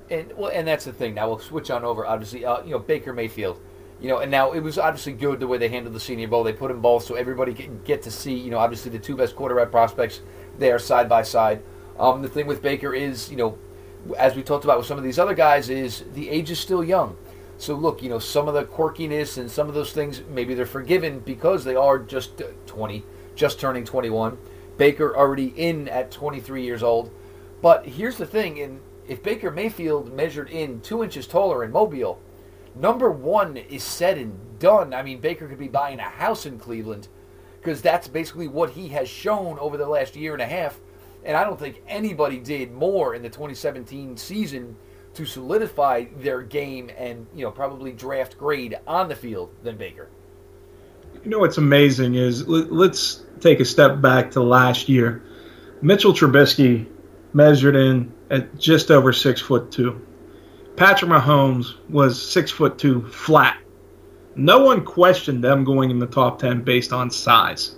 And 0.09 0.31
well, 0.35 0.51
and 0.53 0.67
that's 0.67 0.85
the 0.85 0.93
thing. 0.93 1.13
Now 1.15 1.27
we'll 1.27 1.39
switch 1.39 1.71
on 1.71 1.83
over. 1.83 2.05
Obviously, 2.05 2.45
uh, 2.45 2.63
you 2.63 2.71
know 2.71 2.79
Baker 2.79 3.13
Mayfield. 3.13 3.59
You 4.01 4.09
know, 4.09 4.17
and 4.17 4.29
now 4.29 4.51
it 4.51 4.59
was 4.59 4.77
obviously 4.77 5.13
good 5.13 5.39
the 5.39 5.47
way 5.47 5.57
they 5.57 5.69
handled 5.69 5.95
the 5.95 5.99
Senior 5.99 6.27
Bowl. 6.27 6.43
They 6.43 6.51
put 6.51 6.67
them 6.67 6.81
both 6.81 7.05
so 7.05 7.15
everybody 7.15 7.53
can 7.53 7.81
get 7.83 8.01
to 8.01 8.11
see. 8.11 8.33
You 8.33 8.51
know, 8.51 8.57
obviously 8.57 8.91
the 8.91 8.99
two 8.99 9.15
best 9.15 9.35
quarterback 9.35 9.71
prospects 9.71 10.19
there 10.57 10.77
side 10.77 11.07
by 11.07 11.23
side. 11.23 11.63
Um, 11.97 12.21
the 12.21 12.27
thing 12.27 12.45
with 12.45 12.61
Baker 12.61 12.93
is, 12.93 13.31
you 13.31 13.37
know, 13.37 13.57
as 14.17 14.35
we 14.35 14.43
talked 14.43 14.65
about 14.65 14.77
with 14.77 14.87
some 14.87 14.97
of 14.97 15.05
these 15.05 15.19
other 15.19 15.33
guys, 15.33 15.69
is 15.69 16.03
the 16.13 16.29
age 16.29 16.51
is 16.51 16.59
still 16.59 16.83
young. 16.83 17.15
So 17.57 17.75
look, 17.75 18.01
you 18.01 18.09
know, 18.09 18.19
some 18.19 18.47
of 18.47 18.53
the 18.53 18.65
quirkiness 18.65 19.37
and 19.37 19.49
some 19.49 19.67
of 19.69 19.73
those 19.73 19.93
things, 19.93 20.21
maybe 20.29 20.53
they're 20.53 20.65
forgiven 20.65 21.19
because 21.19 21.63
they 21.63 21.75
are 21.75 21.99
just 21.99 22.41
uh, 22.41 22.47
20, 22.65 23.03
just 23.35 23.59
turning 23.59 23.85
21. 23.85 24.37
Baker 24.77 25.15
already 25.15 25.53
in 25.55 25.87
at 25.87 26.11
23 26.11 26.63
years 26.63 26.83
old. 26.83 27.11
But 27.61 27.85
here's 27.85 28.17
the 28.17 28.25
thing, 28.25 28.59
and 28.59 28.81
if 29.07 29.23
Baker 29.23 29.51
Mayfield 29.51 30.13
measured 30.13 30.49
in 30.49 30.81
two 30.81 31.03
inches 31.03 31.27
taller 31.27 31.63
in 31.63 31.71
Mobile, 31.71 32.19
number 32.75 33.09
one 33.11 33.55
is 33.55 33.83
said 33.83 34.17
and 34.17 34.37
done. 34.59 34.93
I 34.93 35.03
mean, 35.03 35.19
Baker 35.19 35.47
could 35.47 35.59
be 35.59 35.67
buying 35.67 35.99
a 35.99 36.03
house 36.03 36.45
in 36.45 36.59
Cleveland 36.59 37.07
because 37.61 37.81
that's 37.81 38.07
basically 38.07 38.47
what 38.47 38.71
he 38.71 38.89
has 38.89 39.07
shown 39.07 39.57
over 39.59 39.77
the 39.77 39.87
last 39.87 40.15
year 40.15 40.33
and 40.33 40.41
a 40.41 40.47
half. 40.47 40.79
And 41.23 41.37
I 41.37 41.45
don't 41.45 41.59
think 41.59 41.81
anybody 41.87 42.37
did 42.37 42.73
more 42.73 43.15
in 43.15 43.21
the 43.21 43.29
2017 43.29 44.17
season 44.17 44.75
to 45.13 45.26
solidify 45.26 46.06
their 46.17 46.41
game 46.41 46.89
and 46.97 47.28
you 47.36 47.43
know 47.43 47.52
probably 47.52 47.91
draft 47.91 48.38
grade 48.38 48.78
on 48.88 49.08
the 49.08 49.15
field 49.15 49.52
than 49.63 49.78
Baker. 49.78 50.10
You 51.23 51.30
know 51.30 51.39
what's 51.39 51.58
amazing 51.58 52.15
is 52.15 52.47
let's 52.47 53.23
take 53.39 53.60
a 53.60 53.65
step 53.65 54.02
back 54.02 54.32
to 54.32 54.41
last 54.41 54.89
year. 54.89 55.23
Mitchell 55.82 56.13
Trubisky 56.13 56.88
measured 57.34 57.76
in 57.76 58.12
at 58.30 58.58
just 58.58 58.91
over 58.91 59.13
six 59.13 59.39
foot 59.39 59.71
two. 59.71 60.06
Patrick 60.76 61.12
Mahomes 61.12 61.76
was 61.89 62.21
six 62.21 62.49
foot 62.52 62.78
two 62.78 63.08
flat. 63.08 63.58
No 64.36 64.63
one 64.63 64.84
questioned 64.84 65.43
them 65.43 65.63
going 65.63 65.91
in 65.91 65.99
the 65.99 66.08
top 66.08 66.39
ten 66.39 66.63
based 66.63 66.91
on 66.91 67.12
size, 67.12 67.76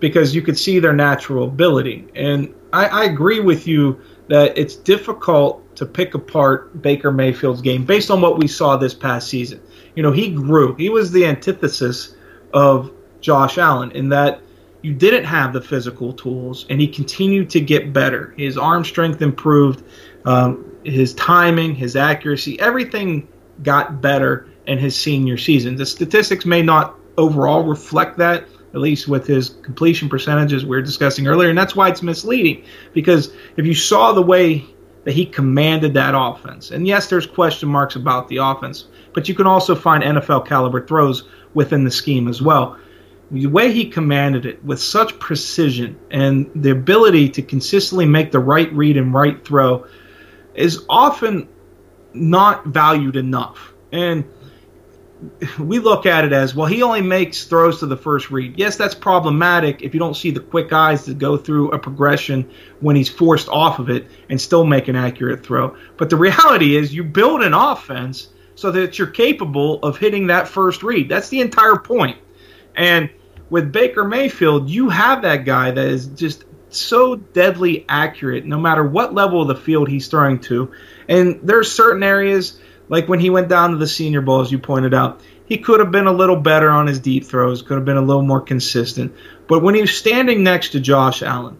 because 0.00 0.34
you 0.34 0.42
could 0.42 0.58
see 0.58 0.80
their 0.80 0.92
natural 0.92 1.44
ability. 1.44 2.08
And 2.16 2.52
I, 2.72 2.86
I 2.86 3.04
agree 3.04 3.38
with 3.38 3.68
you 3.68 4.00
that 4.28 4.58
it's 4.58 4.74
difficult 4.74 5.62
to 5.76 5.86
pick 5.86 6.14
apart 6.14 6.80
Baker 6.80 7.10
Mayfield's 7.10 7.60
game 7.60 7.84
based 7.84 8.10
on 8.10 8.20
what 8.20 8.38
we 8.38 8.46
saw 8.48 8.76
this 8.76 8.94
past 8.94 9.28
season. 9.28 9.60
You 9.94 10.02
know, 10.02 10.12
he 10.12 10.30
grew. 10.30 10.74
He 10.74 10.88
was 10.88 11.10
the 11.10 11.26
antithesis 11.26 12.14
of 12.52 12.92
Josh 13.20 13.58
Allen 13.58 13.92
in 13.92 14.10
that 14.10 14.40
you 14.82 14.92
didn't 14.92 15.24
have 15.24 15.52
the 15.52 15.62
physical 15.62 16.12
tools, 16.12 16.66
and 16.68 16.80
he 16.80 16.88
continued 16.88 17.50
to 17.50 17.60
get 17.60 17.92
better. 17.92 18.34
His 18.36 18.58
arm 18.58 18.84
strength 18.84 19.22
improved, 19.22 19.82
um, 20.26 20.76
his 20.84 21.14
timing, 21.14 21.74
his 21.74 21.96
accuracy, 21.96 22.60
everything 22.60 23.26
got 23.62 24.02
better 24.02 24.46
in 24.66 24.78
his 24.78 24.94
senior 24.94 25.38
season. 25.38 25.76
The 25.76 25.86
statistics 25.86 26.44
may 26.44 26.60
not 26.60 26.96
overall 27.16 27.64
reflect 27.64 28.18
that, 28.18 28.44
at 28.74 28.80
least 28.80 29.08
with 29.08 29.26
his 29.26 29.48
completion 29.48 30.08
percentages 30.08 30.64
we 30.64 30.76
were 30.76 30.82
discussing 30.82 31.28
earlier, 31.28 31.48
and 31.48 31.56
that's 31.56 31.74
why 31.74 31.88
it's 31.88 32.02
misleading. 32.02 32.64
Because 32.92 33.32
if 33.56 33.64
you 33.64 33.74
saw 33.74 34.12
the 34.12 34.22
way 34.22 34.66
that 35.04 35.12
he 35.12 35.26
commanded 35.26 35.94
that 35.94 36.14
offense. 36.16 36.70
And 36.70 36.86
yes, 36.86 37.08
there's 37.08 37.26
question 37.26 37.68
marks 37.68 37.96
about 37.96 38.28
the 38.28 38.38
offense, 38.38 38.86
but 39.12 39.28
you 39.28 39.34
can 39.34 39.46
also 39.46 39.74
find 39.74 40.02
NFL 40.02 40.46
caliber 40.46 40.84
throws 40.84 41.24
within 41.52 41.84
the 41.84 41.90
scheme 41.90 42.28
as 42.28 42.42
well. 42.42 42.78
The 43.30 43.46
way 43.46 43.72
he 43.72 43.88
commanded 43.88 44.46
it 44.46 44.64
with 44.64 44.80
such 44.80 45.18
precision 45.18 45.98
and 46.10 46.50
the 46.54 46.70
ability 46.70 47.30
to 47.30 47.42
consistently 47.42 48.06
make 48.06 48.32
the 48.32 48.38
right 48.38 48.72
read 48.72 48.96
and 48.96 49.14
right 49.14 49.42
throw 49.44 49.86
is 50.54 50.84
often 50.88 51.48
not 52.12 52.66
valued 52.66 53.16
enough. 53.16 53.72
And 53.92 54.24
we 55.58 55.78
look 55.78 56.06
at 56.06 56.24
it 56.24 56.32
as 56.32 56.54
well 56.54 56.66
he 56.66 56.82
only 56.82 57.00
makes 57.00 57.44
throws 57.44 57.80
to 57.80 57.86
the 57.86 57.96
first 57.96 58.30
read. 58.30 58.58
Yes 58.58 58.76
that's 58.76 58.94
problematic 58.94 59.82
if 59.82 59.94
you 59.94 60.00
don't 60.00 60.16
see 60.16 60.30
the 60.30 60.40
quick 60.40 60.72
eyes 60.72 61.04
to 61.04 61.14
go 61.14 61.36
through 61.36 61.70
a 61.70 61.78
progression 61.78 62.50
when 62.80 62.96
he's 62.96 63.08
forced 63.08 63.48
off 63.48 63.78
of 63.78 63.90
it 63.90 64.06
and 64.28 64.40
still 64.40 64.64
make 64.64 64.88
an 64.88 64.96
accurate 64.96 65.44
throw. 65.44 65.76
But 65.96 66.10
the 66.10 66.16
reality 66.16 66.76
is 66.76 66.94
you 66.94 67.04
build 67.04 67.42
an 67.42 67.54
offense 67.54 68.28
so 68.54 68.70
that 68.70 68.98
you're 68.98 69.08
capable 69.08 69.82
of 69.82 69.98
hitting 69.98 70.28
that 70.28 70.48
first 70.48 70.82
read. 70.82 71.08
That's 71.08 71.28
the 71.28 71.40
entire 71.40 71.76
point. 71.76 72.18
and 72.74 73.10
with 73.50 73.72
baker 73.72 74.04
mayfield 74.04 74.70
you 74.70 74.88
have 74.88 75.22
that 75.22 75.44
guy 75.44 75.70
that 75.70 75.86
is 75.86 76.06
just 76.06 76.44
so 76.70 77.16
deadly 77.16 77.84
accurate 77.88 78.44
no 78.44 78.58
matter 78.58 78.84
what 78.84 79.14
level 79.14 79.42
of 79.42 79.48
the 79.48 79.54
field 79.54 79.88
he's 79.88 80.08
throwing 80.08 80.40
to. 80.40 80.72
And 81.08 81.40
there's 81.42 81.70
certain 81.70 82.02
areas 82.02 82.58
like 82.88 83.08
when 83.08 83.20
he 83.20 83.30
went 83.30 83.48
down 83.48 83.70
to 83.70 83.76
the 83.76 83.86
Senior 83.86 84.20
Bowl, 84.20 84.40
as 84.40 84.52
you 84.52 84.58
pointed 84.58 84.94
out, 84.94 85.20
he 85.46 85.58
could 85.58 85.80
have 85.80 85.90
been 85.90 86.06
a 86.06 86.12
little 86.12 86.36
better 86.36 86.70
on 86.70 86.86
his 86.86 86.98
deep 86.98 87.24
throws, 87.24 87.62
could 87.62 87.76
have 87.76 87.84
been 87.84 87.96
a 87.96 88.02
little 88.02 88.22
more 88.22 88.40
consistent. 88.40 89.14
But 89.46 89.62
when 89.62 89.74
he 89.74 89.80
was 89.82 89.96
standing 89.96 90.42
next 90.42 90.70
to 90.70 90.80
Josh 90.80 91.22
Allen, 91.22 91.58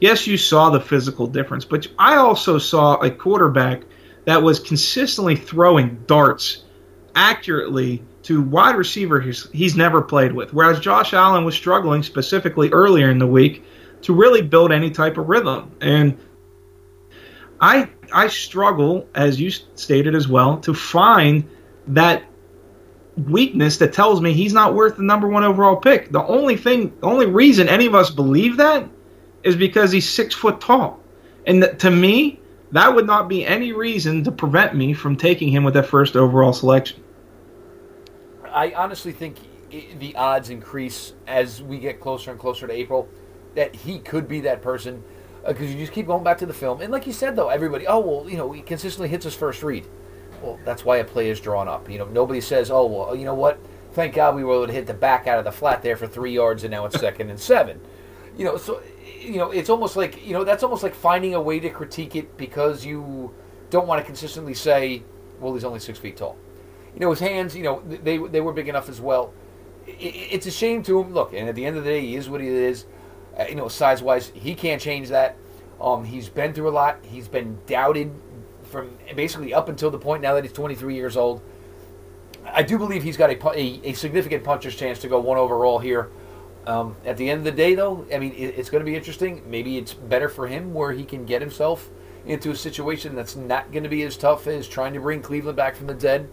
yes, 0.00 0.26
you 0.26 0.36
saw 0.36 0.70
the 0.70 0.80
physical 0.80 1.26
difference, 1.26 1.64
but 1.64 1.86
I 1.98 2.16
also 2.16 2.58
saw 2.58 2.96
a 2.96 3.10
quarterback 3.10 3.82
that 4.24 4.42
was 4.42 4.58
consistently 4.60 5.36
throwing 5.36 6.02
darts 6.06 6.64
accurately 7.14 8.02
to 8.24 8.42
wide 8.42 8.76
receiver 8.76 9.20
he's, 9.20 9.48
he's 9.50 9.76
never 9.76 10.02
played 10.02 10.32
with. 10.32 10.52
Whereas 10.52 10.80
Josh 10.80 11.14
Allen 11.14 11.44
was 11.44 11.54
struggling 11.54 12.02
specifically 12.02 12.70
earlier 12.70 13.10
in 13.10 13.18
the 13.18 13.26
week 13.26 13.64
to 14.02 14.12
really 14.12 14.42
build 14.42 14.72
any 14.72 14.90
type 14.90 15.16
of 15.16 15.28
rhythm. 15.28 15.70
And 15.80 16.18
I 17.60 17.88
I 18.12 18.28
struggle, 18.28 19.08
as 19.14 19.40
you 19.40 19.50
stated 19.50 20.14
as 20.14 20.28
well, 20.28 20.58
to 20.58 20.74
find 20.74 21.48
that 21.88 22.24
weakness 23.16 23.78
that 23.78 23.92
tells 23.92 24.20
me 24.20 24.32
he's 24.32 24.52
not 24.52 24.74
worth 24.74 24.96
the 24.96 25.02
number 25.02 25.28
one 25.28 25.44
overall 25.44 25.76
pick. 25.76 26.10
The 26.10 26.24
only 26.24 26.56
thing, 26.56 26.94
the 27.00 27.06
only 27.06 27.26
reason 27.26 27.68
any 27.68 27.86
of 27.86 27.94
us 27.94 28.10
believe 28.10 28.58
that 28.58 28.88
is 29.42 29.56
because 29.56 29.92
he's 29.92 30.08
six 30.08 30.34
foot 30.34 30.60
tall, 30.60 31.00
and 31.46 31.78
to 31.80 31.90
me, 31.90 32.40
that 32.72 32.94
would 32.94 33.06
not 33.06 33.28
be 33.28 33.46
any 33.46 33.72
reason 33.72 34.24
to 34.24 34.32
prevent 34.32 34.74
me 34.74 34.92
from 34.92 35.16
taking 35.16 35.48
him 35.48 35.64
with 35.64 35.74
that 35.74 35.86
first 35.86 36.16
overall 36.16 36.52
selection. 36.52 37.02
I 38.50 38.72
honestly 38.72 39.12
think 39.12 39.36
the 39.98 40.16
odds 40.16 40.50
increase 40.50 41.12
as 41.26 41.62
we 41.62 41.78
get 41.78 42.00
closer 42.00 42.30
and 42.30 42.40
closer 42.40 42.66
to 42.66 42.72
April 42.72 43.08
that 43.54 43.74
he 43.74 43.98
could 43.98 44.28
be 44.28 44.40
that 44.40 44.62
person 44.62 45.02
because 45.46 45.68
uh, 45.68 45.72
you 45.72 45.78
just 45.78 45.92
keep 45.92 46.06
going 46.06 46.24
back 46.24 46.38
to 46.38 46.46
the 46.46 46.54
film. 46.54 46.80
And 46.80 46.92
like 46.92 47.06
you 47.06 47.12
said, 47.12 47.36
though, 47.36 47.48
everybody, 47.48 47.86
oh 47.86 48.00
well, 48.00 48.30
you 48.30 48.36
know, 48.36 48.52
he 48.52 48.62
consistently 48.62 49.08
hits 49.08 49.24
his 49.24 49.34
first 49.34 49.62
read. 49.62 49.86
Well, 50.42 50.58
that's 50.64 50.84
why 50.84 50.98
a 50.98 51.04
play 51.04 51.30
is 51.30 51.40
drawn 51.40 51.68
up. 51.68 51.90
You 51.90 51.98
know, 51.98 52.06
nobody 52.06 52.40
says, 52.40 52.70
oh 52.70 52.86
well, 52.86 53.16
you 53.16 53.24
know 53.24 53.34
what? 53.34 53.58
Thank 53.92 54.14
God 54.14 54.34
we 54.34 54.44
were 54.44 54.54
able 54.54 54.66
to 54.66 54.72
hit 54.72 54.86
the 54.86 54.94
back 54.94 55.26
out 55.26 55.38
of 55.38 55.44
the 55.44 55.52
flat 55.52 55.82
there 55.82 55.96
for 55.96 56.06
three 56.06 56.32
yards, 56.32 56.64
and 56.64 56.70
now 56.70 56.84
it's 56.84 57.00
second 57.00 57.30
and 57.30 57.40
seven. 57.40 57.80
You 58.36 58.44
know, 58.44 58.56
so 58.58 58.82
you 59.20 59.38
know, 59.38 59.50
it's 59.50 59.70
almost 59.70 59.96
like 59.96 60.26
you 60.26 60.32
know 60.32 60.44
that's 60.44 60.62
almost 60.62 60.82
like 60.82 60.94
finding 60.94 61.34
a 61.34 61.40
way 61.40 61.60
to 61.60 61.70
critique 61.70 62.14
it 62.14 62.36
because 62.36 62.84
you 62.84 63.34
don't 63.70 63.86
want 63.86 64.00
to 64.00 64.04
consistently 64.04 64.54
say, 64.54 65.02
well, 65.40 65.54
he's 65.54 65.64
only 65.64 65.80
six 65.80 65.98
feet 65.98 66.16
tall. 66.16 66.36
You 66.94 67.00
know, 67.00 67.10
his 67.10 67.20
hands, 67.20 67.56
you 67.56 67.62
know, 67.62 67.82
they 67.86 68.18
they 68.18 68.40
were 68.40 68.52
big 68.52 68.68
enough 68.68 68.88
as 68.88 69.00
well. 69.00 69.32
It's 69.86 70.46
a 70.46 70.50
shame 70.50 70.82
to 70.84 71.00
him. 71.00 71.12
Look, 71.14 71.32
and 71.32 71.48
at 71.48 71.54
the 71.54 71.64
end 71.64 71.76
of 71.76 71.84
the 71.84 71.90
day, 71.90 72.00
he 72.00 72.16
is 72.16 72.28
what 72.28 72.40
he 72.40 72.48
is. 72.48 72.86
Uh, 73.38 73.44
you 73.48 73.54
know, 73.54 73.68
size 73.68 74.02
wise, 74.02 74.32
he 74.34 74.54
can't 74.54 74.80
change 74.80 75.08
that. 75.08 75.36
Um, 75.80 76.04
he's 76.04 76.28
been 76.28 76.52
through 76.52 76.68
a 76.68 76.70
lot. 76.70 76.98
He's 77.02 77.28
been 77.28 77.58
doubted 77.66 78.10
from 78.64 78.96
basically 79.14 79.54
up 79.54 79.68
until 79.68 79.90
the 79.90 79.98
point 79.98 80.22
now 80.22 80.34
that 80.34 80.44
he's 80.44 80.52
23 80.52 80.94
years 80.94 81.16
old. 81.16 81.42
I 82.44 82.62
do 82.62 82.78
believe 82.78 83.02
he's 83.02 83.16
got 83.16 83.30
a, 83.30 83.58
a, 83.58 83.90
a 83.90 83.92
significant 83.92 84.44
puncher's 84.44 84.76
chance 84.76 85.00
to 85.00 85.08
go 85.08 85.20
one 85.20 85.36
overall 85.36 85.78
here. 85.78 86.10
Um, 86.66 86.96
at 87.04 87.16
the 87.16 87.28
end 87.28 87.38
of 87.38 87.44
the 87.44 87.52
day, 87.52 87.74
though, 87.74 88.06
I 88.12 88.18
mean, 88.18 88.32
it, 88.32 88.54
it's 88.56 88.70
going 88.70 88.80
to 88.80 88.84
be 88.90 88.96
interesting. 88.96 89.42
Maybe 89.48 89.78
it's 89.78 89.94
better 89.94 90.28
for 90.28 90.46
him 90.46 90.72
where 90.74 90.92
he 90.92 91.04
can 91.04 91.24
get 91.24 91.40
himself 91.40 91.90
into 92.24 92.50
a 92.50 92.56
situation 92.56 93.14
that's 93.14 93.36
not 93.36 93.70
going 93.70 93.84
to 93.84 93.88
be 93.88 94.02
as 94.02 94.16
tough 94.16 94.46
as 94.46 94.66
trying 94.66 94.92
to 94.94 95.00
bring 95.00 95.22
Cleveland 95.22 95.56
back 95.56 95.76
from 95.76 95.86
the 95.86 95.94
dead. 95.94 96.28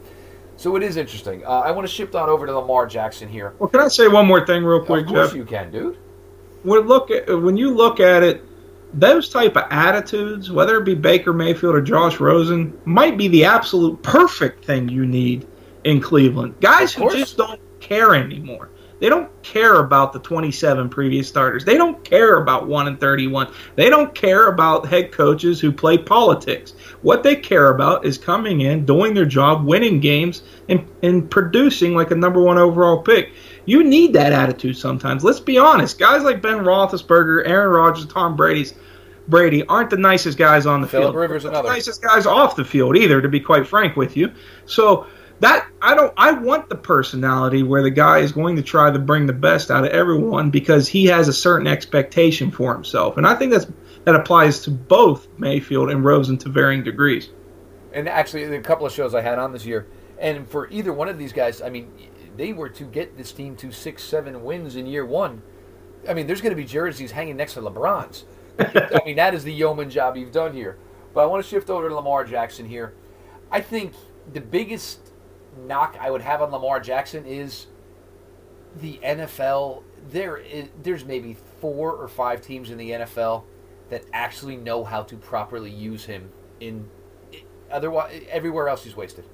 So 0.57 0.75
it 0.75 0.83
is 0.83 0.97
interesting. 0.97 1.45
Uh, 1.45 1.49
I 1.49 1.71
want 1.71 1.87
to 1.87 1.93
shift 1.93 2.15
on 2.15 2.29
over 2.29 2.45
to 2.47 2.59
Lamar 2.59 2.87
Jackson 2.87 3.27
here. 3.27 3.53
Well, 3.59 3.69
can 3.69 3.81
I 3.81 3.87
say 3.89 4.07
one 4.07 4.25
more 4.25 4.45
thing 4.45 4.63
real 4.63 4.83
quick, 4.83 5.05
Of 5.05 5.11
course 5.11 5.29
Jeff? 5.29 5.37
you 5.37 5.45
can, 5.45 5.71
dude 5.71 5.97
when 6.63 6.81
look 6.87 7.11
at, 7.11 7.27
when 7.41 7.57
you 7.57 7.73
look 7.73 7.99
at 7.99 8.23
it, 8.23 8.43
those 8.93 9.29
type 9.29 9.57
of 9.57 9.63
attitudes, 9.69 10.51
whether 10.51 10.77
it 10.77 10.85
be 10.85 10.95
Baker 10.95 11.33
Mayfield 11.33 11.75
or 11.75 11.81
Josh 11.81 12.19
Rosen, 12.19 12.79
might 12.85 13.17
be 13.17 13.27
the 13.27 13.45
absolute 13.45 14.01
perfect 14.03 14.65
thing 14.65 14.89
you 14.89 15.05
need 15.05 15.47
in 15.83 15.99
Cleveland. 15.99 16.55
Guys 16.61 16.93
who 16.93 17.09
just 17.11 17.37
don't 17.37 17.59
care 17.79 18.15
anymore. 18.15 18.69
They 18.99 19.09
don't 19.09 19.29
care 19.43 19.79
about 19.79 20.13
the 20.13 20.19
27 20.19 20.87
previous 20.87 21.27
starters. 21.27 21.65
They 21.65 21.75
don't 21.75 22.01
care 22.05 22.37
about 22.37 22.67
1 22.67 22.87
and 22.87 22.97
31. 22.97 23.51
They 23.75 23.89
don't 23.89 24.15
care 24.15 24.47
about 24.47 24.87
head 24.87 25.11
coaches 25.11 25.59
who 25.59 25.73
play 25.73 25.97
politics. 25.97 26.71
What 27.01 27.21
they 27.21 27.35
care 27.35 27.75
about 27.75 28.05
is 28.05 28.17
coming 28.17 28.61
in, 28.61 28.85
doing 28.85 29.13
their 29.13 29.25
job, 29.25 29.65
winning 29.65 29.99
games, 29.99 30.43
and, 30.69 30.87
and 31.01 31.29
producing 31.29 31.95
like 31.95 32.11
a 32.11 32.15
number 32.15 32.41
one 32.41 32.57
overall 32.57 33.01
pick. 33.01 33.33
You 33.65 33.83
need 33.83 34.13
that 34.13 34.33
attitude 34.33 34.77
sometimes. 34.77 35.23
Let's 35.23 35.39
be 35.39 35.57
honest. 35.57 35.99
Guys 35.99 36.23
like 36.23 36.41
Ben 36.41 36.59
Roethlisberger, 36.59 37.47
Aaron 37.47 37.69
Rodgers, 37.69 38.05
Tom 38.05 38.35
Brady's 38.35 38.73
Brady 39.27 39.65
aren't 39.65 39.89
the 39.89 39.97
nicest 39.97 40.37
guys 40.37 40.65
on 40.65 40.81
the 40.81 40.87
Philip 40.87 41.07
field. 41.07 41.15
Rivers 41.15 41.45
another. 41.45 41.67
The 41.67 41.73
nicest 41.73 42.01
guys 42.01 42.25
off 42.25 42.55
the 42.55 42.65
field 42.65 42.97
either, 42.97 43.21
to 43.21 43.29
be 43.29 43.39
quite 43.39 43.67
frank 43.67 43.95
with 43.95 44.17
you. 44.17 44.31
So 44.65 45.07
that 45.39 45.67
I 45.81 45.95
don't 45.95 46.13
I 46.17 46.31
want 46.33 46.69
the 46.69 46.75
personality 46.75 47.63
where 47.63 47.81
the 47.81 47.89
guy 47.89 48.19
is 48.19 48.31
going 48.31 48.57
to 48.57 48.61
try 48.61 48.91
to 48.91 48.99
bring 48.99 49.25
the 49.25 49.33
best 49.33 49.71
out 49.71 49.85
of 49.85 49.91
everyone 49.91 50.51
because 50.51 50.87
he 50.87 51.05
has 51.05 51.27
a 51.27 51.33
certain 51.33 51.67
expectation 51.67 52.51
for 52.51 52.73
himself. 52.73 53.17
And 53.17 53.25
I 53.25 53.35
think 53.35 53.51
that's 53.51 53.67
that 54.03 54.15
applies 54.15 54.61
to 54.63 54.71
both 54.71 55.27
Mayfield 55.37 55.89
and 55.89 56.03
Rosen 56.03 56.37
to 56.39 56.49
varying 56.49 56.83
degrees. 56.83 57.29
And 57.93 58.09
actually, 58.09 58.43
a 58.43 58.61
couple 58.61 58.85
of 58.85 58.91
shows 58.91 59.15
I 59.15 59.21
had 59.21 59.39
on 59.39 59.53
this 59.53 59.65
year, 59.65 59.87
and 60.19 60.47
for 60.49 60.69
either 60.69 60.91
one 60.91 61.07
of 61.07 61.17
these 61.17 61.31
guys, 61.31 61.61
I 61.61 61.69
mean, 61.69 61.91
they 62.35 62.53
were 62.53 62.69
to 62.69 62.83
get 62.85 63.17
this 63.17 63.31
team 63.31 63.55
to 63.57 63.71
six, 63.71 64.03
seven 64.03 64.43
wins 64.43 64.75
in 64.75 64.85
year 64.85 65.05
one. 65.05 65.41
I 66.07 66.13
mean, 66.13 66.27
there's 66.27 66.41
going 66.41 66.51
to 66.51 66.61
be 66.61 66.65
jerseys 66.65 67.11
hanging 67.11 67.37
next 67.37 67.53
to 67.53 67.61
LeBron's. 67.61 68.25
I 68.59 69.01
mean, 69.05 69.15
that 69.15 69.33
is 69.33 69.43
the 69.43 69.53
yeoman 69.53 69.89
job 69.89 70.17
you've 70.17 70.31
done 70.31 70.53
here. 70.53 70.77
But 71.13 71.21
I 71.21 71.25
want 71.27 71.43
to 71.43 71.49
shift 71.49 71.69
over 71.69 71.89
to 71.89 71.95
Lamar 71.95 72.23
Jackson 72.25 72.65
here. 72.67 72.93
I 73.51 73.61
think 73.61 73.93
the 74.31 74.41
biggest 74.41 74.99
knock 75.65 75.97
I 75.99 76.09
would 76.11 76.21
have 76.21 76.41
on 76.41 76.51
Lamar 76.51 76.79
Jackson 76.79 77.25
is 77.25 77.67
the 78.81 78.99
NFL. 79.03 79.83
There, 80.09 80.37
is, 80.37 80.67
there's 80.81 81.05
maybe 81.05 81.37
four 81.61 81.93
or 81.93 82.07
five 82.07 82.41
teams 82.41 82.69
in 82.69 82.77
the 82.77 82.91
NFL 82.91 83.43
that 83.89 84.03
actually 84.11 84.57
know 84.57 84.83
how 84.83 85.03
to 85.03 85.15
properly 85.15 85.71
use 85.71 86.05
him. 86.05 86.31
In 86.59 86.89
otherwise, 87.71 88.23
everywhere 88.29 88.67
else 88.67 88.83
he's 88.83 88.95
wasted. 88.95 89.25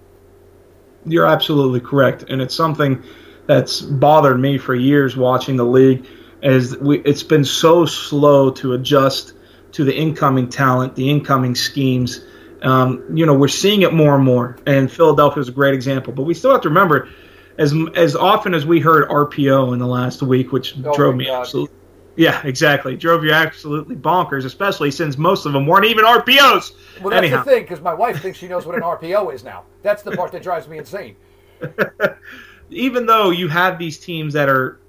You're 1.05 1.25
absolutely 1.25 1.79
correct, 1.79 2.25
and 2.29 2.41
it's 2.41 2.55
something 2.55 3.03
that's 3.47 3.81
bothered 3.81 4.39
me 4.39 4.57
for 4.57 4.75
years 4.75 5.15
watching 5.15 5.55
the 5.57 5.65
league. 5.65 6.05
Is 6.41 6.77
we, 6.77 6.99
it's 6.99 7.23
been 7.23 7.43
so 7.43 7.85
slow 7.85 8.51
to 8.51 8.73
adjust 8.73 9.33
to 9.73 9.83
the 9.83 9.95
incoming 9.95 10.49
talent, 10.49 10.95
the 10.95 11.09
incoming 11.09 11.55
schemes. 11.55 12.23
Um, 12.61 13.03
you 13.15 13.25
know, 13.25 13.33
we're 13.33 13.47
seeing 13.47 13.81
it 13.81 13.93
more 13.93 14.15
and 14.15 14.23
more, 14.23 14.57
and 14.65 14.91
Philadelphia 14.91 15.41
is 15.41 15.49
a 15.49 15.53
great 15.53 15.73
example. 15.73 16.13
But 16.13 16.23
we 16.23 16.33
still 16.33 16.51
have 16.51 16.61
to 16.61 16.69
remember, 16.69 17.09
as 17.57 17.73
as 17.95 18.15
often 18.15 18.53
as 18.53 18.65
we 18.65 18.79
heard 18.79 19.09
RPO 19.09 19.73
in 19.73 19.79
the 19.79 19.87
last 19.87 20.21
week, 20.21 20.51
which 20.51 20.75
Oh 20.85 20.95
drove 20.95 21.15
me 21.15 21.25
God. 21.25 21.41
absolutely. 21.41 21.75
Yeah, 22.19 22.45
exactly. 22.45 22.97
Drove 22.97 23.23
you 23.23 23.31
absolutely 23.31 23.95
bonkers, 23.95 24.43
especially 24.43 24.91
since 24.91 25.17
most 25.17 25.45
of 25.45 25.53
them 25.53 25.65
weren't 25.65 25.85
even 25.85 26.03
RPOs. 26.03 26.73
Well, 26.99 27.11
that's 27.11 27.23
Anyhow. 27.23 27.43
the 27.45 27.49
thing, 27.49 27.61
because 27.63 27.79
my 27.79 27.93
wife 27.93 28.21
thinks 28.21 28.37
she 28.37 28.49
knows 28.49 28.65
what 28.65 28.75
an 28.75 28.81
RPO 28.81 29.33
is 29.33 29.45
now. 29.45 29.63
That's 29.83 30.03
the 30.03 30.11
part 30.11 30.33
that 30.33 30.43
drives 30.43 30.67
me 30.67 30.79
insane. 30.79 31.15
even 32.71 33.05
though 33.05 33.29
you 33.29 33.47
have 33.47 33.79
these 33.79 33.97
teams 33.97 34.33
that 34.33 34.49
are 34.49 34.81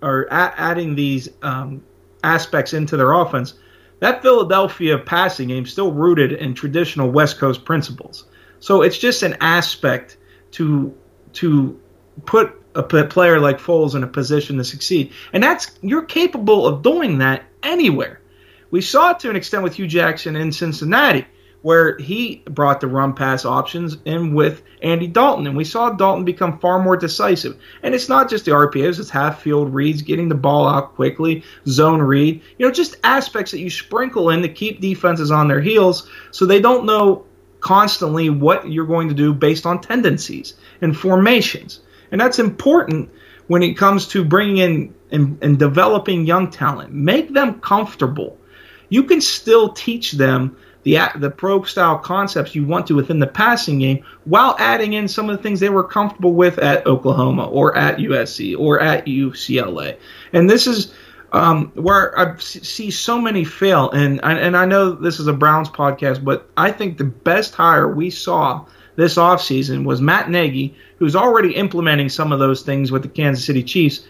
are 0.00 0.22
a- 0.30 0.54
adding 0.56 0.94
these 0.94 1.28
um, 1.42 1.84
aspects 2.24 2.72
into 2.72 2.96
their 2.96 3.12
offense, 3.12 3.52
that 4.00 4.22
Philadelphia 4.22 4.96
passing 4.96 5.48
game 5.48 5.66
still 5.66 5.92
rooted 5.92 6.32
in 6.32 6.54
traditional 6.54 7.10
West 7.10 7.38
Coast 7.38 7.66
principles. 7.66 8.24
So 8.60 8.80
it's 8.80 8.96
just 8.96 9.22
an 9.22 9.36
aspect 9.42 10.16
to 10.52 10.96
to 11.34 11.78
put 12.24 12.57
a 12.74 12.82
player 12.82 13.40
like 13.40 13.58
Foles 13.58 13.94
in 13.94 14.04
a 14.04 14.08
position 14.08 14.58
to 14.58 14.64
succeed, 14.64 15.12
and 15.32 15.42
that's 15.42 15.70
you're 15.82 16.04
capable 16.04 16.66
of 16.66 16.82
doing 16.82 17.18
that 17.18 17.44
anywhere. 17.62 18.20
We 18.70 18.80
saw 18.82 19.12
it 19.12 19.20
to 19.20 19.30
an 19.30 19.36
extent 19.36 19.62
with 19.62 19.74
Hue 19.74 19.86
Jackson 19.86 20.36
in 20.36 20.52
Cincinnati, 20.52 21.26
where 21.62 21.96
he 21.98 22.42
brought 22.44 22.80
the 22.80 22.86
run 22.86 23.14
pass 23.14 23.44
options 23.44 23.96
in 24.04 24.34
with 24.34 24.62
Andy 24.82 25.06
Dalton, 25.06 25.46
and 25.46 25.56
we 25.56 25.64
saw 25.64 25.90
Dalton 25.90 26.24
become 26.24 26.58
far 26.58 26.82
more 26.82 26.96
decisive. 26.96 27.56
And 27.82 27.94
it's 27.94 28.08
not 28.08 28.30
just 28.30 28.44
the 28.44 28.52
RPOs; 28.52 29.00
it's 29.00 29.10
half 29.10 29.42
field 29.42 29.74
reads, 29.74 30.02
getting 30.02 30.28
the 30.28 30.34
ball 30.34 30.68
out 30.68 30.94
quickly, 30.94 31.42
zone 31.66 32.02
read. 32.02 32.42
You 32.58 32.66
know, 32.66 32.72
just 32.72 32.96
aspects 33.02 33.50
that 33.52 33.60
you 33.60 33.70
sprinkle 33.70 34.30
in 34.30 34.42
to 34.42 34.48
keep 34.48 34.80
defenses 34.80 35.30
on 35.30 35.48
their 35.48 35.60
heels, 35.60 36.08
so 36.30 36.46
they 36.46 36.60
don't 36.60 36.84
know 36.86 37.24
constantly 37.60 38.30
what 38.30 38.70
you're 38.70 38.86
going 38.86 39.08
to 39.08 39.14
do 39.14 39.32
based 39.32 39.66
on 39.66 39.80
tendencies 39.80 40.54
and 40.80 40.96
formations. 40.96 41.80
And 42.10 42.20
that's 42.20 42.38
important 42.38 43.10
when 43.46 43.62
it 43.62 43.74
comes 43.74 44.06
to 44.08 44.24
bringing 44.24 44.56
in 44.58 44.94
and, 45.10 45.38
and 45.42 45.58
developing 45.58 46.26
young 46.26 46.50
talent. 46.50 46.92
Make 46.92 47.32
them 47.32 47.60
comfortable. 47.60 48.38
You 48.88 49.04
can 49.04 49.20
still 49.20 49.72
teach 49.72 50.12
them 50.12 50.56
the 50.84 50.98
the 51.16 51.30
pro 51.30 51.62
style 51.64 51.98
concepts 51.98 52.54
you 52.54 52.64
want 52.64 52.86
to 52.86 52.94
within 52.94 53.18
the 53.18 53.26
passing 53.26 53.78
game 53.80 54.04
while 54.24 54.56
adding 54.58 54.94
in 54.94 55.08
some 55.08 55.28
of 55.28 55.36
the 55.36 55.42
things 55.42 55.60
they 55.60 55.68
were 55.68 55.84
comfortable 55.84 56.32
with 56.32 56.58
at 56.58 56.86
Oklahoma 56.86 57.46
or 57.46 57.76
at 57.76 57.98
USC 57.98 58.58
or 58.58 58.80
at 58.80 59.06
UCLA. 59.06 59.98
And 60.32 60.48
this 60.48 60.66
is 60.66 60.94
um, 61.32 61.72
I 61.76 62.34
see 62.38 62.90
so 62.90 63.20
many 63.20 63.44
fail. 63.44 63.90
And 63.90 64.22
and 64.24 64.56
I 64.56 64.64
know 64.64 64.92
this 64.92 65.20
is 65.20 65.26
a 65.26 65.32
Browns 65.32 65.68
podcast, 65.68 66.24
but 66.24 66.48
I 66.56 66.72
think 66.72 66.96
the 66.96 67.04
best 67.04 67.54
hire 67.54 67.88
we 67.88 68.10
saw 68.10 68.64
this 68.98 69.14
offseason 69.14 69.84
was 69.84 70.00
Matt 70.00 70.28
Nagy, 70.28 70.74
who's 70.98 71.14
already 71.14 71.54
implementing 71.54 72.08
some 72.08 72.32
of 72.32 72.40
those 72.40 72.62
things 72.62 72.90
with 72.90 73.02
the 73.02 73.08
Kansas 73.08 73.44
City 73.44 73.62
Chiefs, 73.62 74.04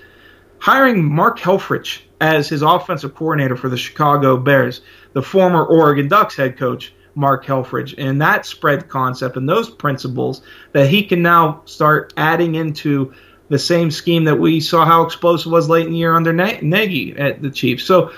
hiring 0.60 1.04
Mark 1.04 1.38
Helfrich 1.38 2.00
as 2.22 2.48
his 2.48 2.62
offensive 2.62 3.14
coordinator 3.14 3.54
for 3.54 3.68
the 3.68 3.76
Chicago 3.76 4.38
Bears, 4.38 4.80
the 5.12 5.20
former 5.20 5.62
Oregon 5.62 6.08
Ducks 6.08 6.36
head 6.36 6.56
coach. 6.56 6.94
Mark 7.14 7.44
Helfrich 7.44 7.96
and 7.98 8.22
that 8.22 8.46
spread 8.46 8.88
concept 8.88 9.36
and 9.36 9.48
those 9.48 9.68
principles 9.68 10.40
that 10.70 10.88
he 10.88 11.02
can 11.02 11.20
now 11.20 11.62
start 11.64 12.12
adding 12.16 12.54
into 12.54 13.12
the 13.48 13.58
same 13.58 13.90
scheme 13.90 14.22
that 14.24 14.38
we 14.38 14.60
saw 14.60 14.84
how 14.84 15.02
explosive 15.02 15.50
was 15.50 15.68
late 15.68 15.86
in 15.86 15.92
the 15.92 15.98
year 15.98 16.14
under 16.14 16.32
Na- 16.32 16.60
Nagy 16.62 17.18
at 17.18 17.42
the 17.42 17.50
Chiefs. 17.50 17.82
So 17.82 18.12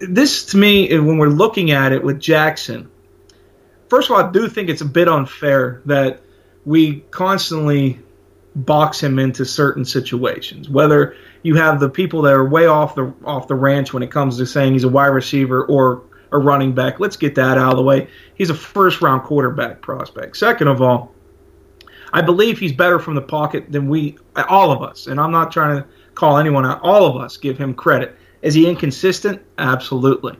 this 0.00 0.44
to 0.46 0.58
me, 0.58 0.98
when 0.98 1.16
we're 1.16 1.28
looking 1.28 1.70
at 1.70 1.92
it 1.92 2.04
with 2.04 2.20
Jackson, 2.20 2.90
first 3.88 4.10
of 4.10 4.16
all, 4.16 4.24
I 4.24 4.30
do 4.30 4.48
think 4.48 4.68
it's 4.68 4.82
a 4.82 4.86
bit 4.86 5.08
unfair 5.08 5.82
that 5.86 6.20
we 6.64 7.00
constantly 7.10 8.00
box 8.54 9.02
him 9.02 9.18
into 9.18 9.44
certain 9.44 9.84
situations. 9.84 10.68
Whether 10.68 11.14
you 11.42 11.54
have 11.56 11.78
the 11.78 11.90
people 11.90 12.22
that 12.22 12.32
are 12.32 12.48
way 12.48 12.66
off 12.66 12.94
the 12.94 13.12
off 13.24 13.48
the 13.48 13.54
ranch 13.54 13.92
when 13.92 14.02
it 14.02 14.10
comes 14.10 14.38
to 14.38 14.46
saying 14.46 14.72
he's 14.72 14.84
a 14.84 14.88
wide 14.88 15.06
receiver 15.08 15.64
or 15.64 16.02
a 16.32 16.38
running 16.38 16.72
back. 16.72 17.00
Let's 17.00 17.16
get 17.16 17.34
that 17.36 17.58
out 17.58 17.70
of 17.70 17.76
the 17.76 17.82
way. 17.82 18.08
He's 18.34 18.50
a 18.50 18.54
first 18.54 19.00
round 19.00 19.22
quarterback 19.22 19.80
prospect. 19.80 20.36
Second 20.36 20.68
of 20.68 20.82
all, 20.82 21.12
I 22.12 22.22
believe 22.22 22.58
he's 22.58 22.72
better 22.72 22.98
from 22.98 23.14
the 23.14 23.22
pocket 23.22 23.70
than 23.70 23.88
we 23.88 24.18
all 24.48 24.70
of 24.70 24.82
us. 24.82 25.06
And 25.06 25.20
I'm 25.20 25.32
not 25.32 25.52
trying 25.52 25.82
to 25.82 25.88
call 26.14 26.38
anyone 26.38 26.64
out. 26.64 26.80
All 26.82 27.06
of 27.06 27.20
us 27.20 27.36
give 27.36 27.58
him 27.58 27.74
credit. 27.74 28.16
Is 28.42 28.54
he 28.54 28.68
inconsistent? 28.68 29.42
Absolutely. 29.58 30.36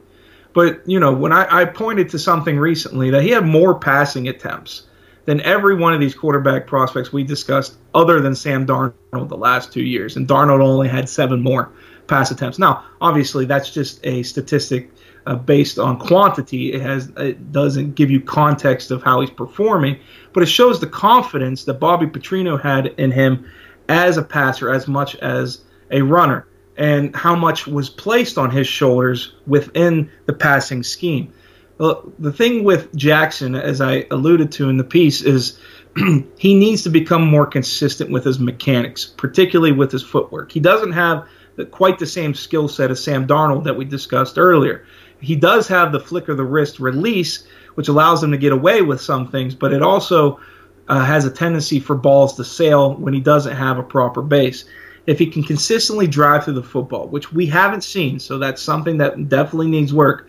But 0.57 0.81
you 0.89 0.99
know, 0.99 1.13
when 1.13 1.33
I, 1.33 1.47
I 1.51 1.65
pointed 1.67 2.09
to 2.09 2.19
something 2.19 2.59
recently 2.59 3.11
that 3.11 3.23
he 3.23 3.29
had 3.29 3.45
more 3.45 3.79
passing 3.79 4.27
attempts 4.27 4.87
than 5.27 5.43
every 5.43 5.75
one 5.75 5.93
of 5.93 6.01
these 6.01 6.15
quarterback 6.15 6.67
prospects 6.67 7.13
we 7.13 7.25
discussed, 7.25 7.77
other 7.95 8.23
than 8.23 8.35
Sam 8.35 8.67
Darnold 8.67 9.29
the 9.29 9.37
last 9.37 9.71
two 9.71 9.83
years, 9.83 10.17
and 10.17 10.27
Darnold 10.27 10.63
only 10.63 10.89
had 10.89 11.11
seven 11.11 11.43
more 11.43 11.73
pass 12.07 12.31
attempts. 12.31 12.59
Now, 12.59 12.87
obviously, 13.03 13.45
that's 13.45 13.71
just 13.71 14.01
a 14.07 14.23
statistic 14.23 14.91
uh, 15.27 15.35
based 15.37 15.79
on 15.79 15.99
quantity. 15.99 16.73
It 16.73 16.81
has 16.81 17.13
it 17.19 17.53
doesn't 17.53 17.95
give 17.95 18.11
you 18.11 18.23
context 18.23 18.91
of 18.91 19.03
how 19.03 19.21
he's 19.21 19.29
performing, 19.29 19.99
but 20.33 20.43
it 20.43 20.47
shows 20.47 20.81
the 20.81 20.87
confidence 20.87 21.65
that 21.65 21.75
Bobby 21.75 22.07
Petrino 22.07 22.59
had 22.59 22.87
in 22.97 23.11
him 23.11 23.47
as 23.91 24.17
a 24.17 24.23
passer 24.23 24.73
as 24.73 24.89
much 24.89 25.17
as 25.17 25.61
a 25.91 26.01
runner, 26.01 26.47
and 26.77 27.15
how 27.17 27.35
much 27.35 27.67
was 27.67 27.89
placed 27.89 28.39
on 28.39 28.51
his 28.51 28.67
shoulders 28.67 29.35
within 29.47 30.11
the 30.27 30.33
passing 30.33 30.83
scheme. 30.83 31.33
Well, 31.79 32.11
the 32.19 32.33
thing 32.33 32.65
with 32.65 32.95
Jackson, 32.97 33.55
as 33.55 33.81
I 33.81 34.07
alluded 34.11 34.53
to 34.53 34.69
in 34.69 34.77
the 34.77 34.85
piece, 34.85 35.23
is 35.23 35.59
he 36.39 36.55
needs 36.55 36.83
to 36.83 36.91
become 36.91 37.27
more 37.27 37.47
consistent 37.47 38.11
with 38.11 38.25
his 38.25 38.39
mechanics, 38.39 39.05
particularly 39.05 39.73
with 39.73 39.93
his 39.93 40.03
footwork. 40.03 40.53
He 40.53 40.61
doesn't 40.61 40.93
have 40.93 41.27
the, 41.57 41.67
quite 41.67 41.99
the 41.99 42.07
same 42.07 42.35
skill 42.35 42.69
set 42.69 42.91
as 42.91 43.03
Sam 43.03 43.27
Darnold 43.27 43.65
that 43.65 43.77
we 43.77 43.85
discussed 43.85 44.39
earlier. 44.39 44.85
He 45.21 45.37
does 45.37 45.69
have 45.69 45.93
the 45.93 46.01
flick 46.01 46.29
of 46.29 46.37
the 46.37 46.45
wrist 46.45 46.79
release, 46.79 47.47
which 47.75 47.89
allows 47.89 48.23
him 48.23 48.31
to 48.33 48.39
get 48.39 48.53
away 48.53 48.83
with 48.83 49.01
some 49.01 49.29
things, 49.29 49.55
but 49.55 49.73
it 49.73 49.83
also 49.83 50.41
uh, 50.89 51.05
has 51.05 51.25
a 51.25 51.31
tendency 51.31 51.81
for 51.81 51.97
balls 51.97 52.37
to 52.37 52.45
sail 52.45 52.95
when 52.95 53.15
he 53.15 53.21
doesn't 53.21 53.57
have 53.57 53.79
a 53.79 53.83
proper 53.83 54.23
base. 54.23 54.65
If 55.07 55.19
he 55.19 55.27
can 55.27 55.43
consistently 55.43 56.07
drive 56.07 56.45
through 56.45 56.55
the 56.55 56.63
football, 56.63 57.09
which 57.09 57.33
we 57.33 57.47
haven't 57.47 57.83
seen, 57.83 58.19
so 58.19 58.39
that's 58.39 58.61
something 58.61 58.99
that 58.99 59.29
definitely 59.29 59.69
needs 59.69 59.95
work, 59.95 60.29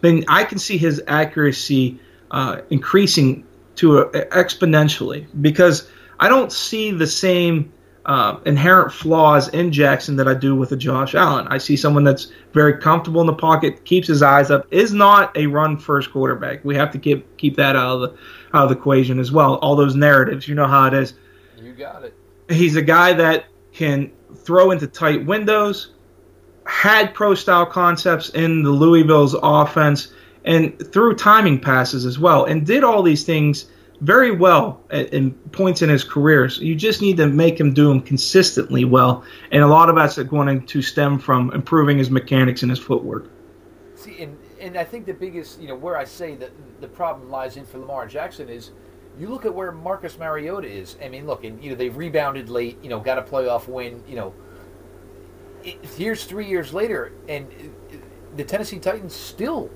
then 0.00 0.24
I 0.28 0.44
can 0.44 0.58
see 0.58 0.76
his 0.76 1.02
accuracy 1.06 2.00
uh, 2.30 2.60
increasing 2.70 3.44
to 3.76 3.98
a, 3.98 4.10
exponentially 4.26 5.26
because 5.40 5.88
I 6.18 6.28
don't 6.28 6.50
see 6.50 6.90
the 6.90 7.06
same 7.06 7.72
uh, 8.06 8.38
inherent 8.46 8.92
flaws 8.92 9.48
in 9.48 9.72
Jackson 9.72 10.16
that 10.16 10.28
I 10.28 10.34
do 10.34 10.54
with 10.54 10.70
a 10.70 10.76
Josh 10.76 11.14
Allen. 11.14 11.48
I 11.48 11.58
see 11.58 11.76
someone 11.76 12.04
that's 12.04 12.28
very 12.52 12.78
comfortable 12.78 13.20
in 13.20 13.26
the 13.26 13.34
pocket, 13.34 13.84
keeps 13.84 14.06
his 14.06 14.22
eyes 14.22 14.50
up, 14.50 14.66
is 14.70 14.92
not 14.92 15.36
a 15.36 15.46
run 15.46 15.76
first 15.76 16.12
quarterback. 16.12 16.64
We 16.64 16.76
have 16.76 16.92
to 16.92 16.98
keep 16.98 17.36
keep 17.36 17.56
that 17.56 17.74
out 17.74 17.96
of 17.96 18.00
the 18.00 18.08
out 18.56 18.64
of 18.64 18.68
the 18.70 18.76
equation 18.76 19.18
as 19.18 19.32
well. 19.32 19.56
All 19.56 19.74
those 19.74 19.96
narratives, 19.96 20.46
you 20.46 20.54
know 20.54 20.68
how 20.68 20.86
it 20.86 20.94
is. 20.94 21.14
You 21.60 21.72
got 21.72 22.04
it. 22.04 22.14
He's 22.48 22.76
a 22.76 22.82
guy 22.82 23.12
that 23.14 23.46
can 23.76 24.10
throw 24.34 24.70
into 24.70 24.86
tight 24.86 25.26
windows, 25.26 25.92
had 26.64 27.12
pro 27.14 27.34
style 27.34 27.66
concepts 27.66 28.30
in 28.30 28.62
the 28.62 28.70
Louisville's 28.70 29.36
offense, 29.42 30.12
and 30.44 30.74
threw 30.92 31.14
timing 31.14 31.60
passes 31.60 32.06
as 32.06 32.18
well, 32.18 32.44
and 32.44 32.66
did 32.66 32.82
all 32.82 33.02
these 33.02 33.24
things 33.24 33.66
very 34.00 34.30
well 34.30 34.80
at, 34.90 35.12
in 35.12 35.32
points 35.52 35.82
in 35.82 35.90
his 35.90 36.04
career. 36.04 36.48
So 36.48 36.62
you 36.62 36.74
just 36.74 37.02
need 37.02 37.18
to 37.18 37.26
make 37.26 37.60
him 37.60 37.74
do 37.74 37.88
them 37.88 38.00
consistently 38.00 38.84
well, 38.84 39.24
and 39.52 39.62
a 39.62 39.66
lot 39.66 39.90
of 39.90 39.96
that's 39.96 40.18
going 40.22 40.66
to 40.66 40.82
stem 40.82 41.18
from 41.18 41.52
improving 41.52 41.98
his 41.98 42.10
mechanics 42.10 42.62
and 42.62 42.70
his 42.70 42.78
footwork. 42.78 43.30
See, 43.94 44.22
and 44.22 44.38
and 44.58 44.78
I 44.78 44.84
think 44.84 45.04
the 45.04 45.14
biggest, 45.14 45.60
you 45.60 45.68
know, 45.68 45.74
where 45.74 45.98
I 45.98 46.04
say 46.04 46.34
that 46.36 46.50
the 46.80 46.88
problem 46.88 47.30
lies 47.30 47.58
in 47.58 47.66
for 47.66 47.78
Lamar 47.78 48.06
Jackson 48.06 48.48
is. 48.48 48.70
You 49.18 49.28
look 49.28 49.46
at 49.46 49.54
where 49.54 49.72
Marcus 49.72 50.18
Mariota 50.18 50.68
is. 50.68 50.96
I 51.02 51.08
mean, 51.08 51.26
look, 51.26 51.44
and 51.44 51.62
you 51.62 51.70
know 51.70 51.76
they've 51.76 51.96
rebounded 51.96 52.48
late. 52.48 52.78
You 52.82 52.90
know, 52.90 53.00
got 53.00 53.18
a 53.18 53.22
playoff 53.22 53.66
win. 53.68 54.02
You 54.06 54.16
know, 54.16 54.34
it, 55.64 55.78
here's 55.96 56.24
three 56.24 56.46
years 56.46 56.74
later, 56.74 57.12
and 57.28 57.48
the 58.36 58.44
Tennessee 58.44 58.78
Titans 58.78 59.14
still 59.14 59.70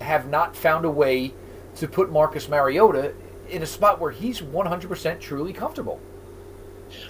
have 0.00 0.28
not 0.28 0.56
found 0.56 0.84
a 0.84 0.90
way 0.90 1.32
to 1.76 1.86
put 1.86 2.10
Marcus 2.10 2.48
Mariota 2.48 3.14
in 3.48 3.62
a 3.62 3.66
spot 3.66 4.00
where 4.00 4.10
he's 4.10 4.40
100% 4.40 5.20
truly 5.20 5.52
comfortable. 5.52 6.00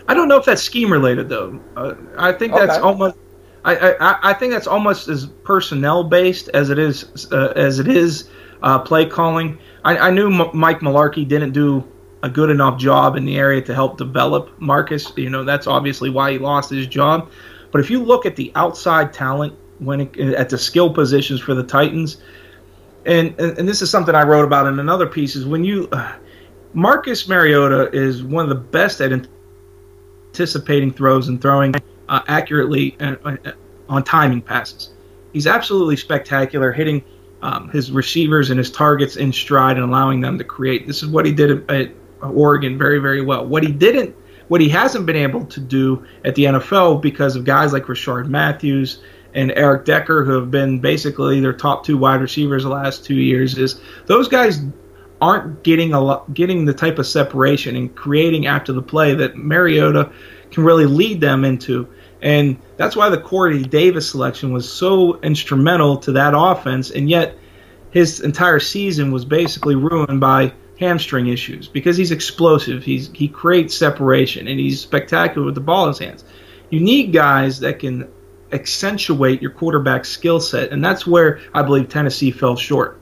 I 0.09 0.15
don't 0.15 0.29
know 0.29 0.37
if 0.37 0.45
that's 0.45 0.63
scheme 0.63 0.93
related 0.93 1.29
though. 1.29 1.61
Uh, 1.77 1.95
I 2.19 2.33
think 2.33 2.53
that's 2.53 2.73
okay. 2.73 2.81
almost. 2.81 3.17
I, 3.65 3.95
I, 3.95 4.31
I 4.31 4.33
think 4.35 4.53
that's 4.53 4.67
almost 4.67 5.09
as 5.09 5.27
personnel 5.27 6.05
based 6.05 6.49
as 6.51 6.71
it 6.71 6.79
is 6.79 7.29
uh, 7.33 7.53
as 7.57 7.79
it 7.79 7.89
is 7.89 8.29
uh, 8.63 8.79
play 8.79 9.07
calling. 9.07 9.59
I, 9.85 9.97
I 9.99 10.11
knew 10.11 10.27
M- 10.33 10.51
Mike 10.57 10.81
Mularkey 10.81 11.27
didn't 11.27 11.53
do 11.53 11.87
a 12.23 12.29
good 12.29 12.51
enough 12.51 12.79
job 12.79 13.17
in 13.17 13.25
the 13.25 13.39
area 13.39 13.63
to 13.63 13.75
help 13.75 13.97
develop 13.97 14.61
Marcus. 14.61 15.13
You 15.17 15.31
know 15.31 15.45
that's 15.45 15.67
obviously 15.67 16.11
why 16.11 16.33
he 16.33 16.39
lost 16.39 16.71
his 16.71 16.87
job. 16.87 17.31
But 17.73 17.81
if 17.81 17.91
you 17.91 18.03
look 18.03 18.27
at 18.27 18.37
the 18.37 18.53
outside 18.55 19.13
talent 19.13 19.57
when 19.79 20.03
it, 20.03 20.17
at 20.19 20.49
the 20.51 20.59
skill 20.59 20.93
positions 20.93 21.41
for 21.41 21.55
the 21.55 21.63
Titans, 21.63 22.19
and, 23.07 23.35
and, 23.41 23.59
and 23.59 23.69
this 23.69 23.81
is 23.81 23.91
something 23.91 24.15
I 24.15 24.25
wrote 24.25 24.45
about 24.45 24.67
in 24.67 24.79
another 24.79 25.07
piece, 25.07 25.37
is 25.37 25.47
when 25.47 25.65
you 25.65 25.89
uh, 25.93 26.17
Marcus 26.75 27.27
Mariota 27.27 27.91
is 27.93 28.23
one 28.23 28.45
of 28.45 28.49
the 28.49 28.55
best 28.55 29.01
at 29.01 29.13
anticipating 30.33 30.93
throws 30.93 31.29
and 31.29 31.41
throwing 31.41 31.75
uh, 32.09 32.21
accurately 32.29 32.97
uh, 33.01 33.17
uh, 33.25 33.37
on 33.89 34.05
timing 34.05 34.43
passes. 34.43 34.91
He's 35.33 35.47
absolutely 35.47 35.97
spectacular, 35.97 36.73
hitting 36.73 37.05
um, 37.43 37.69
his 37.71 37.91
receivers 37.91 38.51
and 38.51 38.59
his 38.59 38.71
targets 38.71 39.17
in 39.17 39.33
stride 39.33 39.77
and 39.77 39.85
allowing 39.85 40.21
them 40.21 40.39
to 40.39 40.45
create. 40.45 40.87
This 40.87 41.03
is 41.03 41.09
what 41.09 41.27
he 41.27 41.33
did 41.33 41.71
at, 41.71 41.91
Oregon 42.23 42.77
very, 42.77 42.99
very 42.99 43.23
well. 43.23 43.47
What 43.47 43.63
he 43.63 43.73
didn't, 43.73 44.15
what 44.49 44.61
he 44.61 44.69
hasn't 44.69 45.07
been 45.07 45.17
able 45.17 45.47
to 45.47 45.61
do 45.61 46.05
at 46.25 46.35
the 46.35 46.45
NFL 46.45 47.01
because 47.01 47.35
of 47.35 47.45
guys 47.45 47.73
like 47.73 47.85
Rishard 47.85 48.29
Matthews 48.29 49.01
and 49.35 49.53
Eric 49.53 49.85
Decker, 49.85 50.25
who 50.25 50.33
have 50.33 50.51
been 50.51 50.81
basically 50.81 51.41
their 51.41 51.53
top 51.53 51.85
two 51.85 51.97
wide 51.97 52.21
receivers 52.21 52.65
the 52.65 52.69
last 52.69 53.05
two 53.05 53.15
years, 53.15 53.57
is 53.57 53.81
those 54.07 54.29
guys 54.29 54.61
aren't 55.21 55.63
getting 55.63 55.93
a 55.93 56.01
lot, 56.01 56.33
getting 56.35 56.65
the 56.65 56.75
type 56.75 56.99
of 56.99 57.07
separation 57.07 57.77
and 57.77 57.95
creating 57.95 58.47
after 58.47 58.73
the 58.73 58.83
play 58.83 59.15
that 59.15 59.37
Mariota 59.37 60.11
can 60.51 60.65
really 60.65 60.87
lead 60.87 61.21
them 61.21 61.45
into. 61.45 61.89
And 62.23 62.59
that's 62.77 62.97
why 62.97 63.09
the 63.09 63.19
Corey 63.19 63.63
Davis 63.63 64.11
selection 64.11 64.53
was 64.53 64.71
so 64.71 65.19
instrumental 65.21 65.97
to 65.99 66.13
that 66.13 66.35
offense. 66.37 66.91
And 66.91 67.09
yet, 67.09 67.37
his 67.91 68.21
entire 68.21 68.61
season 68.61 69.11
was 69.11 69.25
basically 69.25 69.75
ruined 69.75 70.21
by 70.21 70.53
hamstring 70.79 71.29
issues 71.29 71.69
because 71.69 71.97
he's 71.97 72.11
explosive. 72.11 72.83
He's 72.83 73.11
he 73.13 73.29
creates 73.29 73.77
separation 73.77 74.49
and 74.49 74.59
he's 74.59 74.81
spectacular 74.81 75.45
with 75.45 75.55
the 75.55 75.61
ball 75.61 75.85
in 75.85 75.89
his 75.91 75.99
hands. 75.99 76.25
You 76.71 76.81
need 76.81 77.13
guys 77.13 77.61
that 77.61 77.79
can 77.79 78.09
accentuate 78.53 79.43
your 79.43 79.51
quarterback 79.51 80.05
skill 80.05 80.41
set, 80.41 80.73
and 80.73 80.85
that's 80.85 81.07
where 81.07 81.41
I 81.53 81.63
believe 81.63 81.89
Tennessee 81.89 82.31
fell 82.31 82.57
short. 82.57 82.99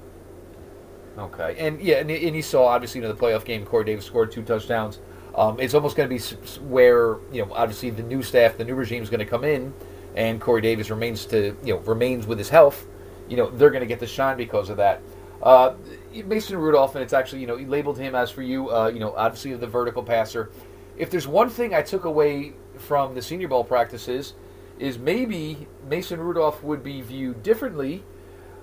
Okay, 1.16 1.56
and 1.58 1.80
yeah, 1.80 1.96
and, 1.96 2.10
and 2.10 2.36
you 2.36 2.42
saw 2.42 2.66
obviously 2.66 3.02
in 3.02 3.08
the 3.08 3.14
playoff 3.14 3.44
game, 3.44 3.64
Corey 3.64 3.84
Davis 3.84 4.04
scored 4.04 4.32
two 4.32 4.42
touchdowns. 4.42 4.98
Um, 5.35 5.61
it's 5.61 5.74
almost 5.74 5.97
going 5.97 6.09
to 6.09 6.14
be 6.14 6.61
where 6.62 7.18
you 7.33 7.45
know 7.45 7.53
obviously 7.53 7.91
the 7.91 8.03
new 8.03 8.22
staff, 8.22 8.57
the 8.57 8.64
new 8.64 8.74
regime 8.74 9.03
is 9.03 9.11
going 9.11 9.20
to 9.20 9.26
come 9.26 9.45
in, 9.45 9.72
and 10.16 10.41
Corey 10.41 10.61
Davis 10.61 10.91
remains 10.91 11.24
to 11.26 11.57
you 11.62 11.74
know 11.74 11.81
remains 11.81 12.26
with 12.26 12.39
his 12.39 12.49
health. 12.49 12.87
You 13.29 13.37
know 13.37 13.51
they're 13.51 13.70
going 13.70 13.83
to 13.83 13.87
get 13.87 14.01
the 14.01 14.07
shine 14.07 14.37
because 14.37 14.70
of 14.70 14.76
that. 14.79 15.01
Uh, 15.43 15.74
Mason 16.26 16.57
Rudolph, 16.57 16.95
and 16.95 17.05
it's 17.05 17.12
actually 17.12 17.41
you 17.41 17.47
know 17.47 17.57
he 17.57 17.66
labeled 17.66 17.99
him 17.99 18.14
as 18.14 18.31
for 18.31 18.43
you, 18.43 18.70
uh, 18.70 18.89
you 18.89 18.99
know 18.99 19.14
obviously 19.16 19.55
the 19.55 19.66
vertical 19.66 20.03
passer. 20.03 20.51
If 20.97 21.11
there's 21.11 21.29
one 21.29 21.49
thing 21.49 21.74
I 21.74 21.83
took 21.83 22.05
away 22.05 22.55
from 22.76 23.14
the 23.14 23.22
Senior 23.22 23.49
Bowl 23.49 23.62
practices, 23.62 24.35
is 24.79 24.99
maybe 24.99 25.68
Mason 25.89 26.20
Rudolph 26.20 26.62
would 26.62 26.83
be 26.83 27.01
viewed 27.01 27.43
differently 27.43 28.03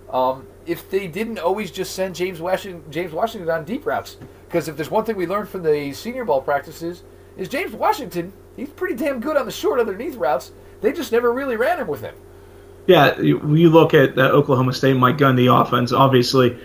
um, 0.09 0.47
if 0.65 0.89
they 0.89 1.07
didn't 1.07 1.39
always 1.39 1.71
just 1.71 1.95
send 1.95 2.15
James 2.15 2.39
Washington, 2.39 2.89
James 2.91 3.11
Washington 3.11 3.49
on 3.49 3.65
deep 3.65 3.85
routes. 3.85 4.17
Because 4.55 4.69
if 4.69 4.77
there's 4.77 4.89
one 4.89 5.03
thing 5.03 5.17
we 5.17 5.27
learned 5.27 5.49
from 5.49 5.63
the 5.63 5.91
Senior 5.91 6.23
Bowl 6.23 6.39
practices, 6.39 7.03
is 7.35 7.49
James 7.49 7.73
Washington, 7.73 8.31
he's 8.55 8.69
pretty 8.69 8.95
damn 8.95 9.19
good 9.19 9.35
on 9.35 9.45
the 9.45 9.51
short 9.51 9.81
underneath 9.81 10.15
routes. 10.15 10.53
They 10.79 10.93
just 10.93 11.11
never 11.11 11.33
really 11.33 11.57
ran 11.57 11.77
him 11.77 11.87
with 11.87 11.99
him. 11.99 12.15
Yeah, 12.87 13.19
you, 13.19 13.37
look 13.69 13.93
at 13.93 14.15
the 14.15 14.31
Oklahoma 14.31 14.71
State 14.71 14.95
Mike 14.95 15.17
Gundy 15.17 15.53
offense. 15.53 15.91
Obviously, 15.91 16.57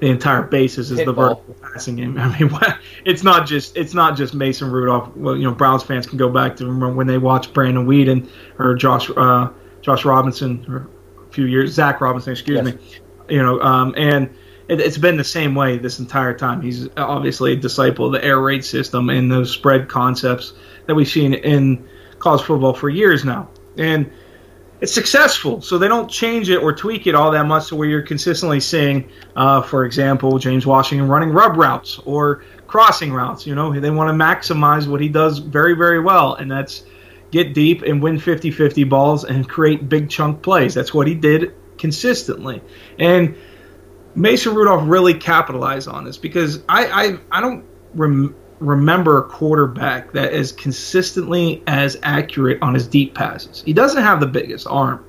the 0.00 0.08
entire 0.08 0.42
basis 0.42 0.90
is 0.90 0.98
Hit 0.98 1.06
the 1.06 1.12
ball. 1.12 1.36
vertical 1.36 1.54
passing 1.62 1.94
game. 1.94 2.18
I 2.18 2.36
mean, 2.36 2.50
it's 3.04 3.22
not 3.22 3.46
just 3.46 3.76
it's 3.76 3.94
not 3.94 4.16
just 4.16 4.34
Mason 4.34 4.68
Rudolph. 4.68 5.16
Well, 5.16 5.36
you 5.36 5.44
know, 5.44 5.54
Browns 5.54 5.84
fans 5.84 6.04
can 6.04 6.18
go 6.18 6.28
back 6.28 6.56
to 6.56 6.64
remember 6.64 6.96
when 6.96 7.06
they 7.06 7.18
watched 7.18 7.54
Brandon 7.54 7.86
Weeden 7.86 8.28
or 8.58 8.74
Josh 8.74 9.08
uh, 9.16 9.50
Josh 9.82 10.04
Robinson 10.04 10.66
or 10.68 10.88
a 11.24 11.30
few 11.30 11.44
years. 11.44 11.74
Zac 11.74 12.00
Robinson, 12.00 12.32
excuse 12.32 12.56
yes. 12.56 12.74
me. 12.74 13.36
You 13.36 13.40
know, 13.44 13.60
um, 13.60 13.94
and 13.96 14.34
it, 14.68 14.80
has 14.80 14.98
been 14.98 15.16
the 15.16 15.24
same 15.24 15.54
way 15.54 15.78
this 15.78 15.98
entire 15.98 16.34
time. 16.34 16.60
He's 16.60 16.88
obviously 16.96 17.52
a 17.52 17.56
disciple 17.56 18.06
of 18.06 18.12
the 18.12 18.24
air 18.24 18.40
raid 18.40 18.64
system 18.64 19.10
and 19.10 19.30
those 19.30 19.50
spread 19.50 19.88
concepts 19.88 20.52
that 20.86 20.94
we've 20.94 21.08
seen 21.08 21.34
in 21.34 21.88
college 22.18 22.42
football 22.42 22.74
for 22.74 22.88
years 22.88 23.24
now, 23.24 23.48
and 23.76 24.10
it's 24.80 24.92
successful. 24.92 25.62
So 25.62 25.78
they 25.78 25.88
don't 25.88 26.10
change 26.10 26.50
it 26.50 26.58
or 26.58 26.74
tweak 26.74 27.06
it 27.06 27.14
all 27.14 27.30
that 27.32 27.46
much 27.46 27.68
to 27.68 27.76
where 27.76 27.88
you're 27.88 28.02
consistently 28.02 28.60
seeing, 28.60 29.10
uh, 29.34 29.62
for 29.62 29.84
example, 29.84 30.38
James 30.38 30.66
Washington 30.66 31.08
running 31.08 31.30
rub 31.30 31.56
routes 31.56 31.98
or 32.04 32.42
crossing 32.66 33.12
routes. 33.12 33.46
You 33.46 33.54
know, 33.54 33.78
they 33.78 33.90
want 33.90 34.08
to 34.08 34.24
maximize 34.24 34.86
what 34.86 35.00
he 35.00 35.08
does 35.08 35.38
very, 35.38 35.74
very 35.74 36.00
well, 36.00 36.34
and 36.34 36.50
that's 36.50 36.84
get 37.30 37.54
deep 37.54 37.82
and 37.82 38.02
win 38.02 38.18
50 38.18 38.50
50 38.50 38.84
balls 38.84 39.24
and 39.24 39.48
create 39.48 39.88
big 39.88 40.10
chunk 40.10 40.42
plays. 40.42 40.74
That's 40.74 40.92
what 40.92 41.06
he 41.06 41.14
did 41.14 41.54
consistently. 41.78 42.62
And 42.98 43.36
Mason 44.16 44.54
Rudolph 44.54 44.88
really 44.88 45.14
capitalized 45.14 45.88
on 45.88 46.04
this 46.04 46.16
because 46.16 46.62
I, 46.68 46.86
I, 46.86 47.18
I 47.30 47.40
don't 47.40 47.64
rem- 47.94 48.34
remember 48.60 49.18
a 49.18 49.28
quarterback 49.28 50.12
that 50.12 50.32
is 50.32 50.52
consistently 50.52 51.62
as 51.66 51.98
accurate 52.02 52.62
on 52.62 52.72
his 52.72 52.86
deep 52.86 53.14
passes. 53.14 53.62
He 53.62 53.74
doesn't 53.74 54.02
have 54.02 54.20
the 54.20 54.26
biggest 54.26 54.66
arm, 54.66 55.04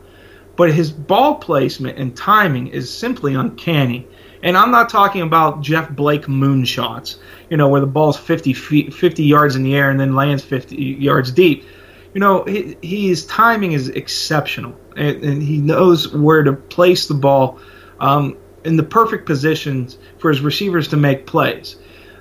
but 0.58 0.74
his 0.74 0.92
ball 0.92 1.36
placement 1.36 1.98
and 1.98 2.16
timing 2.16 2.68
is 2.68 2.94
simply 2.94 3.34
uncanny. 3.34 4.06
And 4.44 4.58
I'm 4.58 4.72
not 4.72 4.90
talking 4.90 5.22
about 5.22 5.62
Jeff 5.62 5.90
Blake 5.90 6.24
moonshots, 6.24 7.18
you 7.50 7.56
know, 7.56 7.70
where 7.70 7.82
the 7.82 7.88
ball's 7.88 8.18
50 8.18 8.54
feet, 8.54 8.94
50 8.94 9.24
yards 9.24 9.56
in 9.56 9.64
the 9.64 9.76
air 9.76 9.90
and 9.90 10.00
then 10.00 10.16
lands 10.16 10.44
50 10.44 10.76
yards 10.76 11.32
deep 11.32 11.64
you 12.14 12.22
know, 12.22 12.46
he, 12.46 12.76
his 12.82 13.28
timing 13.28 13.74
is 13.74 13.90
exceptional, 13.90 14.76
and, 14.96 15.24
and, 15.24 15.44
he 15.44 15.60
knows 15.60 16.12
where 16.12 16.42
to 16.42 16.54
place 16.54 17.08
the 17.08 17.14
ball 17.14 17.60
um, 18.00 18.38
in 18.68 18.76
the 18.76 18.84
perfect 18.84 19.26
positions 19.26 19.98
for 20.20 20.30
his 20.30 20.42
receivers 20.42 20.90
to 20.90 20.98
make 20.98 21.26
plays. 21.26 21.78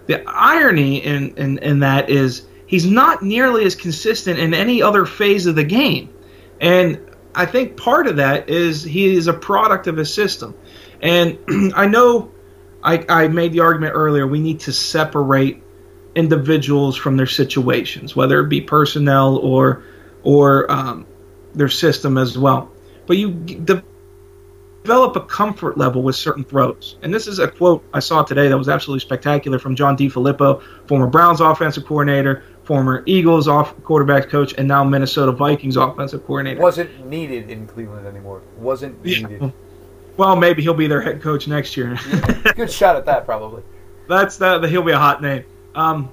The 0.07 0.23
irony 0.27 0.99
in, 1.05 1.37
in, 1.37 1.59
in 1.59 1.81
that 1.81 2.09
is 2.09 2.47
he's 2.67 2.87
not 2.87 3.23
nearly 3.23 3.65
as 3.65 3.75
consistent 3.75 4.39
in 4.39 4.55
any 4.55 4.81
other 4.81 5.05
phase 5.05 5.47
of 5.47 5.57
the 5.57 5.65
game. 5.65 6.15
And 6.61 7.01
I 7.35 7.47
think 7.47 7.77
part 7.77 8.07
of 8.07 8.17
that 8.17 8.49
is 8.49 8.83
he 8.83 9.15
is 9.15 9.27
a 9.27 9.35
product 9.35 9.89
of 9.89 9.97
his 9.97 10.15
system. 10.15 10.55
And 11.03 11.39
I 11.75 11.87
know 11.87 12.31
I, 12.83 13.05
I 13.09 13.29
made 13.29 13.53
the 13.53 13.61
argument 13.61 13.95
earlier 13.97 14.27
we 14.27 14.39
need 14.39 14.61
to 14.61 14.73
separate 14.73 15.63
individuals 16.15 16.97
from 16.97 17.17
their 17.17 17.27
situations, 17.27 18.15
whether 18.15 18.41
it 18.41 18.49
be 18.49 18.61
personnel 18.61 19.37
or 19.37 19.83
or 20.23 20.71
um, 20.71 21.07
their 21.55 21.69
system 21.69 22.17
as 22.17 22.39
well. 22.39 22.71
But 23.07 23.17
you 23.17 23.31
develop 24.87 25.17
a 25.17 25.21
comfort 25.21 25.77
level 25.77 26.01
with 26.01 26.15
certain 26.15 26.45
throws. 26.45 26.97
And 27.03 27.13
this 27.13 27.27
is 27.27 27.41
a 27.41 27.49
quote 27.49 27.83
I 27.93 27.99
saw 27.99 28.23
today 28.23 28.47
that 28.47 28.57
was 28.57 28.69
absolutely 28.69 29.01
spectacular 29.01 29.59
from 29.59 29.75
John 29.75 29.97
DeFilippo, 29.97 30.63
former 30.87 31.09
Browns 31.09 31.41
offensive 31.41 31.85
coordinator, 31.85 32.45
former 32.63 33.03
Eagles 33.05 33.49
off 33.49 33.75
quarterback 33.83 34.29
coach, 34.29 34.55
and 34.57 34.69
now 34.69 34.85
Minnesota 34.85 35.33
Vikings 35.33 35.77
offensive 35.77 36.25
coordinator. 36.25 36.61
Wasn't 36.61 37.05
needed 37.05 37.51
in 37.51 37.67
Cleveland 37.67 38.07
anymore. 38.07 38.43
Wasn't 38.59 39.05
needed. 39.05 39.43
Yeah. 39.43 39.51
Well, 40.17 40.37
maybe 40.37 40.63
he'll 40.63 40.73
be 40.73 40.87
their 40.87 41.01
head 41.01 41.21
coach 41.21 41.49
next 41.49 41.77
year. 41.77 41.99
Good 42.55 42.71
shot 42.71 42.95
at 42.95 43.05
that, 43.07 43.25
probably. 43.25 43.65
That's 44.09 44.37
that. 44.39 44.63
He'll 44.69 44.83
be 44.83 44.93
a 44.93 44.99
hot 44.99 45.21
name. 45.21 45.45
Um, 45.75 46.13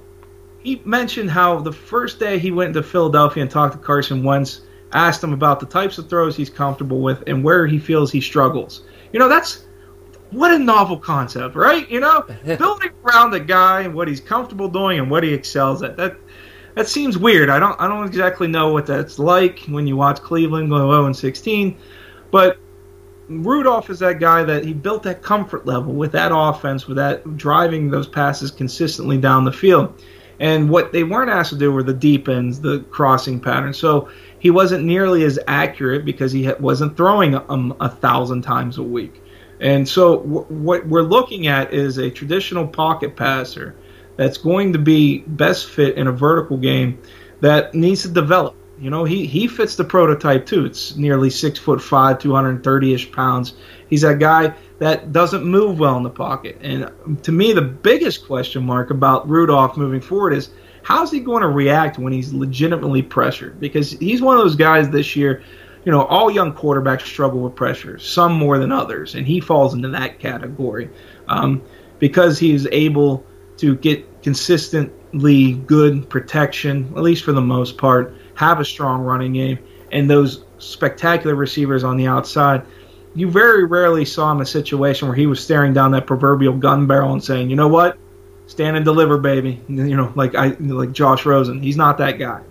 he 0.64 0.82
mentioned 0.84 1.30
how 1.30 1.60
the 1.60 1.72
first 1.72 2.18
day 2.18 2.40
he 2.40 2.50
went 2.50 2.74
to 2.74 2.82
Philadelphia 2.82 3.42
and 3.42 3.50
talked 3.50 3.74
to 3.74 3.78
Carson 3.78 4.24
Wentz, 4.24 4.62
asked 4.94 5.22
him 5.22 5.32
about 5.32 5.60
the 5.60 5.66
types 5.66 5.98
of 5.98 6.08
throws 6.08 6.36
he's 6.36 6.50
comfortable 6.50 7.00
with 7.00 7.22
and 7.26 7.44
where 7.44 7.66
he 7.66 7.78
feels 7.78 8.10
he 8.10 8.20
struggles. 8.20 8.82
You 9.12 9.18
know, 9.18 9.28
that's 9.28 9.64
what 10.30 10.52
a 10.52 10.58
novel 10.58 10.98
concept, 10.98 11.54
right? 11.54 11.88
You 11.90 12.00
know, 12.00 12.22
building 12.44 12.90
around 13.04 13.32
the 13.32 13.40
guy 13.40 13.82
and 13.82 13.94
what 13.94 14.08
he's 14.08 14.20
comfortable 14.20 14.68
doing 14.68 14.98
and 14.98 15.10
what 15.10 15.22
he 15.22 15.34
excels 15.34 15.82
at. 15.82 15.96
That 15.96 16.16
that 16.74 16.88
seems 16.88 17.18
weird. 17.18 17.50
I 17.50 17.58
don't 17.58 17.80
I 17.80 17.88
don't 17.88 18.06
exactly 18.06 18.48
know 18.48 18.72
what 18.72 18.86
that's 18.86 19.18
like 19.18 19.60
when 19.68 19.86
you 19.86 19.96
watch 19.96 20.20
Cleveland 20.20 20.70
go 20.70 20.78
0 20.78 21.06
and 21.06 21.16
16, 21.16 21.76
but 22.30 22.58
Rudolph 23.28 23.88
is 23.90 24.00
that 24.00 24.20
guy 24.20 24.44
that 24.44 24.64
he 24.64 24.74
built 24.74 25.04
that 25.04 25.22
comfort 25.22 25.66
level 25.66 25.94
with 25.94 26.12
that 26.12 26.30
offense, 26.34 26.86
with 26.86 26.98
that 26.98 27.36
driving 27.36 27.90
those 27.90 28.06
passes 28.06 28.50
consistently 28.50 29.16
down 29.16 29.44
the 29.44 29.52
field. 29.52 30.02
And 30.40 30.68
what 30.68 30.92
they 30.92 31.04
weren't 31.04 31.30
asked 31.30 31.50
to 31.50 31.58
do 31.58 31.72
were 31.72 31.82
the 31.82 31.94
deep 31.94 32.28
ends, 32.28 32.60
the 32.60 32.80
crossing 32.90 33.40
patterns. 33.40 33.78
So 33.78 34.08
he 34.38 34.50
wasn't 34.50 34.84
nearly 34.84 35.24
as 35.24 35.38
accurate 35.46 36.04
because 36.04 36.32
he 36.32 36.50
wasn't 36.60 36.96
throwing 36.96 37.34
um, 37.48 37.76
a 37.80 37.88
thousand 37.88 38.42
times 38.42 38.78
a 38.78 38.82
week. 38.82 39.22
And 39.60 39.88
so 39.88 40.18
w- 40.18 40.46
what 40.48 40.86
we're 40.86 41.02
looking 41.02 41.46
at 41.46 41.72
is 41.72 41.98
a 41.98 42.10
traditional 42.10 42.66
pocket 42.66 43.16
passer 43.16 43.76
that's 44.16 44.38
going 44.38 44.72
to 44.72 44.78
be 44.78 45.20
best 45.20 45.68
fit 45.68 45.96
in 45.96 46.06
a 46.06 46.12
vertical 46.12 46.56
game 46.56 47.00
that 47.40 47.74
needs 47.74 48.02
to 48.02 48.08
develop. 48.08 48.54
You 48.80 48.90
know, 48.90 49.04
he, 49.04 49.26
he 49.26 49.46
fits 49.46 49.76
the 49.76 49.84
prototype 49.84 50.46
too. 50.46 50.64
It's 50.64 50.96
nearly 50.96 51.30
six 51.30 51.58
foot 51.58 51.80
five, 51.80 52.18
230 52.18 52.94
ish 52.94 53.12
pounds. 53.12 53.54
He's 53.88 54.02
that 54.02 54.18
guy 54.18 54.54
that 54.78 55.12
doesn't 55.12 55.44
move 55.44 55.78
well 55.78 55.96
in 55.96 56.02
the 56.02 56.10
pocket. 56.10 56.58
And 56.60 56.90
to 57.22 57.32
me, 57.32 57.52
the 57.52 57.62
biggest 57.62 58.26
question 58.26 58.64
mark 58.64 58.90
about 58.90 59.28
Rudolph 59.28 59.76
moving 59.76 60.00
forward 60.00 60.32
is 60.32 60.50
how's 60.82 61.10
he 61.10 61.20
going 61.20 61.42
to 61.42 61.48
react 61.48 61.98
when 61.98 62.12
he's 62.12 62.32
legitimately 62.32 63.02
pressured? 63.02 63.60
Because 63.60 63.92
he's 63.92 64.20
one 64.20 64.36
of 64.36 64.42
those 64.42 64.56
guys 64.56 64.90
this 64.90 65.16
year. 65.16 65.42
You 65.84 65.92
know, 65.92 66.04
all 66.06 66.30
young 66.30 66.54
quarterbacks 66.54 67.02
struggle 67.02 67.40
with 67.40 67.54
pressure, 67.54 67.98
some 67.98 68.32
more 68.32 68.58
than 68.58 68.72
others, 68.72 69.14
and 69.14 69.26
he 69.26 69.40
falls 69.40 69.74
into 69.74 69.88
that 69.90 70.18
category 70.18 70.88
um, 71.28 71.62
because 71.98 72.40
is 72.42 72.66
able 72.72 73.24
to 73.58 73.76
get 73.76 74.22
consistently 74.22 75.52
good 75.52 76.08
protection, 76.08 76.90
at 76.96 77.02
least 77.02 77.22
for 77.22 77.32
the 77.32 77.42
most 77.42 77.76
part 77.76 78.16
have 78.34 78.60
a 78.60 78.64
strong 78.64 79.02
running 79.02 79.32
game, 79.32 79.58
and 79.92 80.10
those 80.10 80.44
spectacular 80.58 81.34
receivers 81.34 81.84
on 81.84 81.96
the 81.96 82.06
outside. 82.06 82.62
You 83.14 83.30
very 83.30 83.64
rarely 83.64 84.04
saw 84.04 84.32
him 84.32 84.38
in 84.38 84.42
a 84.42 84.46
situation 84.46 85.08
where 85.08 85.16
he 85.16 85.26
was 85.26 85.42
staring 85.42 85.72
down 85.72 85.92
that 85.92 86.06
proverbial 86.06 86.56
gun 86.56 86.86
barrel 86.86 87.12
and 87.12 87.22
saying, 87.22 87.50
"You 87.50 87.56
know 87.56 87.68
what? 87.68 87.96
Stand 88.46 88.76
and 88.76 88.84
deliver, 88.84 89.18
baby." 89.18 89.60
You 89.68 89.96
know, 89.96 90.12
like 90.14 90.34
I 90.34 90.48
like 90.58 90.92
Josh 90.92 91.24
Rosen. 91.24 91.60
He's 91.60 91.76
not 91.76 91.98
that 91.98 92.18
guy. 92.18 92.42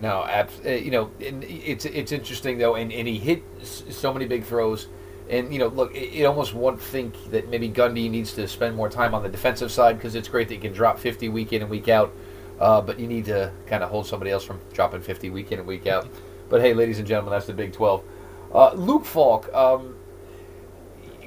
No, 0.00 0.24
abs- 0.24 0.60
uh, 0.64 0.70
you 0.70 0.90
know, 0.90 1.10
it's 1.18 1.84
it's 1.84 2.12
interesting 2.12 2.58
though, 2.58 2.74
and, 2.74 2.92
and 2.92 3.08
he 3.08 3.18
hit 3.18 3.42
so 3.62 4.12
many 4.12 4.26
big 4.26 4.44
throws. 4.44 4.86
And 5.30 5.52
you 5.52 5.58
know, 5.58 5.68
look, 5.68 5.94
it, 5.94 6.12
it 6.12 6.24
almost 6.24 6.52
one 6.54 6.76
think 6.76 7.30
that 7.30 7.48
maybe 7.48 7.70
Gundy 7.70 8.10
needs 8.10 8.34
to 8.34 8.46
spend 8.46 8.76
more 8.76 8.90
time 8.90 9.14
on 9.14 9.22
the 9.22 9.28
defensive 9.28 9.72
side 9.72 9.96
because 9.96 10.14
it's 10.14 10.28
great 10.28 10.48
that 10.48 10.54
he 10.54 10.60
can 10.60 10.72
drop 10.72 10.98
50 10.98 11.30
week 11.30 11.52
in 11.52 11.62
and 11.62 11.70
week 11.70 11.88
out. 11.88 12.12
Uh, 12.60 12.80
but 12.80 13.00
you 13.00 13.06
need 13.06 13.24
to 13.24 13.50
kind 13.66 13.82
of 13.82 13.90
hold 13.90 14.06
somebody 14.06 14.30
else 14.30 14.44
from 14.44 14.60
dropping 14.72 15.00
50 15.00 15.30
week 15.30 15.50
in 15.50 15.58
and 15.58 15.66
week 15.66 15.86
out. 15.86 16.06
But 16.48 16.60
hey, 16.60 16.74
ladies 16.74 16.98
and 16.98 17.08
gentlemen, 17.08 17.32
that's 17.32 17.46
the 17.46 17.52
Big 17.52 17.72
12. 17.72 18.04
Uh, 18.54 18.72
Luke 18.74 19.04
Falk, 19.04 19.52
um, 19.52 19.96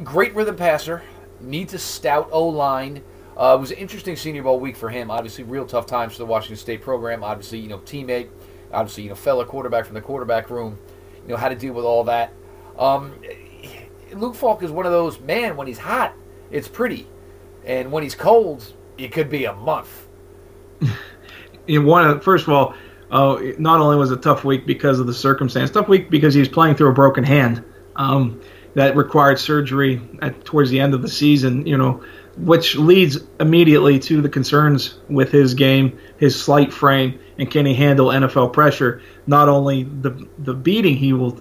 great 0.04 0.34
rhythm 0.34 0.56
passer, 0.56 1.04
needs 1.42 1.74
a 1.74 1.80
stout 1.80 2.30
O 2.32 2.48
line. 2.48 3.04
Uh, 3.38 3.56
it 3.58 3.60
was 3.60 3.72
an 3.72 3.78
interesting 3.78 4.16
Senior 4.16 4.44
Bowl 4.44 4.60
week 4.60 4.78
for 4.78 4.90
him. 4.90 5.12
Obviously, 5.12 5.44
real 5.44 5.66
tough 5.66 5.86
times 5.86 6.14
for 6.14 6.20
the 6.20 6.26
Washington 6.26 6.56
State 6.56 6.82
program. 6.82 7.24
Obviously, 7.24 7.60
you 7.60 7.68
know, 7.68 7.80
teammate, 7.80 8.30
obviously, 8.72 9.04
you 9.04 9.10
know, 9.10 9.16
fellow 9.16 9.44
quarterback 9.44 9.86
from 9.86 9.94
the 9.94 10.02
quarterback 10.02 10.50
room. 10.50 10.80
You 11.24 11.34
know 11.34 11.38
how 11.38 11.50
to 11.50 11.56
deal 11.56 11.74
with 11.74 11.86
all 11.86 12.06
that. 12.06 12.34
Um, 12.80 13.14
Luke 14.14 14.36
Falk 14.36 14.64
is 14.64 14.72
one 14.72 14.86
of 14.86 14.92
those 14.94 15.20
man. 15.20 15.58
When 15.58 15.68
he's 15.68 15.78
hot, 15.78 16.14
it's 16.50 16.68
pretty, 16.68 17.08
and 17.66 17.92
when 17.92 18.04
he's 18.04 18.16
cold, 18.16 18.74
it 18.98 19.12
could 19.12 19.30
be 19.30 19.46
a 19.46 19.54
month. 19.54 20.08
you 21.68 21.84
know, 21.84 22.20
first 22.20 22.48
of 22.48 22.54
all, 22.54 22.74
uh, 23.12 23.40
not 23.58 23.80
only 23.80 23.98
was 23.98 24.12
it 24.12 24.20
a 24.20 24.22
tough 24.22 24.44
week 24.44 24.66
because 24.66 25.00
of 25.00 25.08
the 25.08 25.14
circumstance, 25.14 25.72
tough 25.72 25.88
week 25.88 26.10
because 26.10 26.34
he 26.34 26.40
was 26.40 26.50
playing 26.50 26.76
through 26.76 26.90
a 26.90 26.94
broken 26.94 27.24
hand 27.24 27.64
um, 27.96 28.42
that 28.74 28.96
required 28.96 29.40
surgery 29.40 30.02
at, 30.22 30.44
towards 30.46 30.70
the 30.70 30.80
end 30.80 30.94
of 30.94 31.02
the 31.02 31.08
season. 31.08 31.66
You 31.66 31.78
know, 31.78 32.04
which 32.38 32.76
leads 32.76 33.18
immediately 33.40 34.00
to 34.00 34.22
the 34.22 34.30
concerns 34.30 35.00
with 35.10 35.32
his 35.32 35.54
game, 35.54 35.98
his 36.18 36.40
slight 36.40 36.74
frame, 36.74 37.20
and 37.38 37.50
can 37.50 37.66
he 37.66 37.74
handle 37.74 38.08
NFL 38.08 38.54
pressure? 38.54 39.02
Not 39.26 39.50
only 39.50 39.84
the 39.84 40.28
the 40.40 40.54
beating 40.54 40.98
he 40.98 41.14
will 41.14 41.40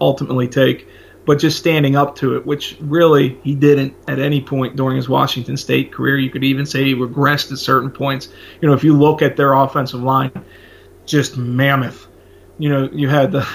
ultimately 0.00 0.48
take, 0.48 0.88
but 1.26 1.38
just 1.38 1.58
standing 1.58 1.96
up 1.96 2.16
to 2.16 2.36
it, 2.36 2.46
which 2.46 2.76
really 2.80 3.38
he 3.42 3.54
didn't 3.54 3.94
at 4.08 4.18
any 4.18 4.40
point 4.40 4.76
during 4.76 4.96
his 4.96 5.08
Washington 5.08 5.56
State 5.56 5.92
career. 5.92 6.18
You 6.18 6.30
could 6.30 6.44
even 6.44 6.66
say 6.66 6.84
he 6.84 6.94
regressed 6.94 7.50
at 7.52 7.58
certain 7.58 7.90
points. 7.90 8.28
You 8.60 8.68
know, 8.68 8.74
if 8.74 8.84
you 8.84 8.96
look 8.96 9.22
at 9.22 9.36
their 9.36 9.52
offensive 9.52 10.02
line, 10.02 10.30
just 11.06 11.36
mammoth. 11.36 12.06
You 12.58 12.68
know, 12.68 12.90
you 12.92 13.08
had 13.08 13.32
the. 13.32 13.48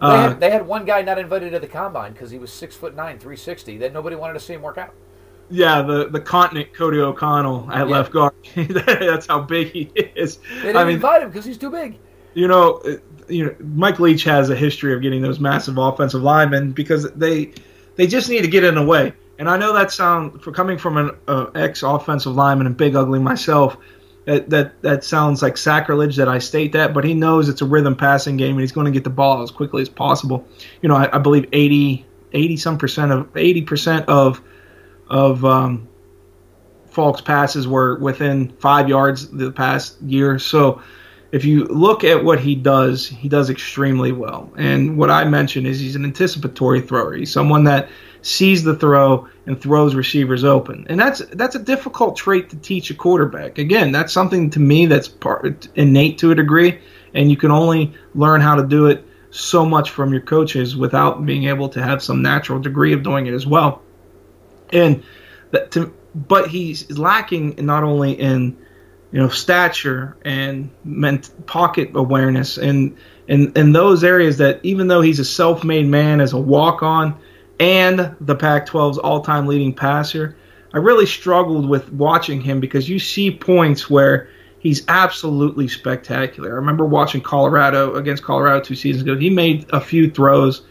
Uh, 0.00 0.16
they, 0.16 0.22
had, 0.22 0.40
they, 0.40 0.50
had, 0.50 0.66
one 0.66 0.86
guy 0.86 1.02
not 1.02 1.18
invited 1.18 1.50
to 1.50 1.58
the 1.58 1.66
combine 1.66 2.12
because 2.12 2.30
he 2.30 2.38
was 2.38 2.50
six 2.50 2.74
foot 2.74 2.96
nine, 2.96 3.18
three 3.18 3.36
sixty. 3.36 3.76
Then 3.76 3.92
nobody 3.92 4.16
wanted 4.16 4.34
to 4.34 4.40
see 4.40 4.54
him 4.54 4.62
work 4.62 4.78
out. 4.78 4.94
Yeah, 5.50 5.82
the 5.82 6.08
the 6.08 6.20
continent 6.20 6.72
Cody 6.72 6.98
O'Connell 6.98 7.70
at 7.70 7.86
yeah. 7.86 7.94
left 7.96 8.12
guard. 8.12 8.32
That's 8.54 9.26
how 9.26 9.42
big 9.42 9.72
he 9.72 9.90
is. 10.14 10.36
They 10.36 10.62
didn't 10.62 10.76
I 10.76 10.84
mean, 10.84 10.94
invite 10.94 11.22
him 11.22 11.28
because 11.28 11.44
he's 11.44 11.58
too 11.58 11.70
big. 11.70 11.98
You 12.34 12.48
know, 12.48 12.80
you 13.28 13.46
know, 13.46 13.54
Mike 13.58 13.98
Leach 13.98 14.24
has 14.24 14.48
a 14.48 14.56
history 14.56 14.94
of 14.94 15.02
getting 15.02 15.22
those 15.22 15.40
massive 15.40 15.76
offensive 15.76 16.22
linemen 16.22 16.72
because 16.72 17.10
they 17.12 17.52
they 17.96 18.06
just 18.06 18.30
need 18.30 18.42
to 18.42 18.48
get 18.48 18.64
in 18.64 18.76
the 18.76 18.84
way. 18.84 19.12
And 19.38 19.48
I 19.48 19.56
know 19.56 19.72
that 19.72 19.90
sound 19.90 20.42
for 20.42 20.52
coming 20.52 20.78
from 20.78 20.96
an 20.96 21.10
uh, 21.26 21.46
ex 21.54 21.82
offensive 21.82 22.34
lineman 22.34 22.66
and 22.66 22.76
big 22.76 22.94
ugly 22.94 23.18
myself. 23.18 23.76
That, 24.30 24.48
that 24.50 24.82
that 24.82 25.02
sounds 25.02 25.42
like 25.42 25.56
sacrilege 25.56 26.14
that 26.14 26.28
I 26.28 26.38
state 26.38 26.70
that, 26.74 26.94
but 26.94 27.02
he 27.02 27.14
knows 27.14 27.48
it's 27.48 27.62
a 27.62 27.66
rhythm 27.66 27.96
passing 27.96 28.36
game 28.36 28.52
and 28.52 28.60
he's 28.60 28.70
going 28.70 28.84
to 28.84 28.92
get 28.92 29.02
the 29.02 29.10
ball 29.10 29.42
as 29.42 29.50
quickly 29.50 29.82
as 29.82 29.88
possible. 29.88 30.46
You 30.82 30.88
know, 30.88 30.94
I, 30.94 31.16
I 31.16 31.18
believe 31.18 31.48
80, 31.52 32.06
80 32.32 32.56
some 32.56 32.78
percent 32.78 33.10
of 33.10 33.36
80 33.36 33.62
percent 33.62 34.08
of 34.08 34.40
of 35.08 35.44
um, 35.44 35.88
Falk's 36.90 37.20
passes 37.20 37.66
were 37.66 37.98
within 37.98 38.50
five 38.60 38.88
yards 38.88 39.28
the 39.30 39.50
past 39.50 40.00
year. 40.02 40.38
So 40.38 40.80
if 41.32 41.44
you 41.44 41.64
look 41.64 42.04
at 42.04 42.22
what 42.22 42.38
he 42.38 42.54
does, 42.54 43.08
he 43.08 43.28
does 43.28 43.50
extremely 43.50 44.12
well. 44.12 44.52
And 44.56 44.96
what 44.96 45.10
I 45.10 45.24
mentioned 45.24 45.66
is 45.66 45.80
he's 45.80 45.96
an 45.96 46.04
anticipatory 46.04 46.82
thrower. 46.82 47.14
He's 47.14 47.32
someone 47.32 47.64
that 47.64 47.88
sees 48.22 48.62
the 48.62 48.76
throw 48.76 49.28
and 49.46 49.60
throws 49.60 49.94
receivers 49.94 50.44
open. 50.44 50.86
And 50.88 51.00
that's 51.00 51.20
that's 51.32 51.54
a 51.54 51.58
difficult 51.58 52.16
trait 52.16 52.50
to 52.50 52.56
teach 52.56 52.90
a 52.90 52.94
quarterback. 52.94 53.58
Again, 53.58 53.92
that's 53.92 54.12
something 54.12 54.50
to 54.50 54.60
me 54.60 54.86
that's 54.86 55.08
part 55.08 55.68
innate 55.74 56.18
to 56.18 56.30
a 56.30 56.34
degree, 56.34 56.80
and 57.14 57.30
you 57.30 57.36
can 57.36 57.50
only 57.50 57.94
learn 58.14 58.40
how 58.40 58.56
to 58.56 58.66
do 58.66 58.86
it 58.86 59.04
so 59.30 59.64
much 59.64 59.90
from 59.90 60.12
your 60.12 60.22
coaches 60.22 60.76
without 60.76 61.24
being 61.24 61.44
able 61.44 61.68
to 61.70 61.82
have 61.82 62.02
some 62.02 62.22
natural 62.22 62.58
degree 62.58 62.92
of 62.92 63.02
doing 63.02 63.26
it 63.26 63.34
as 63.34 63.46
well. 63.46 63.82
And 64.72 65.02
that 65.50 65.70
to, 65.72 65.94
but 66.14 66.48
he's 66.48 66.98
lacking 66.98 67.54
not 67.64 67.84
only 67.84 68.12
in 68.12 68.56
you 69.12 69.18
know, 69.18 69.28
stature 69.28 70.16
and 70.24 70.70
ment- 70.84 71.46
pocket 71.46 71.90
awareness, 71.94 72.58
and 72.58 72.96
in 73.26 73.52
in 73.54 73.72
those 73.72 74.04
areas 74.04 74.38
that 74.38 74.60
even 74.62 74.86
though 74.88 75.00
he's 75.00 75.18
a 75.18 75.24
self-made 75.24 75.86
man 75.86 76.20
as 76.20 76.32
a 76.32 76.38
walk-on 76.38 77.18
and 77.60 78.16
the 78.20 78.34
Pac-12's 78.34 78.98
all-time 78.98 79.46
leading 79.46 79.74
passer, 79.74 80.36
I 80.72 80.78
really 80.78 81.06
struggled 81.06 81.68
with 81.68 81.92
watching 81.92 82.40
him 82.40 82.58
because 82.58 82.88
you 82.88 82.98
see 82.98 83.30
points 83.30 83.90
where 83.90 84.28
he's 84.58 84.84
absolutely 84.88 85.68
spectacular. 85.68 86.50
I 86.50 86.54
remember 86.54 86.86
watching 86.86 87.20
Colorado 87.20 87.96
against 87.96 88.24
Colorado 88.24 88.60
two 88.60 88.74
seasons 88.74 89.02
ago. 89.02 89.16
He 89.16 89.30
made 89.30 89.66
a 89.70 89.80
few 89.80 90.10
throws 90.10 90.62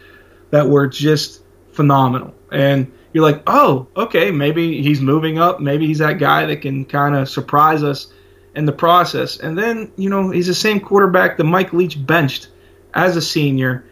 that 0.50 0.68
were 0.68 0.88
just 0.88 1.44
phenomenal, 1.72 2.34
and 2.52 2.92
you're 3.14 3.24
like, 3.24 3.44
oh, 3.48 3.88
okay, 3.96 4.32
maybe 4.32 4.82
he's 4.82 5.02
moving 5.02 5.40
up. 5.40 5.60
Maybe 5.60 5.88
he's 5.88 6.00
that 6.00 6.20
guy 6.20 6.46
that 6.46 6.62
can 6.62 6.86
kind 6.86 7.16
of 7.16 7.30
surprise 7.30 7.84
us 7.84 8.14
in 8.56 8.66
the 8.66 8.72
process. 8.72 9.40
And 9.40 9.58
then, 9.58 9.92
you 9.96 10.10
know, 10.10 10.30
he's 10.30 10.48
the 10.48 10.54
same 10.54 10.80
quarterback 10.80 11.38
that 11.38 11.44
Mike 11.44 11.74
Leach 11.74 12.06
benched 12.06 12.50
as 12.94 13.16
a 13.16 13.22
senior 13.22 13.86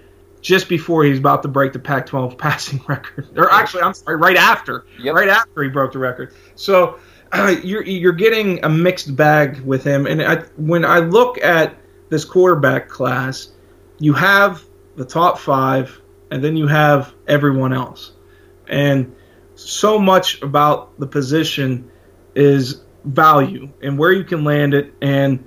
just 0.47 0.69
before 0.69 1.03
he 1.03 1.09
was 1.09 1.19
about 1.19 1.41
to 1.41 1.49
break 1.49 1.73
the 1.73 1.79
Pac 1.79 2.05
12 2.05 2.37
passing 2.47 2.81
record. 2.87 3.27
Or 3.35 3.51
actually, 3.51 3.83
I'm 3.83 3.93
sorry, 3.93 4.15
right 4.15 4.37
after. 4.37 4.85
Yep. 4.99 5.13
Right 5.13 5.27
after 5.27 5.61
he 5.61 5.69
broke 5.69 5.91
the 5.91 5.99
record. 5.99 6.33
So 6.55 6.99
uh, 7.33 7.57
you're 7.63 7.83
you're 7.83 8.13
getting 8.13 8.63
a 8.63 8.69
mixed 8.69 9.15
bag 9.15 9.59
with 9.59 9.83
him. 9.83 10.07
And 10.07 10.23
I, 10.23 10.37
when 10.55 10.85
I 10.85 10.99
look 10.99 11.37
at 11.43 11.75
this 12.09 12.23
quarterback 12.23 12.87
class, 12.87 13.49
you 13.99 14.13
have 14.13 14.63
the 14.95 15.03
top 15.03 15.37
five, 15.37 16.01
and 16.31 16.41
then 16.41 16.55
you 16.55 16.67
have 16.67 17.13
everyone 17.27 17.73
else. 17.73 18.13
And 18.67 19.13
so 19.55 19.99
much 19.99 20.41
about 20.41 20.97
the 20.97 21.07
position 21.07 21.91
is 22.35 22.81
value 23.03 23.69
and 23.81 23.97
where 23.97 24.11
you 24.11 24.23
can 24.23 24.43
land 24.43 24.73
it 24.73 24.93
and 25.01 25.45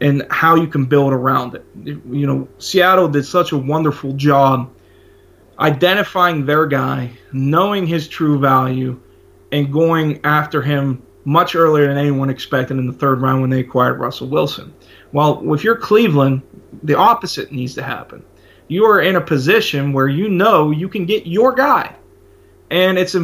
and 0.00 0.26
how 0.30 0.54
you 0.54 0.66
can 0.66 0.84
build 0.84 1.12
around 1.12 1.54
it. 1.54 1.64
You 1.84 2.26
know, 2.26 2.48
Seattle 2.58 3.08
did 3.08 3.24
such 3.24 3.52
a 3.52 3.58
wonderful 3.58 4.12
job 4.12 4.70
identifying 5.58 6.46
their 6.46 6.66
guy, 6.66 7.10
knowing 7.32 7.86
his 7.86 8.08
true 8.08 8.38
value, 8.38 9.00
and 9.50 9.72
going 9.72 10.20
after 10.24 10.62
him 10.62 11.02
much 11.24 11.54
earlier 11.54 11.88
than 11.88 11.98
anyone 11.98 12.30
expected 12.30 12.78
in 12.78 12.86
the 12.86 12.92
third 12.92 13.20
round 13.20 13.40
when 13.40 13.50
they 13.50 13.60
acquired 13.60 13.98
Russell 13.98 14.28
Wilson. 14.28 14.72
Well, 15.12 15.52
if 15.52 15.64
you're 15.64 15.76
Cleveland, 15.76 16.42
the 16.82 16.94
opposite 16.94 17.50
needs 17.50 17.74
to 17.74 17.82
happen. 17.82 18.24
You 18.68 18.84
are 18.84 19.00
in 19.00 19.16
a 19.16 19.20
position 19.20 19.92
where 19.92 20.08
you 20.08 20.28
know 20.28 20.70
you 20.70 20.88
can 20.88 21.06
get 21.06 21.26
your 21.26 21.54
guy, 21.54 21.94
and 22.70 22.98
it's 22.98 23.16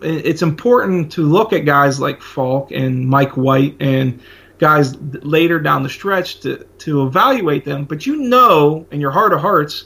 it's 0.00 0.42
important 0.42 1.10
to 1.12 1.22
look 1.22 1.52
at 1.52 1.64
guys 1.64 2.00
like 2.00 2.20
Falk 2.20 2.70
and 2.70 3.08
Mike 3.08 3.36
White 3.36 3.76
and 3.80 4.20
guys 4.58 4.96
later 5.00 5.58
down 5.58 5.82
the 5.82 5.88
stretch 5.88 6.40
to 6.40 6.64
to 6.78 7.06
evaluate 7.06 7.64
them. 7.64 7.84
But 7.84 8.06
you 8.06 8.16
know 8.16 8.86
in 8.90 9.00
your 9.00 9.10
heart 9.10 9.32
of 9.32 9.40
hearts 9.40 9.84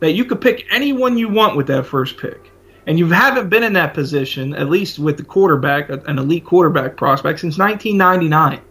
that 0.00 0.12
you 0.12 0.24
could 0.24 0.40
pick 0.40 0.66
anyone 0.70 1.18
you 1.18 1.28
want 1.28 1.56
with 1.56 1.66
that 1.68 1.86
first 1.86 2.18
pick. 2.18 2.50
And 2.86 2.98
you 2.98 3.06
haven't 3.08 3.50
been 3.50 3.62
in 3.62 3.74
that 3.74 3.92
position, 3.92 4.54
at 4.54 4.70
least 4.70 4.98
with 4.98 5.18
the 5.18 5.22
quarterback, 5.22 5.90
an 5.90 6.18
elite 6.18 6.46
quarterback 6.46 6.96
prospect, 6.96 7.40
since 7.40 7.58
1999. 7.58 8.62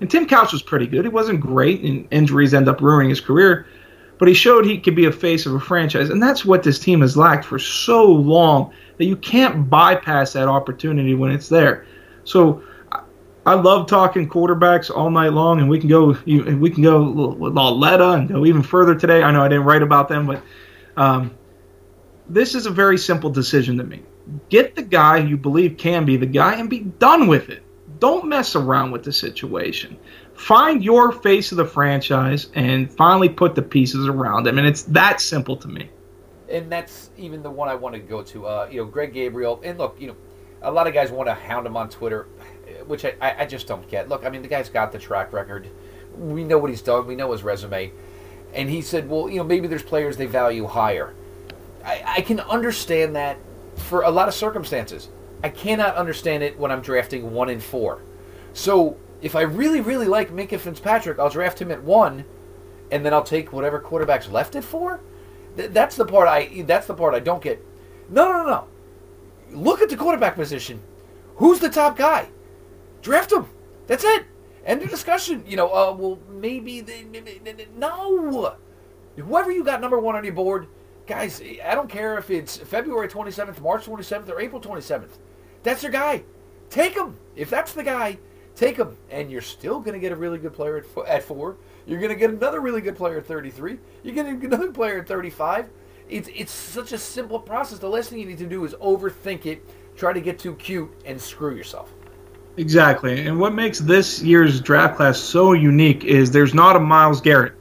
And 0.00 0.10
Tim 0.10 0.26
Couch 0.26 0.52
was 0.52 0.62
pretty 0.62 0.86
good. 0.86 1.04
He 1.04 1.08
wasn't 1.08 1.40
great, 1.40 1.82
and 1.82 2.06
injuries 2.12 2.54
end 2.54 2.68
up 2.68 2.80
ruining 2.80 3.08
his 3.08 3.20
career. 3.20 3.66
But 4.18 4.28
he 4.28 4.34
showed 4.34 4.64
he 4.64 4.78
could 4.78 4.94
be 4.94 5.06
a 5.06 5.12
face 5.12 5.46
of 5.46 5.54
a 5.54 5.60
franchise. 5.60 6.10
And 6.10 6.22
that's 6.22 6.44
what 6.44 6.62
this 6.62 6.78
team 6.78 7.00
has 7.00 7.16
lacked 7.16 7.44
for 7.44 7.58
so 7.58 8.04
long 8.04 8.72
that 8.98 9.04
you 9.06 9.16
can't 9.16 9.68
bypass 9.68 10.34
that 10.34 10.48
opportunity 10.48 11.14
when 11.14 11.32
it's 11.32 11.48
there. 11.48 11.86
So 12.24 12.62
I 13.46 13.54
love 13.54 13.86
talking 13.86 14.28
quarterbacks 14.28 14.90
all 14.94 15.08
night 15.08 15.32
long, 15.32 15.60
and 15.60 15.68
we 15.68 15.78
can 15.78 15.88
go 15.88 16.18
we 16.24 16.68
can 16.68 16.82
go 16.82 17.08
with 17.30 17.54
Lauletta 17.54 18.10
and 18.10 18.28
go 18.28 18.44
even 18.44 18.64
further 18.64 18.96
today. 18.96 19.22
I 19.22 19.30
know 19.30 19.40
I 19.40 19.48
didn't 19.48 19.64
write 19.64 19.82
about 19.82 20.08
them, 20.08 20.26
but 20.26 20.42
um, 20.96 21.32
this 22.28 22.56
is 22.56 22.66
a 22.66 22.70
very 22.70 22.98
simple 22.98 23.30
decision 23.30 23.78
to 23.78 23.84
me. 23.84 24.02
Get 24.48 24.74
the 24.74 24.82
guy 24.82 25.18
you 25.18 25.36
believe 25.36 25.76
can 25.76 26.04
be 26.04 26.16
the 26.16 26.26
guy 26.26 26.56
and 26.56 26.68
be 26.68 26.80
done 26.80 27.28
with 27.28 27.48
it. 27.48 27.62
Don't 28.00 28.26
mess 28.26 28.56
around 28.56 28.90
with 28.90 29.04
the 29.04 29.12
situation. 29.12 29.96
Find 30.34 30.84
your 30.84 31.12
face 31.12 31.52
of 31.52 31.56
the 31.56 31.64
franchise 31.64 32.50
and 32.54 32.92
finally 32.92 33.28
put 33.28 33.54
the 33.54 33.62
pieces 33.62 34.08
around 34.08 34.48
him. 34.48 34.58
And 34.58 34.66
it's 34.66 34.82
that 34.84 35.20
simple 35.20 35.56
to 35.58 35.68
me. 35.68 35.88
And 36.50 36.70
that's 36.70 37.10
even 37.16 37.44
the 37.44 37.50
one 37.50 37.68
I 37.68 37.76
want 37.76 37.94
to 37.94 38.00
go 38.00 38.22
to. 38.22 38.46
Uh, 38.46 38.68
you 38.70 38.78
know, 38.78 38.86
Greg 38.86 39.14
Gabriel. 39.14 39.60
And 39.64 39.78
look, 39.78 39.96
you 40.00 40.08
know, 40.08 40.16
a 40.62 40.70
lot 40.70 40.86
of 40.86 40.94
guys 40.94 41.10
want 41.10 41.28
to 41.28 41.34
hound 41.34 41.66
him 41.66 41.76
on 41.76 41.88
Twitter, 41.88 42.26
which 42.86 43.04
I, 43.04 43.14
I 43.20 43.46
just 43.46 43.66
don't 43.66 43.88
get. 43.88 44.08
Look, 44.08 44.24
I 44.24 44.30
mean, 44.30 44.42
the 44.42 44.48
guy's 44.48 44.68
got 44.68 44.92
the 44.92 44.98
track 44.98 45.32
record. 45.32 45.68
We 46.16 46.44
know 46.44 46.58
what 46.58 46.70
he's 46.70 46.82
done. 46.82 47.06
We 47.06 47.16
know 47.16 47.32
his 47.32 47.42
resume. 47.42 47.92
And 48.54 48.70
he 48.70 48.80
said, 48.80 49.08
well, 49.08 49.28
you 49.28 49.36
know, 49.36 49.44
maybe 49.44 49.66
there's 49.66 49.82
players 49.82 50.16
they 50.16 50.26
value 50.26 50.66
higher. 50.66 51.14
I, 51.84 52.02
I 52.06 52.20
can 52.22 52.40
understand 52.40 53.16
that 53.16 53.38
for 53.76 54.02
a 54.02 54.10
lot 54.10 54.28
of 54.28 54.34
circumstances. 54.34 55.08
I 55.42 55.50
cannot 55.50 55.94
understand 55.96 56.42
it 56.42 56.58
when 56.58 56.70
I'm 56.70 56.80
drafting 56.80 57.32
one 57.32 57.50
and 57.50 57.62
four. 57.62 58.02
So 58.54 58.96
if 59.20 59.36
I 59.36 59.42
really, 59.42 59.80
really 59.80 60.06
like 60.06 60.30
Minkah 60.30 60.58
Fitzpatrick, 60.58 61.18
I'll 61.18 61.30
draft 61.30 61.60
him 61.60 61.70
at 61.70 61.82
one, 61.82 62.24
and 62.90 63.04
then 63.04 63.12
I'll 63.12 63.22
take 63.22 63.52
whatever 63.52 63.78
quarterback's 63.78 64.28
left 64.28 64.56
at 64.56 64.64
four. 64.64 65.00
Th- 65.56 65.70
that's 65.70 65.96
the 65.96 66.06
part 66.06 66.28
I. 66.28 66.62
That's 66.62 66.86
the 66.86 66.94
part 66.94 67.14
I 67.14 67.20
don't 67.20 67.42
get. 67.42 67.64
No, 68.08 68.32
no, 68.32 68.46
no. 68.46 68.68
Look 69.50 69.80
at 69.80 69.88
the 69.88 69.96
quarterback 69.96 70.34
position. 70.34 70.80
Who's 71.36 71.60
the 71.60 71.68
top 71.68 71.96
guy? 71.96 72.28
Draft 73.06 73.30
him. 73.30 73.46
That's 73.86 74.02
it. 74.02 74.24
End 74.64 74.82
of 74.82 74.90
discussion. 74.90 75.44
You 75.46 75.56
know, 75.56 75.68
uh, 75.68 75.92
well, 75.96 76.18
maybe 76.28 76.80
they, 76.80 77.06
no. 77.76 78.56
Whoever 79.14 79.52
you 79.52 79.62
got 79.62 79.80
number 79.80 80.00
one 80.00 80.16
on 80.16 80.24
your 80.24 80.32
board, 80.32 80.66
guys, 81.06 81.40
I 81.64 81.76
don't 81.76 81.88
care 81.88 82.18
if 82.18 82.30
it's 82.30 82.56
February 82.56 83.06
27th, 83.06 83.60
March 83.60 83.86
27th, 83.86 84.28
or 84.28 84.40
April 84.40 84.60
27th. 84.60 85.18
That's 85.62 85.84
your 85.84 85.92
guy. 85.92 86.24
Take 86.68 86.96
him. 86.96 87.16
If 87.36 87.48
that's 87.48 87.74
the 87.74 87.84
guy, 87.84 88.18
take 88.56 88.76
him. 88.76 88.96
And 89.08 89.30
you're 89.30 89.40
still 89.40 89.78
going 89.78 89.94
to 89.94 90.00
get 90.00 90.10
a 90.10 90.16
really 90.16 90.38
good 90.38 90.52
player 90.52 90.78
at, 90.78 91.06
at 91.06 91.22
four. 91.22 91.58
You're 91.86 92.00
going 92.00 92.12
to 92.12 92.18
get 92.18 92.30
another 92.30 92.60
really 92.60 92.80
good 92.80 92.96
player 92.96 93.18
at 93.18 93.26
33. 93.26 93.78
You're 94.02 94.16
going 94.16 94.34
to 94.34 94.40
get 94.40 94.52
another 94.52 94.72
player 94.72 94.98
at 94.98 95.06
35. 95.06 95.68
It's, 96.08 96.28
it's 96.34 96.50
such 96.50 96.90
a 96.90 96.98
simple 96.98 97.38
process. 97.38 97.78
The 97.78 97.88
last 97.88 98.10
thing 98.10 98.18
you 98.18 98.26
need 98.26 98.38
to 98.38 98.46
do 98.46 98.64
is 98.64 98.74
overthink 98.74 99.46
it, 99.46 99.64
try 99.96 100.12
to 100.12 100.20
get 100.20 100.40
too 100.40 100.56
cute, 100.56 100.92
and 101.04 101.20
screw 101.20 101.54
yourself. 101.54 101.92
Exactly. 102.56 103.26
And 103.26 103.38
what 103.38 103.54
makes 103.54 103.78
this 103.78 104.22
year's 104.22 104.60
draft 104.60 104.96
class 104.96 105.18
so 105.18 105.52
unique 105.52 106.04
is 106.04 106.30
there's 106.30 106.54
not 106.54 106.76
a 106.76 106.80
Myles 106.80 107.20
Garrett. 107.20 107.54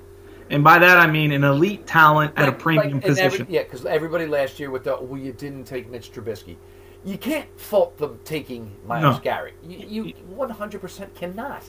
And 0.49 0.63
by 0.63 0.79
that 0.79 0.97
I 0.97 1.07
mean 1.07 1.31
an 1.31 1.43
elite 1.43 1.87
talent 1.87 2.33
at 2.37 2.47
a 2.47 2.51
premium 2.51 3.01
position. 3.01 3.41
Every, 3.41 3.55
yeah, 3.55 3.63
because 3.63 3.85
everybody 3.85 4.25
last 4.27 4.59
year 4.59 4.69
with 4.69 4.83
the 4.83 4.97
well, 5.01 5.19
you 5.19 5.33
didn't 5.33 5.65
take 5.65 5.89
Mitch 5.89 6.11
Trubisky. 6.11 6.55
You 7.03 7.17
can't 7.17 7.47
fault 7.59 7.97
them 7.97 8.19
taking 8.23 8.71
Myles 8.85 9.17
no. 9.17 9.21
Garrett. 9.21 9.55
You, 9.63 10.05
you 10.05 10.13
100% 10.33 11.13
cannot. 11.13 11.63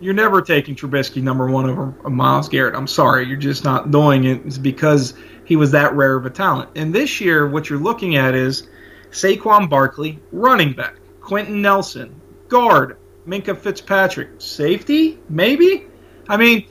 You're 0.00 0.14
never 0.14 0.40
taking 0.40 0.74
Trubisky 0.74 1.22
number 1.22 1.48
one 1.50 1.68
over 1.68 1.94
Myles 2.08 2.48
Garrett. 2.48 2.74
I'm 2.74 2.86
sorry, 2.86 3.26
you're 3.26 3.36
just 3.36 3.64
not 3.64 3.90
doing 3.90 4.24
it. 4.24 4.40
It's 4.46 4.58
because 4.58 5.14
he 5.44 5.56
was 5.56 5.70
that 5.72 5.94
rare 5.94 6.16
of 6.16 6.24
a 6.26 6.30
talent. 6.30 6.70
And 6.74 6.94
this 6.94 7.20
year, 7.20 7.48
what 7.48 7.68
you're 7.68 7.78
looking 7.78 8.16
at 8.16 8.34
is 8.34 8.68
Saquon 9.10 9.68
Barkley, 9.68 10.18
running 10.32 10.72
back, 10.72 10.96
Quenton 11.20 11.60
Nelson, 11.60 12.19
guard, 12.50 12.98
Minkah 13.26 13.56
Fitzpatrick. 13.56 14.28
Safety, 14.38 15.18
maybe? 15.28 15.86
I 16.28 16.36
mean, 16.36 16.66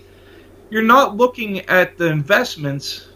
you're 0.69 0.84
not 0.84 1.17
looking 1.17 1.61
at 1.61 1.97
the 1.97 2.05
investments 2.05 3.07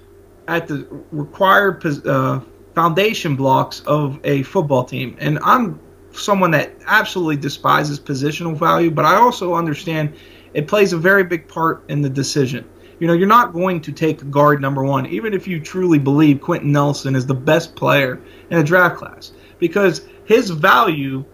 at 0.47 0.67
the 0.67 0.87
required 1.11 1.85
uh, 2.07 2.41
foundation 2.73 3.35
blocks 3.35 3.81
of 3.81 4.19
a 4.23 4.43
football 4.43 4.83
team. 4.83 5.15
And 5.19 5.39
I'm 5.43 5.79
someone 6.11 6.51
that 6.51 6.73
absolutely 6.85 7.37
despises 7.37 7.99
positional 7.99 8.57
value, 8.57 8.91
but 8.91 9.05
I 9.05 9.15
also 9.15 9.53
understand 9.53 10.15
it 10.53 10.67
plays 10.67 10.93
a 10.93 10.97
very 10.97 11.23
big 11.23 11.47
part 11.47 11.83
in 11.89 12.01
the 12.01 12.09
decision. 12.09 12.67
You 12.99 13.07
know, 13.07 13.13
you're 13.13 13.27
not 13.27 13.53
going 13.53 13.81
to 13.81 13.91
take 13.91 14.29
guard 14.29 14.61
number 14.61 14.83
one, 14.83 15.05
even 15.07 15.33
if 15.33 15.47
you 15.47 15.59
truly 15.59 15.99
believe 15.99 16.41
Quenton 16.41 16.71
Nelson 16.71 17.15
is 17.15 17.25
the 17.25 17.33
best 17.33 17.75
player 17.75 18.21
in 18.49 18.59
a 18.59 18.63
draft 18.63 18.97
class, 18.97 19.31
because 19.59 20.07
his 20.25 20.49
value 20.49 21.25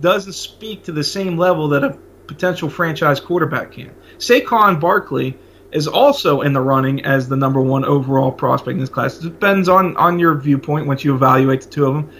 doesn't 0.00 0.32
speak 0.32 0.84
to 0.84 0.92
the 0.92 1.04
same 1.04 1.38
level 1.38 1.68
that 1.68 1.84
a 1.84 1.98
potential 2.26 2.68
franchise 2.68 3.20
quarterback 3.20 3.72
can. 3.72 3.94
Saquon 4.18 4.80
Barkley 4.80 5.38
is 5.72 5.86
also 5.86 6.40
in 6.42 6.52
the 6.52 6.60
running 6.60 7.04
as 7.04 7.28
the 7.28 7.36
number 7.36 7.60
one 7.60 7.84
overall 7.84 8.32
prospect 8.32 8.74
in 8.74 8.78
this 8.78 8.88
class. 8.88 9.18
It 9.18 9.22
depends 9.22 9.68
on, 9.68 9.96
on 9.96 10.18
your 10.18 10.34
viewpoint 10.34 10.86
once 10.86 11.04
you 11.04 11.14
evaluate 11.14 11.62
the 11.62 11.68
two 11.68 11.86
of 11.86 11.94
them. 11.94 12.10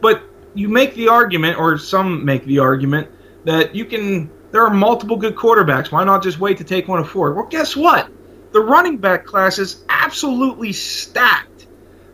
But 0.00 0.22
you 0.54 0.68
make 0.68 0.94
the 0.94 1.08
argument, 1.08 1.58
or 1.58 1.78
some 1.78 2.24
make 2.24 2.44
the 2.44 2.58
argument, 2.58 3.08
that 3.44 3.74
you 3.74 3.84
can. 3.84 4.30
There 4.50 4.64
are 4.64 4.70
multiple 4.70 5.16
good 5.16 5.36
quarterbacks. 5.36 5.92
Why 5.92 6.02
not 6.02 6.24
just 6.24 6.40
wait 6.40 6.58
to 6.58 6.64
take 6.64 6.88
one 6.88 6.98
of 6.98 7.08
four? 7.08 7.32
Well, 7.34 7.46
guess 7.46 7.76
what? 7.76 8.10
The 8.52 8.60
running 8.60 8.96
back 8.96 9.24
class 9.24 9.60
is 9.60 9.84
absolutely 9.88 10.72
stacked. 10.72 11.66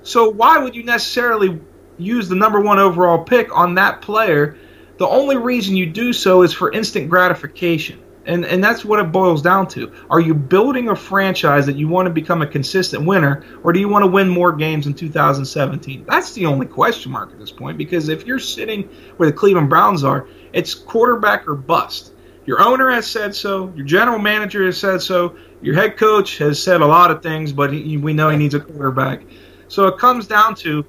So 0.02 0.28
why 0.28 0.58
would 0.58 0.76
you 0.76 0.84
necessarily 0.84 1.58
use 1.96 2.28
the 2.28 2.36
number 2.36 2.60
one 2.60 2.78
overall 2.78 3.24
pick 3.24 3.56
on 3.56 3.76
that 3.76 4.02
player 4.02 4.58
the 4.98 5.06
only 5.06 5.36
reason 5.36 5.76
you 5.76 5.86
do 5.86 6.12
so 6.12 6.42
is 6.42 6.52
for 6.52 6.72
instant 6.72 7.10
gratification. 7.10 8.02
And, 8.26 8.44
and 8.44 8.62
that's 8.62 8.84
what 8.84 8.98
it 8.98 9.12
boils 9.12 9.40
down 9.40 9.68
to. 9.68 9.92
Are 10.10 10.18
you 10.18 10.34
building 10.34 10.88
a 10.88 10.96
franchise 10.96 11.64
that 11.66 11.76
you 11.76 11.86
want 11.86 12.06
to 12.06 12.10
become 12.12 12.42
a 12.42 12.46
consistent 12.46 13.06
winner, 13.06 13.44
or 13.62 13.72
do 13.72 13.78
you 13.78 13.88
want 13.88 14.02
to 14.02 14.10
win 14.10 14.28
more 14.28 14.52
games 14.52 14.88
in 14.88 14.94
2017? 14.94 16.04
That's 16.08 16.32
the 16.32 16.44
only 16.46 16.66
question 16.66 17.12
mark 17.12 17.30
at 17.30 17.38
this 17.38 17.52
point, 17.52 17.78
because 17.78 18.08
if 18.08 18.26
you're 18.26 18.40
sitting 18.40 18.82
where 19.16 19.30
the 19.30 19.36
Cleveland 19.36 19.70
Browns 19.70 20.02
are, 20.02 20.26
it's 20.52 20.74
quarterback 20.74 21.46
or 21.46 21.54
bust. 21.54 22.14
Your 22.46 22.60
owner 22.60 22.90
has 22.90 23.06
said 23.06 23.34
so, 23.34 23.72
your 23.76 23.86
general 23.86 24.18
manager 24.18 24.64
has 24.66 24.78
said 24.78 25.02
so, 25.02 25.36
your 25.62 25.74
head 25.76 25.96
coach 25.96 26.38
has 26.38 26.60
said 26.60 26.80
a 26.80 26.86
lot 26.86 27.12
of 27.12 27.22
things, 27.22 27.52
but 27.52 27.72
he, 27.72 27.96
we 27.96 28.12
know 28.12 28.28
he 28.28 28.36
needs 28.36 28.54
a 28.54 28.60
quarterback. 28.60 29.22
So 29.68 29.86
it 29.86 29.98
comes 29.98 30.26
down 30.26 30.56
to 30.56 30.84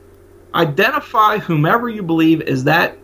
identify 0.55 1.37
whomever 1.37 1.89
you 1.89 2.01
believe 2.01 2.41
is 2.41 2.63
that 2.63 2.97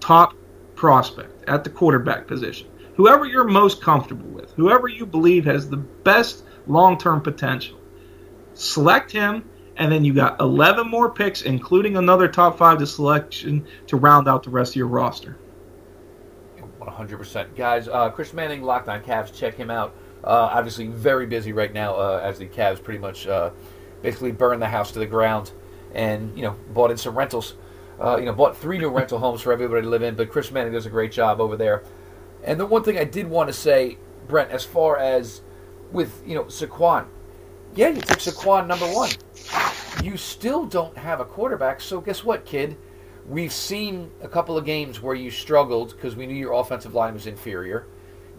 top 0.00 0.34
prospect 0.80 1.46
at 1.46 1.62
the 1.62 1.68
quarterback 1.68 2.26
position, 2.26 2.66
whoever 2.94 3.26
you're 3.26 3.44
most 3.44 3.82
comfortable 3.82 4.30
with, 4.30 4.50
whoever 4.52 4.88
you 4.88 5.04
believe 5.04 5.44
has 5.44 5.68
the 5.68 5.76
best 5.76 6.42
long 6.66 6.96
term 6.96 7.20
potential, 7.20 7.78
select 8.54 9.12
him, 9.12 9.44
and 9.76 9.92
then 9.92 10.06
you 10.06 10.14
got 10.14 10.40
11 10.40 10.88
more 10.88 11.10
picks, 11.10 11.42
including 11.42 11.98
another 11.98 12.28
top 12.28 12.56
five 12.56 12.78
to 12.78 12.86
selection 12.86 13.66
to 13.88 13.98
round 13.98 14.26
out 14.26 14.42
the 14.42 14.48
rest 14.48 14.72
of 14.72 14.76
your 14.76 14.86
roster. 14.86 15.36
100%. 16.80 17.54
Guys, 17.54 17.86
uh, 17.86 18.08
Chris 18.08 18.32
Manning, 18.32 18.62
Locked 18.62 18.88
on 18.88 19.02
Cavs, 19.02 19.34
check 19.34 19.56
him 19.56 19.70
out. 19.70 19.94
Uh, 20.24 20.48
obviously, 20.50 20.86
very 20.86 21.26
busy 21.26 21.52
right 21.52 21.74
now 21.74 21.94
uh, 21.94 22.22
as 22.24 22.38
the 22.38 22.46
Cavs 22.46 22.82
pretty 22.82 23.00
much 23.00 23.26
uh, 23.26 23.50
basically 24.00 24.32
burned 24.32 24.62
the 24.62 24.68
house 24.68 24.92
to 24.92 24.98
the 24.98 25.04
ground 25.04 25.52
and, 25.92 26.34
you 26.34 26.42
know, 26.42 26.56
bought 26.72 26.90
in 26.90 26.96
some 26.96 27.14
rentals. 27.14 27.52
Uh, 28.00 28.16
you 28.16 28.24
know, 28.24 28.32
bought 28.32 28.56
three 28.56 28.78
new 28.78 28.88
rental 28.88 29.18
homes 29.18 29.42
for 29.42 29.52
everybody 29.52 29.82
to 29.82 29.88
live 29.88 30.02
in, 30.02 30.14
but 30.14 30.30
Chris 30.30 30.50
Manning 30.50 30.72
does 30.72 30.86
a 30.86 30.90
great 30.90 31.12
job 31.12 31.40
over 31.40 31.56
there. 31.56 31.84
And 32.42 32.58
the 32.58 32.64
one 32.64 32.82
thing 32.82 32.98
I 32.98 33.04
did 33.04 33.28
want 33.28 33.48
to 33.48 33.52
say, 33.52 33.98
Brent, 34.26 34.50
as 34.50 34.64
far 34.64 34.96
as 34.96 35.42
with, 35.92 36.22
you 36.26 36.34
know, 36.34 36.44
Saquon, 36.44 37.06
yeah, 37.74 37.88
you 37.88 38.00
took 38.00 38.18
Saquon 38.18 38.66
number 38.66 38.86
one. 38.86 39.10
You 40.02 40.16
still 40.16 40.64
don't 40.64 40.96
have 40.96 41.20
a 41.20 41.24
quarterback, 41.26 41.80
so 41.80 42.00
guess 42.00 42.24
what, 42.24 42.46
kid? 42.46 42.78
We've 43.28 43.52
seen 43.52 44.10
a 44.22 44.28
couple 44.28 44.56
of 44.56 44.64
games 44.64 45.02
where 45.02 45.14
you 45.14 45.30
struggled 45.30 45.90
because 45.90 46.16
we 46.16 46.26
knew 46.26 46.34
your 46.34 46.54
offensive 46.54 46.94
line 46.94 47.12
was 47.12 47.26
inferior. 47.26 47.86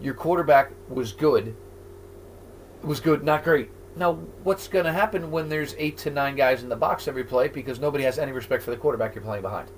Your 0.00 0.14
quarterback 0.14 0.72
was 0.88 1.12
good. 1.12 1.54
It 2.82 2.86
Was 2.86 2.98
good, 2.98 3.22
not 3.22 3.44
great. 3.44 3.70
Now, 3.94 4.14
what's 4.42 4.68
going 4.68 4.86
to 4.86 4.92
happen 4.92 5.30
when 5.30 5.48
there's 5.48 5.74
eight 5.78 5.98
to 5.98 6.10
nine 6.10 6.34
guys 6.34 6.62
in 6.62 6.68
the 6.68 6.76
box 6.76 7.06
every 7.06 7.24
play 7.24 7.48
because 7.48 7.78
nobody 7.78 8.04
has 8.04 8.18
any 8.18 8.32
respect 8.32 8.62
for 8.62 8.70
the 8.70 8.76
quarterback 8.76 9.14
you're 9.14 9.24
playing 9.24 9.42
behind? 9.42 9.70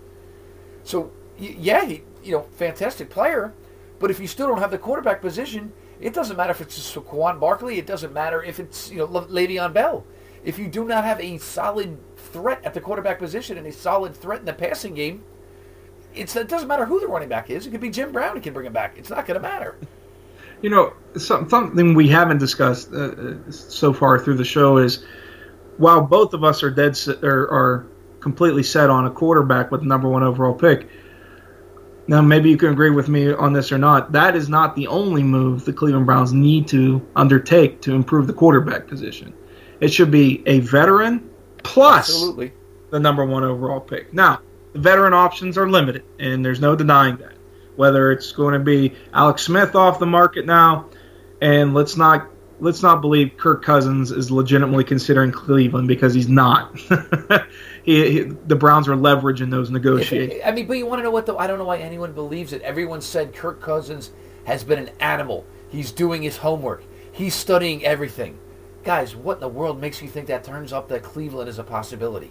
So, 0.84 1.10
yeah, 1.38 1.84
he, 1.84 2.02
you 2.22 2.32
know, 2.32 2.42
fantastic 2.42 3.10
player, 3.10 3.52
but 3.98 4.10
if 4.10 4.20
you 4.20 4.26
still 4.26 4.46
don't 4.46 4.58
have 4.58 4.70
the 4.70 4.78
quarterback 4.78 5.20
position, 5.20 5.72
it 6.00 6.12
doesn't 6.12 6.36
matter 6.36 6.50
if 6.50 6.60
it's 6.60 6.78
Saquon 6.94 7.40
Barkley. 7.40 7.78
It 7.78 7.86
doesn't 7.86 8.12
matter 8.12 8.42
if 8.42 8.60
it's 8.60 8.90
you 8.90 8.98
know 8.98 9.08
Le'Veon 9.08 9.72
Bell. 9.72 10.04
If 10.44 10.58
you 10.58 10.68
do 10.68 10.84
not 10.84 11.04
have 11.04 11.20
a 11.20 11.38
solid 11.38 11.98
threat 12.16 12.60
at 12.64 12.74
the 12.74 12.80
quarterback 12.80 13.18
position 13.18 13.56
and 13.56 13.66
a 13.66 13.72
solid 13.72 14.14
threat 14.14 14.40
in 14.40 14.44
the 14.44 14.52
passing 14.52 14.94
game, 14.94 15.24
it's, 16.14 16.36
it 16.36 16.48
doesn't 16.48 16.68
matter 16.68 16.84
who 16.84 17.00
the 17.00 17.06
running 17.06 17.28
back 17.28 17.48
is. 17.50 17.66
It 17.66 17.70
could 17.70 17.80
be 17.80 17.90
Jim 17.90 18.12
Brown 18.12 18.36
who 18.36 18.42
can 18.42 18.52
bring 18.52 18.66
him 18.66 18.72
back. 18.72 18.98
It's 18.98 19.10
not 19.10 19.26
going 19.26 19.40
to 19.40 19.48
matter. 19.48 19.76
You 20.64 20.70
know, 20.70 20.94
something 21.16 21.94
we 21.94 22.08
haven't 22.08 22.38
discussed 22.38 22.92
uh, 22.92 22.96
uh, 22.96 23.50
so 23.50 23.92
far 23.92 24.18
through 24.18 24.36
the 24.36 24.44
show 24.44 24.78
is 24.78 25.04
while 25.76 26.00
both 26.00 26.32
of 26.32 26.42
us 26.42 26.62
are 26.62 26.70
dead 26.70 26.98
are, 27.22 27.50
are 27.50 27.86
completely 28.20 28.62
set 28.62 28.88
on 28.88 29.04
a 29.04 29.10
quarterback 29.10 29.70
with 29.70 29.82
the 29.82 29.86
number 29.86 30.08
one 30.08 30.22
overall 30.22 30.54
pick 30.54 30.88
now, 32.06 32.20
maybe 32.20 32.50
you 32.50 32.56
can 32.56 32.70
agree 32.70 32.90
with 32.90 33.08
me 33.08 33.32
on 33.32 33.52
this 33.52 33.72
or 33.72 33.78
not. 33.78 34.12
That 34.12 34.36
is 34.36 34.48
not 34.48 34.76
the 34.76 34.86
only 34.88 35.22
move 35.22 35.64
the 35.64 35.72
Cleveland 35.72 36.04
Browns 36.04 36.32
need 36.32 36.68
to 36.68 37.06
undertake 37.16 37.80
to 37.82 37.94
improve 37.94 38.26
the 38.26 38.32
quarterback 38.32 38.86
position. 38.86 39.32
It 39.80 39.92
should 39.92 40.10
be 40.10 40.42
a 40.46 40.60
veteran 40.60 41.28
plus 41.62 42.10
Absolutely. 42.10 42.52
the 42.90 43.00
number 43.00 43.24
one 43.24 43.42
overall 43.42 43.80
pick. 43.80 44.12
Now, 44.12 44.40
the 44.74 44.80
veteran 44.80 45.14
options 45.14 45.56
are 45.56 45.68
limited, 45.68 46.04
and 46.18 46.44
there's 46.44 46.60
no 46.60 46.76
denying 46.76 47.16
that. 47.16 47.32
Whether 47.76 48.12
it's 48.12 48.32
going 48.32 48.54
to 48.54 48.60
be 48.60 48.94
Alex 49.12 49.42
Smith 49.42 49.74
off 49.74 49.98
the 49.98 50.06
market 50.06 50.46
now, 50.46 50.88
and 51.40 51.74
let's 51.74 51.96
not 51.96 52.28
let's 52.60 52.82
not 52.82 53.00
believe 53.00 53.36
Kirk 53.36 53.62
Cousins 53.62 54.10
is 54.10 54.30
legitimately 54.30 54.84
considering 54.84 55.32
Cleveland 55.32 55.88
because 55.88 56.14
he's 56.14 56.28
not. 56.28 56.76
he, 57.82 58.10
he, 58.10 58.20
the 58.22 58.56
Browns 58.56 58.88
are 58.88 58.96
leveraging 58.96 59.50
those 59.50 59.70
negotiations. 59.70 60.40
I 60.44 60.52
mean, 60.52 60.66
but 60.66 60.78
you 60.78 60.86
want 60.86 61.00
to 61.00 61.02
know 61.02 61.10
what 61.10 61.26
though? 61.26 61.38
I 61.38 61.46
don't 61.46 61.58
know 61.58 61.64
why 61.64 61.78
anyone 61.78 62.12
believes 62.12 62.52
it. 62.52 62.62
Everyone 62.62 63.00
said 63.00 63.34
Kirk 63.34 63.60
Cousins 63.60 64.10
has 64.44 64.64
been 64.64 64.78
an 64.78 64.90
animal. 65.00 65.44
He's 65.68 65.90
doing 65.90 66.22
his 66.22 66.36
homework. 66.36 66.84
He's 67.12 67.34
studying 67.34 67.84
everything. 67.84 68.38
Guys, 68.84 69.16
what 69.16 69.34
in 69.34 69.40
the 69.40 69.48
world 69.48 69.80
makes 69.80 70.02
you 70.02 70.08
think 70.08 70.26
that 70.26 70.44
turns 70.44 70.72
up 70.72 70.88
that 70.88 71.02
Cleveland 71.02 71.48
is 71.48 71.58
a 71.58 71.64
possibility? 71.64 72.30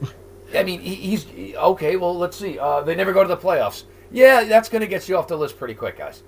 I 0.54 0.62
mean, 0.62 0.80
he, 0.80 0.94
he's 0.94 1.26
okay. 1.54 1.96
Well, 1.96 2.16
let's 2.16 2.36
see. 2.36 2.58
Uh, 2.58 2.80
they 2.82 2.94
never 2.94 3.12
go 3.12 3.22
to 3.22 3.28
the 3.28 3.36
playoffs. 3.36 3.84
Yeah, 4.14 4.44
that's 4.44 4.68
going 4.68 4.80
to 4.80 4.86
get 4.86 5.08
you 5.08 5.16
off 5.16 5.26
the 5.26 5.36
list 5.36 5.58
pretty 5.58 5.74
quick, 5.74 5.98
guys. 5.98 6.22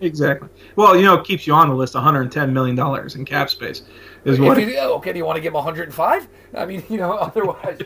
Exactly. 0.00 0.48
Well, 0.76 0.96
you 0.96 1.02
know, 1.02 1.14
it 1.14 1.24
keeps 1.24 1.46
you 1.46 1.52
on 1.52 1.68
the 1.68 1.74
list. 1.74 1.94
110 1.94 2.52
million 2.52 2.74
dollars 2.74 3.14
in 3.14 3.24
cap 3.24 3.50
space 3.50 3.82
is 4.24 4.38
if 4.38 4.44
what. 4.44 4.58
You, 4.58 4.78
okay, 4.78 5.12
do 5.12 5.18
you 5.18 5.24
want 5.24 5.36
to 5.36 5.42
give 5.42 5.50
him 5.50 5.56
105? 5.56 6.28
I 6.54 6.66
mean, 6.66 6.82
you 6.88 6.96
know, 6.96 7.12
otherwise. 7.18 7.78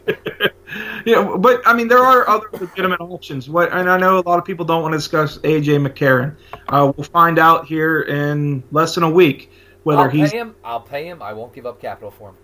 yeah, 1.04 1.36
but 1.38 1.60
I 1.66 1.74
mean, 1.74 1.88
there 1.88 2.02
are 2.02 2.26
other 2.28 2.46
legitimate 2.52 3.00
options. 3.00 3.50
What, 3.50 3.72
and 3.72 3.90
I 3.90 3.98
know 3.98 4.18
a 4.18 4.20
lot 4.20 4.38
of 4.38 4.44
people 4.44 4.64
don't 4.64 4.82
want 4.82 4.92
to 4.92 4.98
discuss 4.98 5.38
AJ 5.38 5.86
McCarron. 5.86 6.36
Uh, 6.68 6.92
we'll 6.96 7.04
find 7.04 7.38
out 7.38 7.66
here 7.66 8.02
in 8.02 8.62
less 8.70 8.94
than 8.94 9.04
a 9.04 9.10
week 9.10 9.50
whether 9.82 10.02
I'll 10.02 10.08
he's. 10.08 10.30
Pay 10.30 10.38
him. 10.38 10.54
I'll 10.64 10.80
pay 10.80 11.06
him. 11.06 11.20
I 11.20 11.32
won't 11.32 11.52
give 11.52 11.66
up 11.66 11.80
capital 11.80 12.10
for 12.10 12.30
him. 12.30 12.36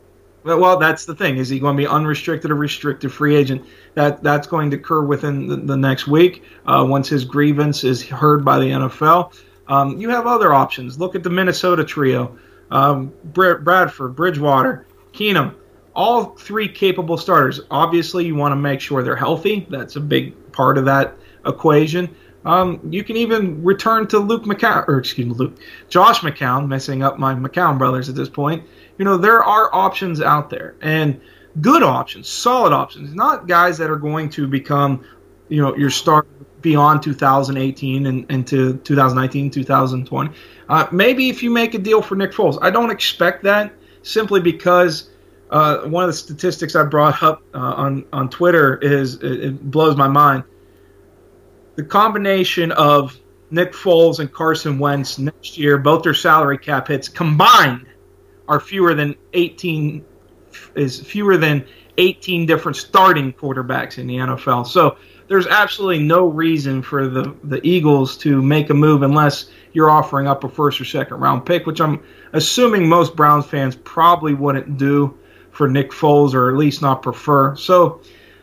Well, 0.43 0.79
that's 0.79 1.05
the 1.05 1.15
thing. 1.15 1.37
Is 1.37 1.51
he 1.51 1.59
going 1.59 1.77
to 1.77 1.81
be 1.81 1.87
unrestricted 1.87 2.51
or 2.51 2.55
restricted 2.55 3.13
free 3.13 3.37
agent? 3.37 3.65
That 3.95 4.23
that's 4.23 4.47
going 4.47 4.71
to 4.71 4.79
occur 4.79 5.03
within 5.03 5.47
the, 5.47 5.57
the 5.57 5.77
next 5.77 6.07
week 6.07 6.45
uh, 6.67 6.85
once 6.89 7.09
his 7.09 7.25
grievance 7.25 7.85
is 7.85 8.03
heard 8.03 8.45
by 8.45 8.59
the 8.59 8.71
NFL. 8.71 9.35
Um, 9.69 9.99
you 9.99 10.09
have 10.11 10.27
other 10.27 10.53
options. 10.53 10.99
Look 10.99 11.15
at 11.15 11.23
the 11.23 11.31
Minnesota 11.31 11.85
trio: 11.85 12.39
um, 12.71 13.13
Bradford, 13.25 14.17
Bridgewater, 14.17 14.87
Keenum. 15.13 15.55
All 15.95 16.37
three 16.37 16.69
capable 16.69 17.19
starters. 17.19 17.61
Obviously, 17.71 18.25
you 18.25 18.35
want 18.35 18.53
to 18.53 18.57
make 18.57 18.81
sure 18.81 19.03
they're 19.03 19.17
healthy. 19.17 19.67
That's 19.69 19.97
a 19.97 20.01
big 20.01 20.53
part 20.53 20.79
of 20.79 20.87
that 20.87 21.17
equation. 21.45 22.15
Um, 22.45 22.81
you 22.91 23.05
can 23.05 23.17
even 23.17 23.63
return 23.63 24.07
to 24.09 24.19
Luke 24.19 24.45
McCown, 24.45 24.89
or 24.89 24.99
excuse 24.99 25.27
me, 25.27 25.35
Luke, 25.35 25.59
Josh 25.89 26.21
McCown, 26.21 26.69
messing 26.69 27.03
up 27.03 27.19
my 27.19 27.35
McCown 27.35 27.77
brothers 27.77 28.09
at 28.09 28.15
this 28.15 28.31
point. 28.31 28.65
You 29.01 29.07
know, 29.07 29.17
there 29.17 29.43
are 29.43 29.75
options 29.75 30.21
out 30.21 30.51
there 30.51 30.75
and 30.83 31.23
good 31.63 31.83
options, 31.83 32.29
solid 32.29 32.75
options, 32.75 33.15
not 33.15 33.49
guys 33.49 33.79
that 33.79 33.89
are 33.89 33.97
going 33.97 34.29
to 34.29 34.47
become, 34.47 35.03
you 35.49 35.63
know, 35.63 35.75
your 35.75 35.89
star 35.89 36.27
beyond 36.61 37.03
2018 37.03 38.05
and 38.05 38.31
into 38.31 38.77
2019, 38.77 39.53
2020. 39.53 40.31
Uh, 40.69 40.87
maybe 40.93 41.31
if 41.31 41.43
you 41.43 41.51
make 41.51 41.73
a 41.73 41.79
deal 41.79 42.03
for 42.03 42.15
Nick 42.15 42.33
Foles, 42.33 42.59
I 42.61 42.69
don't 42.69 42.91
expect 42.91 43.43
that 43.45 43.73
simply 44.03 44.39
because 44.39 45.09
uh, 45.49 45.79
one 45.85 46.05
of 46.05 46.09
the 46.09 46.15
statistics 46.15 46.77
I 46.77 46.83
brought 46.83 47.23
up 47.23 47.43
uh, 47.55 47.59
on 47.59 48.05
on 48.13 48.29
Twitter 48.29 48.77
is 48.83 49.15
it, 49.15 49.45
it, 49.45 49.71
blows 49.71 49.97
my 49.97 50.09
mind. 50.09 50.45
The 51.77 51.85
combination 51.85 52.71
of 52.73 53.19
Nick 53.51 53.73
Foles 53.73 54.19
and 54.19 54.31
Carson 54.31 54.79
Wentz 54.79 55.19
next 55.19 55.57
year, 55.57 55.79
both 55.79 56.03
their 56.03 56.13
salary 56.13 56.59
cap 56.59 56.89
hits 56.89 57.09
combined, 57.09 57.87
are 58.51 58.59
fewer 58.59 58.95
than 58.95 59.15
18 59.33 60.05
is 60.75 61.01
fewer 61.01 61.37
than 61.37 61.65
18 61.99 62.47
different 62.47 62.77
starting 62.77 63.33
quarterbacks 63.33 63.97
in 63.99 64.09
the 64.09 64.17
NFL. 64.17 64.67
So 64.67 64.99
there's 65.29 65.47
absolutely 65.47 66.03
no 66.03 66.27
reason 66.27 66.83
for 66.83 67.07
the, 67.07 67.33
the 67.45 67.65
Eagles 67.65 68.17
to 68.19 68.43
make 68.43 68.69
a 68.69 68.75
move 68.75 69.03
unless 69.03 69.51
you're 69.73 69.89
offering 69.89 70.27
up 70.27 70.43
a 70.43 70.49
first 70.49 70.81
or 70.81 70.85
second 70.85 71.19
round 71.19 71.47
pick, 71.47 71.65
which 71.65 71.81
I'm 71.81 72.03
assuming 72.33 72.89
most 72.89 73.15
Browns 73.15 73.47
fans 73.47 73.77
probably 73.77 74.35
wouldn't 74.35 74.77
do 74.77 75.17
for 75.53 75.69
Nick 75.69 75.93
Foles 75.93 76.35
or 76.35 76.51
at 76.51 76.57
least 76.57 76.83
not 76.83 77.03
prefer. 77.03 77.55
So, 77.55 78.01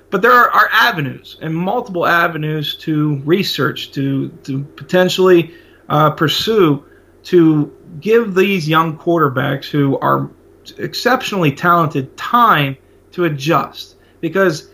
but 0.09 0.21
there 0.21 0.31
are, 0.31 0.49
are 0.49 0.69
avenues 0.71 1.37
and 1.41 1.53
multiple 1.53 2.05
avenues 2.05 2.75
to 2.77 3.17
research, 3.25 3.91
to, 3.91 4.29
to 4.43 4.63
potentially 4.63 5.53
uh, 5.89 6.11
pursue, 6.11 6.85
to 7.23 7.76
give 7.99 8.35
these 8.35 8.67
young 8.67 8.97
quarterbacks 8.97 9.69
who 9.69 9.97
are 9.99 10.29
exceptionally 10.77 11.51
talented 11.51 12.15
time 12.17 12.77
to 13.11 13.25
adjust. 13.25 13.95
Because 14.21 14.69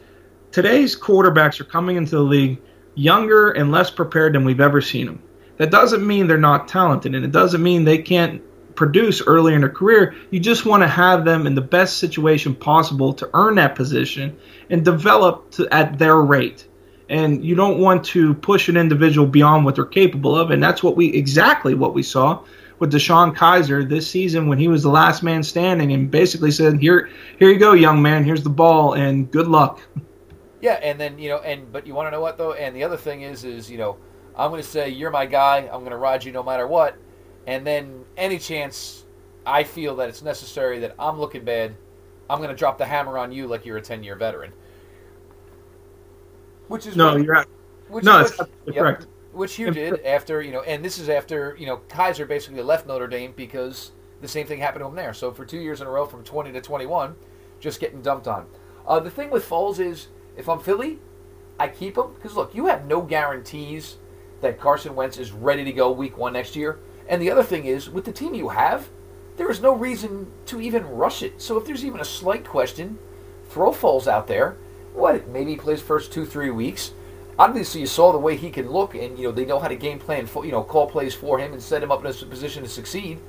today's 0.52 1.00
quarterbacks 1.00 1.60
are 1.60 1.66
coming 1.66 1.98
into 1.98 2.16
the 2.16 2.22
league 2.22 2.62
younger 2.96 3.52
and 3.52 3.72
less 3.72 3.90
prepared 3.90 4.34
than 4.34 4.46
we've 4.46 4.62
ever 4.62 4.82
seen 4.82 5.06
them. 5.06 5.24
That 5.58 5.72
doesn't 5.72 6.06
mean 6.06 6.28
they're 6.28 6.38
not 6.38 6.68
talented, 6.68 7.16
and 7.16 7.24
it 7.24 7.32
doesn't 7.32 7.62
mean 7.62 7.84
they 7.84 8.00
can't 8.00 8.42
produce 8.76 9.22
early 9.22 9.54
in 9.54 9.62
their 9.62 9.70
career. 9.70 10.16
You 10.32 10.40
just 10.40 10.66
want 10.66 10.82
to 10.82 10.88
have 10.88 11.26
them 11.26 11.46
in 11.46 11.54
the 11.54 11.62
best 11.62 11.98
situation 11.98 12.56
possible 12.56 13.14
to 13.14 13.30
earn 13.34 13.56
that 13.56 13.76
position 13.76 14.36
and 14.70 14.84
develop 14.84 15.52
to, 15.52 15.68
at 15.72 16.00
their 16.00 16.18
rate. 16.18 16.68
And 17.10 17.46
you 17.46 17.54
don't 17.54 17.80
want 17.80 18.04
to 18.06 18.34
push 18.34 18.70
an 18.70 18.78
individual 18.78 19.28
beyond 19.28 19.66
what 19.66 19.76
they're 19.76 19.86
capable 19.86 20.36
of, 20.36 20.50
and 20.50 20.64
that's 20.64 20.82
what 20.82 20.96
we 20.96 21.14
exactly 21.14 21.76
what 21.76 21.94
we 21.94 22.02
saw 22.02 22.44
with 22.84 22.92
DeShone 22.92 23.34
Kizer 23.34 23.88
this 23.88 24.10
season 24.10 24.50
when 24.50 24.60
he 24.60 24.68
was 24.68 24.84
the 24.84 24.90
last 24.90 25.24
man 25.24 25.42
standing 25.42 25.94
and 25.94 26.12
basically 26.12 26.52
said, 26.52 26.82
"Here, 26.82 27.10
here 27.40 27.50
you 27.50 27.58
go, 27.58 27.72
young 27.72 28.02
man. 28.02 28.26
Here's 28.26 28.44
the 28.44 28.50
ball, 28.50 28.94
and 28.94 29.32
good 29.32 29.48
luck." 29.48 29.80
Yeah, 30.62 30.80
and 30.82 30.98
then 30.98 31.20
you 31.20 31.28
know, 31.28 31.40
and 31.40 31.70
but 31.74 31.86
you 31.86 31.94
want 31.94 32.08
to 32.08 32.12
know 32.12 32.22
what 32.22 32.38
though? 32.38 32.54
And 32.54 32.74
the 32.74 32.86
other 32.86 32.96
thing 32.96 33.24
is, 33.24 33.44
is 33.44 33.70
you 33.70 33.78
know, 33.78 33.98
I'm 34.34 34.50
going 34.50 34.64
to 34.64 34.68
say 34.68 34.88
you're 34.88 35.12
my 35.12 35.26
guy. 35.26 35.58
I'm 35.70 35.82
going 35.82 35.92
to 35.92 35.98
ride 35.98 36.24
you 36.24 36.32
no 36.32 36.42
matter 36.42 36.66
what. 36.66 36.98
And 37.48 37.68
then 37.68 38.06
any 38.16 38.40
chance 38.40 39.04
I 39.46 39.66
feel 39.66 39.98
that 39.98 40.08
it's 40.08 40.22
necessary 40.22 40.80
that 40.80 40.96
I'm 40.98 41.20
looking 41.20 41.44
bad, 41.44 41.76
I'm 42.30 42.38
going 42.38 42.50
to 42.50 42.56
drop 42.56 42.78
the 42.78 42.86
hammer 42.86 43.18
on 43.18 43.34
you 43.34 43.46
like 43.46 43.66
you're 43.66 43.76
a 43.76 43.82
10 43.82 44.06
year 44.06 44.16
veteran. 44.16 44.54
Which 46.70 46.88
is 46.88 46.96
no, 46.96 47.16
what, 47.16 47.24
you're 47.24 47.46
which, 47.90 48.06
no, 48.06 48.24
which, 48.24 48.32
it's 48.32 48.40
yep, 48.68 48.76
correct. 48.78 49.08
Which 49.34 49.58
you 49.58 49.72
did 49.72 50.06
after 50.06 50.42
you 50.42 50.52
know, 50.52 50.62
and 50.62 50.86
this 50.86 50.98
is 50.98 51.10
after 51.10 51.56
you 51.60 51.66
know 51.66 51.78
Kizer 51.90 52.28
basically 52.28 52.62
left 52.62 52.88
Notre 52.88 53.08
Dame 53.08 53.34
because 53.36 53.92
the 54.22 54.28
same 54.28 54.48
thing 54.48 54.60
happened 54.60 54.84
to 54.84 54.88
him 54.88 54.96
there. 54.96 55.14
So 55.14 55.32
for 55.32 55.46
two 55.46 55.60
years 55.60 55.82
in 55.82 55.88
a 55.88 55.90
row, 55.90 56.06
from 56.06 56.24
20 56.24 56.52
to 56.54 56.62
21, 56.62 57.16
just 57.60 57.80
getting 57.80 58.02
dumped 58.02 58.28
on. 58.28 58.46
Uh, 58.88 59.00
the 59.00 59.10
thing 59.10 59.30
with 59.30 59.48
Foles 59.48 59.80
is 59.80 60.08
if 60.38 60.48
I'm 60.48 60.60
Philly, 60.60 61.00
I 61.60 61.68
keep 61.68 61.98
him 61.98 62.14
because 62.14 62.36
look, 62.36 62.56
you 62.56 62.68
have 62.68 62.86
no 62.86 63.02
guarantees 63.02 63.98
that 64.42 64.60
Carson 64.60 64.96
Wentz 64.96 65.18
is 65.18 65.32
ready 65.32 65.64
to 65.64 65.74
go 65.74 65.92
week 65.92 66.18
one 66.18 66.34
next 66.34 66.56
year. 66.56 66.80
And 67.08 67.22
the 67.22 67.32
other 67.32 67.44
thing 67.44 67.66
is, 67.66 67.90
with 67.90 68.06
the 68.06 68.12
team 68.12 68.34
you 68.34 68.50
have, 68.50 68.90
there 69.38 69.50
is 69.50 69.62
no 69.62 69.74
reason 69.74 70.32
to 70.46 70.62
even 70.62 70.86
rush 70.88 71.24
it. 71.24 71.42
So 71.42 71.58
if 71.58 71.66
there's 71.66 71.84
even 71.84 72.00
a 72.00 72.06
slight 72.06 72.46
question, 72.46 73.00
throw 73.50 73.72
Foles 73.72 74.08
out 74.08 74.28
there. 74.28 74.58
What? 74.94 75.28
Maybe 75.28 75.52
he 75.52 75.58
plays 75.58 75.82
first 75.82 76.14
two, 76.14 76.26
three 76.26 76.52
weeks. 76.52 76.94
Obviously, 77.38 77.82
you 77.82 77.88
saw 77.88 78.12
the 78.12 78.18
way 78.18 78.38
he 78.38 78.50
can 78.50 78.70
look, 78.70 78.94
and 78.96 79.18
you 79.18 79.26
know 79.26 79.32
they 79.32 79.46
know 79.46 79.60
how 79.60 79.68
to 79.68 79.76
game 79.76 80.00
plan, 80.00 80.26
for, 80.26 80.46
you 80.46 80.52
know, 80.52 80.64
call 80.64 80.88
plays 80.88 81.14
for 81.14 81.40
him 81.40 81.54
and 81.54 81.62
set 81.62 81.82
him 81.82 81.92
up 81.92 82.04
in 82.04 82.12
a 82.12 82.14
position 82.14 82.64
to 82.64 82.70
succeed. 82.70 83.20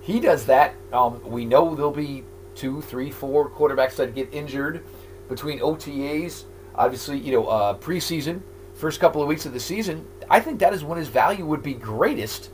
He 0.00 0.20
does 0.20 0.46
that. 0.46 0.74
Um, 0.92 1.20
we 1.24 1.44
know 1.44 1.74
there'll 1.74 1.90
be 1.90 2.24
two, 2.54 2.80
three, 2.80 3.10
four 3.10 3.50
quarterbacks 3.50 3.96
that 3.96 4.14
get 4.14 4.32
injured 4.32 4.84
between 5.28 5.58
OTAs. 5.60 6.44
Obviously, 6.74 7.18
you 7.18 7.32
know, 7.32 7.46
uh, 7.46 7.76
preseason, 7.78 8.40
first 8.74 9.00
couple 9.00 9.20
of 9.20 9.28
weeks 9.28 9.46
of 9.46 9.52
the 9.52 9.60
season. 9.60 10.06
I 10.28 10.40
think 10.40 10.60
that 10.60 10.72
is 10.72 10.84
when 10.84 10.98
his 10.98 11.08
value 11.08 11.44
would 11.44 11.62
be 11.62 11.74
greatest 11.74 12.50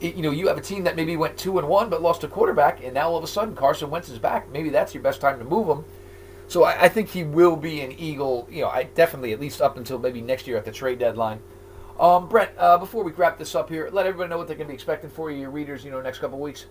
you 0.00 0.22
know, 0.22 0.30
you 0.30 0.48
have 0.48 0.58
a 0.58 0.62
team 0.62 0.84
that 0.84 0.96
maybe 0.96 1.16
went 1.16 1.36
two 1.36 1.58
and 1.58 1.68
one 1.68 1.88
but 1.88 2.02
lost 2.02 2.24
a 2.24 2.28
quarterback, 2.28 2.82
and 2.82 2.94
now 2.94 3.08
all 3.08 3.16
of 3.16 3.24
a 3.24 3.28
sudden 3.28 3.54
Carson 3.54 3.90
Wentz 3.90 4.08
is 4.08 4.18
back. 4.18 4.50
Maybe 4.50 4.70
that's 4.70 4.94
your 4.94 5.02
best 5.02 5.20
time 5.20 5.38
to 5.38 5.44
move 5.44 5.68
him. 5.68 5.84
So 6.48 6.64
I, 6.64 6.84
I 6.84 6.88
think 6.88 7.08
he 7.08 7.24
will 7.24 7.56
be 7.56 7.80
an 7.80 7.92
Eagle. 7.92 8.48
You 8.50 8.62
know, 8.62 8.68
I 8.68 8.84
definitely 8.84 9.32
at 9.32 9.40
least 9.40 9.60
up 9.60 9.76
until 9.76 9.98
maybe 9.98 10.20
next 10.20 10.46
year 10.46 10.56
at 10.56 10.64
the 10.64 10.72
trade 10.72 10.98
deadline. 10.98 11.40
Um, 11.98 12.28
Brent, 12.28 12.50
uh, 12.58 12.78
before 12.78 13.04
we 13.04 13.12
wrap 13.12 13.38
this 13.38 13.54
up 13.54 13.68
here, 13.68 13.88
let 13.92 14.06
everybody 14.06 14.30
know 14.30 14.38
what 14.38 14.48
they 14.48 14.54
can 14.54 14.66
be 14.66 14.74
expecting 14.74 15.10
for 15.10 15.30
you, 15.30 15.40
your 15.40 15.50
readers. 15.50 15.84
You 15.84 15.90
know, 15.90 16.00
next 16.00 16.18
couple 16.18 16.38
weeks. 16.38 16.66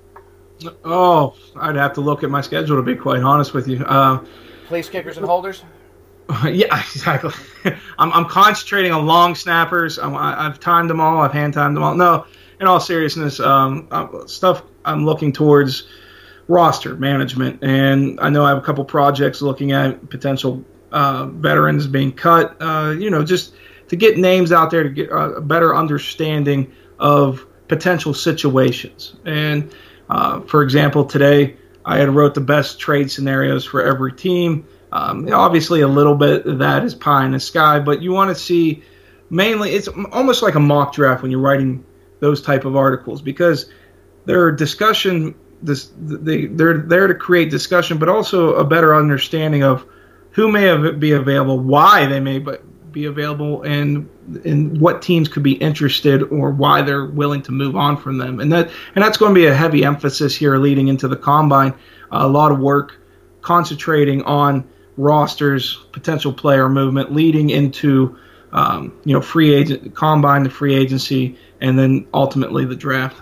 Oh, 0.84 1.36
I'd 1.56 1.76
have 1.76 1.94
to 1.94 2.02
look 2.02 2.24
at 2.24 2.30
my 2.30 2.42
schedule 2.42 2.76
to 2.78 2.84
be 2.84 2.96
quite 2.96 3.22
honest 3.22 3.54
with 3.54 3.68
you. 3.68 3.84
Uh, 3.86 4.24
Place 4.68 4.90
kickers 4.90 5.18
and 5.18 5.26
holders. 5.26 5.64
Yeah, 6.46 6.80
exactly. 6.80 7.32
I'm, 8.00 8.12
I'm 8.14 8.26
concentrating 8.26 8.92
on 8.92 9.06
long 9.06 9.36
snappers. 9.36 10.00
I'm, 10.00 10.16
I've 10.16 10.60
timed 10.60 10.90
them 10.90 11.02
all. 11.02 11.20
I've 11.20 11.34
hand 11.34 11.54
timed 11.54 11.76
them 11.76 11.84
all. 11.84 11.94
No, 11.96 12.26
in 12.62 12.66
all 12.66 12.80
seriousness, 12.80 13.42
um, 13.42 13.88
uh, 13.92 14.26
stuff 14.26 14.64
I'm 14.86 15.06
looking 15.06 15.34
towards 15.34 15.86
roster 16.48 16.96
management, 16.96 17.64
and 17.64 18.20
I 18.20 18.30
know 18.30 18.44
I 18.44 18.50
have 18.50 18.58
a 18.58 18.62
couple 18.62 18.84
projects 18.86 19.42
looking 19.42 19.72
at 19.72 20.10
potential 20.10 20.64
uh, 20.92 21.28
veterans 21.28 21.88
being 21.88 22.12
cut. 22.12 22.58
Uh, 22.60 22.96
you 22.98 23.10
know, 23.10 23.24
just 23.24 23.54
to 23.90 23.96
get 23.96 24.18
names 24.18 24.52
out 24.52 24.72
there 24.72 24.84
to 24.84 24.90
get 24.90 25.10
a 25.12 25.42
better 25.42 25.76
understanding 25.76 26.74
of 27.00 27.46
potential 27.68 28.14
situations. 28.14 29.16
And 29.26 29.74
uh, 30.10 30.42
for 30.42 30.64
example, 30.64 31.06
today 31.06 31.58
I 31.86 31.98
had 31.98 32.10
wrote 32.10 32.34
the 32.34 32.42
best 32.42 32.80
trade 32.80 33.12
scenarios 33.12 33.66
for 33.66 33.84
every 33.84 34.14
team. 34.14 34.68
Um, 34.92 35.28
obviously, 35.34 35.82
a 35.82 35.88
little 35.88 36.16
bit 36.16 36.46
of 36.46 36.60
that 36.60 36.84
is 36.84 36.94
pie 36.94 37.26
in 37.26 37.32
the 37.32 37.40
sky, 37.40 37.80
but 37.80 38.02
you 38.02 38.12
want 38.12 38.30
to 38.30 38.36
see 38.36 38.84
mainly 39.30 39.72
it's 39.72 39.88
almost 39.88 40.44
like 40.44 40.56
a 40.56 40.60
mock 40.60 40.94
draft 40.94 41.24
when 41.24 41.32
you're 41.32 41.40
writing 41.40 41.84
those 42.20 42.42
type 42.42 42.66
of 42.66 42.76
articles 42.76 43.22
because 43.22 43.70
they're 44.26 44.52
discussion 44.52 45.36
this 45.64 45.90
they 45.98 46.46
they're 46.46 46.78
there 46.78 47.08
to 47.08 47.16
create 47.16 47.50
discussion 47.50 47.98
but 47.98 48.10
also 48.10 48.56
a 48.56 48.64
better 48.64 48.96
understanding 48.96 49.64
of 49.64 49.86
who 50.32 50.52
may 50.52 50.92
be 50.92 51.12
available 51.12 51.60
why 51.60 52.06
they 52.06 52.20
may 52.20 52.44
be 52.92 53.06
available 53.06 53.64
and 53.64 54.10
and 54.46 54.80
what 54.80 55.02
teams 55.02 55.28
could 55.28 55.44
be 55.44 55.54
interested 55.54 56.24
or 56.24 56.52
why 56.52 56.82
they're 56.82 57.06
willing 57.06 57.42
to 57.42 57.52
move 57.52 57.76
on 57.76 57.98
from 57.98 58.18
them 58.18 58.40
and 58.40 58.52
that 58.52 58.70
and 58.96 59.04
that's 59.04 59.18
going 59.18 59.34
to 59.34 59.40
be 59.40 59.48
a 59.48 59.54
heavy 59.54 59.84
emphasis 59.84 60.36
here 60.36 60.58
leading 60.58 60.88
into 60.88 61.08
the 61.08 61.18
combine 61.18 61.74
a 62.12 62.28
lot 62.28 62.52
of 62.52 62.60
work 62.60 63.00
concentrating 63.42 64.22
on 64.24 64.68
rosters 64.98 65.86
potential 65.92 66.32
player 66.32 66.70
movement 66.70 67.12
leading 67.12 67.50
into 67.50 68.18
um, 68.52 68.94
you 69.04 69.14
know 69.14 69.22
free 69.22 69.54
agent 69.54 69.96
combine 69.96 70.44
the 70.44 70.50
free 70.50 70.76
agency 70.76 71.38
and 71.64 71.80
then 71.80 72.06
ultimately 72.14 72.66
the 72.66 72.76
draft. 72.76 73.18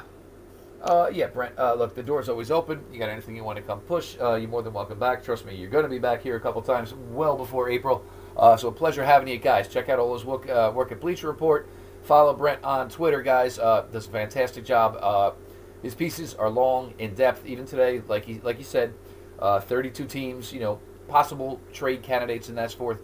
Uh, 0.82 1.10
yeah, 1.14 1.28
Brent. 1.28 1.58
Uh, 1.60 1.76
look, 1.76 1.94
the 1.94 2.02
door's 2.02 2.28
always 2.28 2.50
open. 2.50 2.84
You 2.92 2.98
got 2.98 3.10
anything 3.10 3.36
you 3.36 3.44
want 3.44 3.58
to 3.58 3.62
come 3.62 3.82
push? 3.82 4.18
Uh, 4.20 4.36
you're 4.36 4.50
more 4.50 4.64
than 4.64 4.74
welcome 4.74 4.98
back. 4.98 5.24
Trust 5.24 5.46
me, 5.46 5.56
you're 5.56 5.70
going 5.70 5.84
to 5.84 5.90
be 5.90 6.00
back 6.00 6.24
here 6.24 6.36
a 6.36 6.40
couple 6.40 6.62
times, 6.62 6.94
well 7.12 7.38
before 7.38 7.70
April. 7.70 8.04
Uh, 8.36 8.58
so 8.58 8.70
a 8.70 8.72
pleasure 8.72 9.04
having 9.04 9.28
you 9.28 9.38
guys. 9.38 9.68
Check 9.68 9.90
out 9.90 10.00
all 10.00 10.14
his 10.14 10.26
work, 10.26 10.50
uh, 10.50 10.72
work 10.74 10.92
at 10.92 11.00
Bleacher 11.00 11.28
Report. 11.28 11.70
Follow 12.02 12.34
Brent 12.34 12.64
on 12.64 12.90
Twitter, 12.90 13.22
guys. 13.22 13.60
Uh, 13.60 13.86
does 13.92 14.08
a 14.08 14.12
fantastic 14.12 14.66
job. 14.66 15.36
His 15.84 15.94
pieces 15.94 16.34
are 16.34 16.50
long, 16.50 16.94
in 16.98 17.14
depth. 17.14 17.46
Even 17.46 17.66
today, 17.66 18.02
like 18.08 18.26
he 18.26 18.40
like 18.40 18.58
he 18.58 18.64
said, 18.64 18.94
32 19.40 20.06
teams. 20.06 20.52
You 20.52 20.62
know, 20.62 20.80
possible 21.08 21.62
trade 21.72 22.02
candidates 22.02 22.50
and 22.50 22.58
that's 22.58 22.74
forth. 22.74 23.04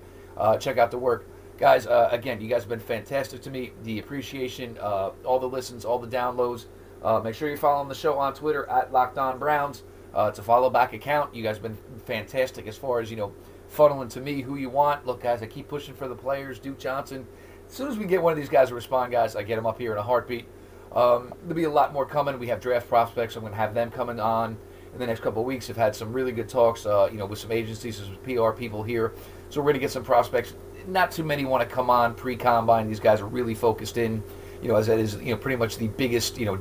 check 0.59 0.79
out 0.79 0.89
the 0.89 0.97
work 0.97 1.27
guys, 1.57 1.87
uh, 1.87 2.09
again, 2.11 2.39
you 2.39 2.47
guys 2.47 2.61
have 2.61 2.69
been 2.69 2.79
fantastic 2.79 3.41
to 3.41 3.49
me. 3.49 3.71
The 3.83 3.99
appreciation, 3.99 4.77
uh, 4.79 5.09
all 5.23 5.39
the 5.39 5.49
listens, 5.49 5.85
all 5.85 5.99
the 5.99 6.07
downloads. 6.07 6.65
Uh, 7.03 7.19
make 7.19 7.35
sure 7.35 7.47
you're 7.47 7.57
following 7.57 7.87
the 7.87 7.95
show 7.95 8.17
on 8.17 8.33
Twitter 8.33 8.67
at 8.69 8.91
Locked 8.91 9.17
On 9.17 9.37
Browns. 9.37 9.83
Uh, 10.15 10.27
it's 10.29 10.39
a 10.39 10.43
follow 10.43 10.69
back 10.69 10.93
account. 10.93 11.33
You 11.35 11.43
guys 11.43 11.57
have 11.57 11.63
been 11.63 11.77
fantastic 12.05 12.67
as 12.67 12.77
far 12.77 12.99
as 12.99 13.11
you 13.11 13.17
know, 13.17 13.33
funneling 13.73 14.09
to 14.11 14.21
me 14.21 14.41
who 14.41 14.55
you 14.55 14.69
want. 14.69 15.05
Look, 15.05 15.21
guys, 15.21 15.41
I 15.41 15.45
keep 15.45 15.67
pushing 15.67 15.93
for 15.93 16.07
the 16.07 16.15
players. 16.15 16.59
Duke 16.59 16.79
Johnson. 16.79 17.27
As 17.67 17.73
soon 17.73 17.89
as 17.89 17.97
we 17.97 18.05
get 18.05 18.21
one 18.21 18.31
of 18.31 18.37
these 18.37 18.49
guys 18.49 18.69
to 18.69 18.75
respond, 18.75 19.11
guys, 19.11 19.35
I 19.35 19.43
get 19.43 19.57
them 19.57 19.65
up 19.65 19.77
here 19.77 19.91
in 19.91 19.97
a 19.97 20.03
heartbeat. 20.03 20.45
Um, 20.93 21.33
there'll 21.41 21.55
be 21.55 21.65
a 21.65 21.69
lot 21.69 21.93
more 21.93 22.05
coming. 22.05 22.39
We 22.39 22.47
have 22.47 22.61
draft 22.61 22.87
prospects. 22.87 23.35
I'm 23.35 23.41
going 23.41 23.51
to 23.51 23.57
have 23.57 23.73
them 23.73 23.91
coming 23.91 24.19
on 24.19 24.57
in 24.93 24.99
the 24.99 25.05
next 25.05 25.19
couple 25.19 25.41
of 25.41 25.45
weeks. 25.45 25.69
I've 25.69 25.75
had 25.75 25.95
some 25.95 26.13
really 26.13 26.31
good 26.31 26.47
talks, 26.47 26.85
uh, 26.85 27.09
you 27.11 27.17
know, 27.17 27.25
with 27.25 27.39
some 27.39 27.51
agencies, 27.51 27.97
some 27.97 28.15
PR 28.23 28.51
people 28.51 28.83
here. 28.83 29.13
So 29.49 29.59
we're 29.59 29.65
going 29.65 29.75
to 29.75 29.79
get 29.79 29.91
some 29.91 30.03
prospects 30.03 30.53
not 30.87 31.11
too 31.11 31.23
many 31.23 31.45
want 31.45 31.67
to 31.67 31.73
come 31.73 31.89
on 31.89 32.15
pre-combine. 32.15 32.87
These 32.87 32.99
guys 32.99 33.21
are 33.21 33.27
really 33.27 33.53
focused 33.53 33.97
in, 33.97 34.23
you 34.61 34.69
know, 34.69 34.75
as 34.75 34.87
that 34.87 34.99
is, 34.99 35.15
you 35.15 35.31
know, 35.31 35.37
pretty 35.37 35.57
much 35.57 35.77
the 35.77 35.89
biggest, 35.89 36.37
you 36.37 36.45
know, 36.45 36.59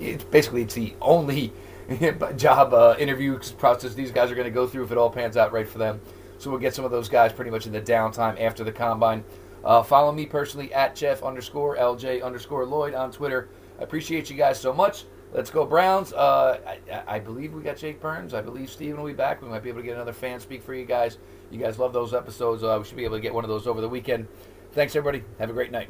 it's 0.00 0.24
basically 0.24 0.62
it's 0.62 0.74
the 0.74 0.94
only 1.00 1.52
job 2.36 2.72
uh, 2.72 2.96
interview 2.98 3.38
process 3.58 3.94
these 3.94 4.10
guys 4.10 4.30
are 4.30 4.34
going 4.34 4.46
to 4.46 4.50
go 4.50 4.66
through 4.66 4.84
if 4.84 4.92
it 4.92 4.98
all 4.98 5.10
pans 5.10 5.36
out 5.36 5.52
right 5.52 5.68
for 5.68 5.78
them. 5.78 6.00
So 6.38 6.50
we'll 6.50 6.60
get 6.60 6.74
some 6.74 6.84
of 6.84 6.90
those 6.90 7.08
guys 7.08 7.32
pretty 7.32 7.50
much 7.50 7.66
in 7.66 7.72
the 7.72 7.80
downtime 7.80 8.40
after 8.40 8.64
the 8.64 8.72
combine. 8.72 9.22
Uh, 9.62 9.82
follow 9.82 10.10
me 10.10 10.24
personally 10.24 10.72
at 10.72 10.96
Jeff 10.96 11.22
underscore 11.22 11.76
LJ 11.76 12.22
underscore 12.22 12.64
Lloyd 12.64 12.94
on 12.94 13.12
Twitter. 13.12 13.50
I 13.78 13.82
appreciate 13.82 14.30
you 14.30 14.36
guys 14.36 14.58
so 14.58 14.72
much. 14.72 15.04
Let's 15.32 15.50
go 15.50 15.64
Browns. 15.64 16.12
Uh, 16.12 16.58
I, 16.66 17.16
I, 17.16 17.18
believe 17.20 17.52
we 17.52 17.62
got 17.62 17.76
Jake 17.76 18.00
Burns. 18.00 18.34
I 18.34 18.40
believe 18.40 18.68
Steven 18.68 19.00
will 19.00 19.06
be 19.06 19.12
back. 19.12 19.42
We 19.42 19.48
might 19.48 19.62
be 19.62 19.68
able 19.68 19.80
to 19.80 19.86
get 19.86 19.94
another 19.94 20.12
fan 20.12 20.40
speak 20.40 20.62
for 20.62 20.74
you 20.74 20.84
guys. 20.84 21.18
You 21.50 21.58
guys 21.58 21.78
love 21.78 21.92
those 21.92 22.14
episodes. 22.14 22.64
Uh, 22.64 22.76
we 22.80 22.84
should 22.84 22.96
be 22.96 23.04
able 23.04 23.16
to 23.16 23.22
get 23.22 23.32
one 23.32 23.44
of 23.44 23.50
those 23.50 23.66
over 23.66 23.80
the 23.80 23.88
weekend. 23.88 24.26
Thanks, 24.72 24.96
everybody. 24.96 25.24
Have 25.38 25.50
a 25.50 25.52
great 25.52 25.70
night. 25.70 25.88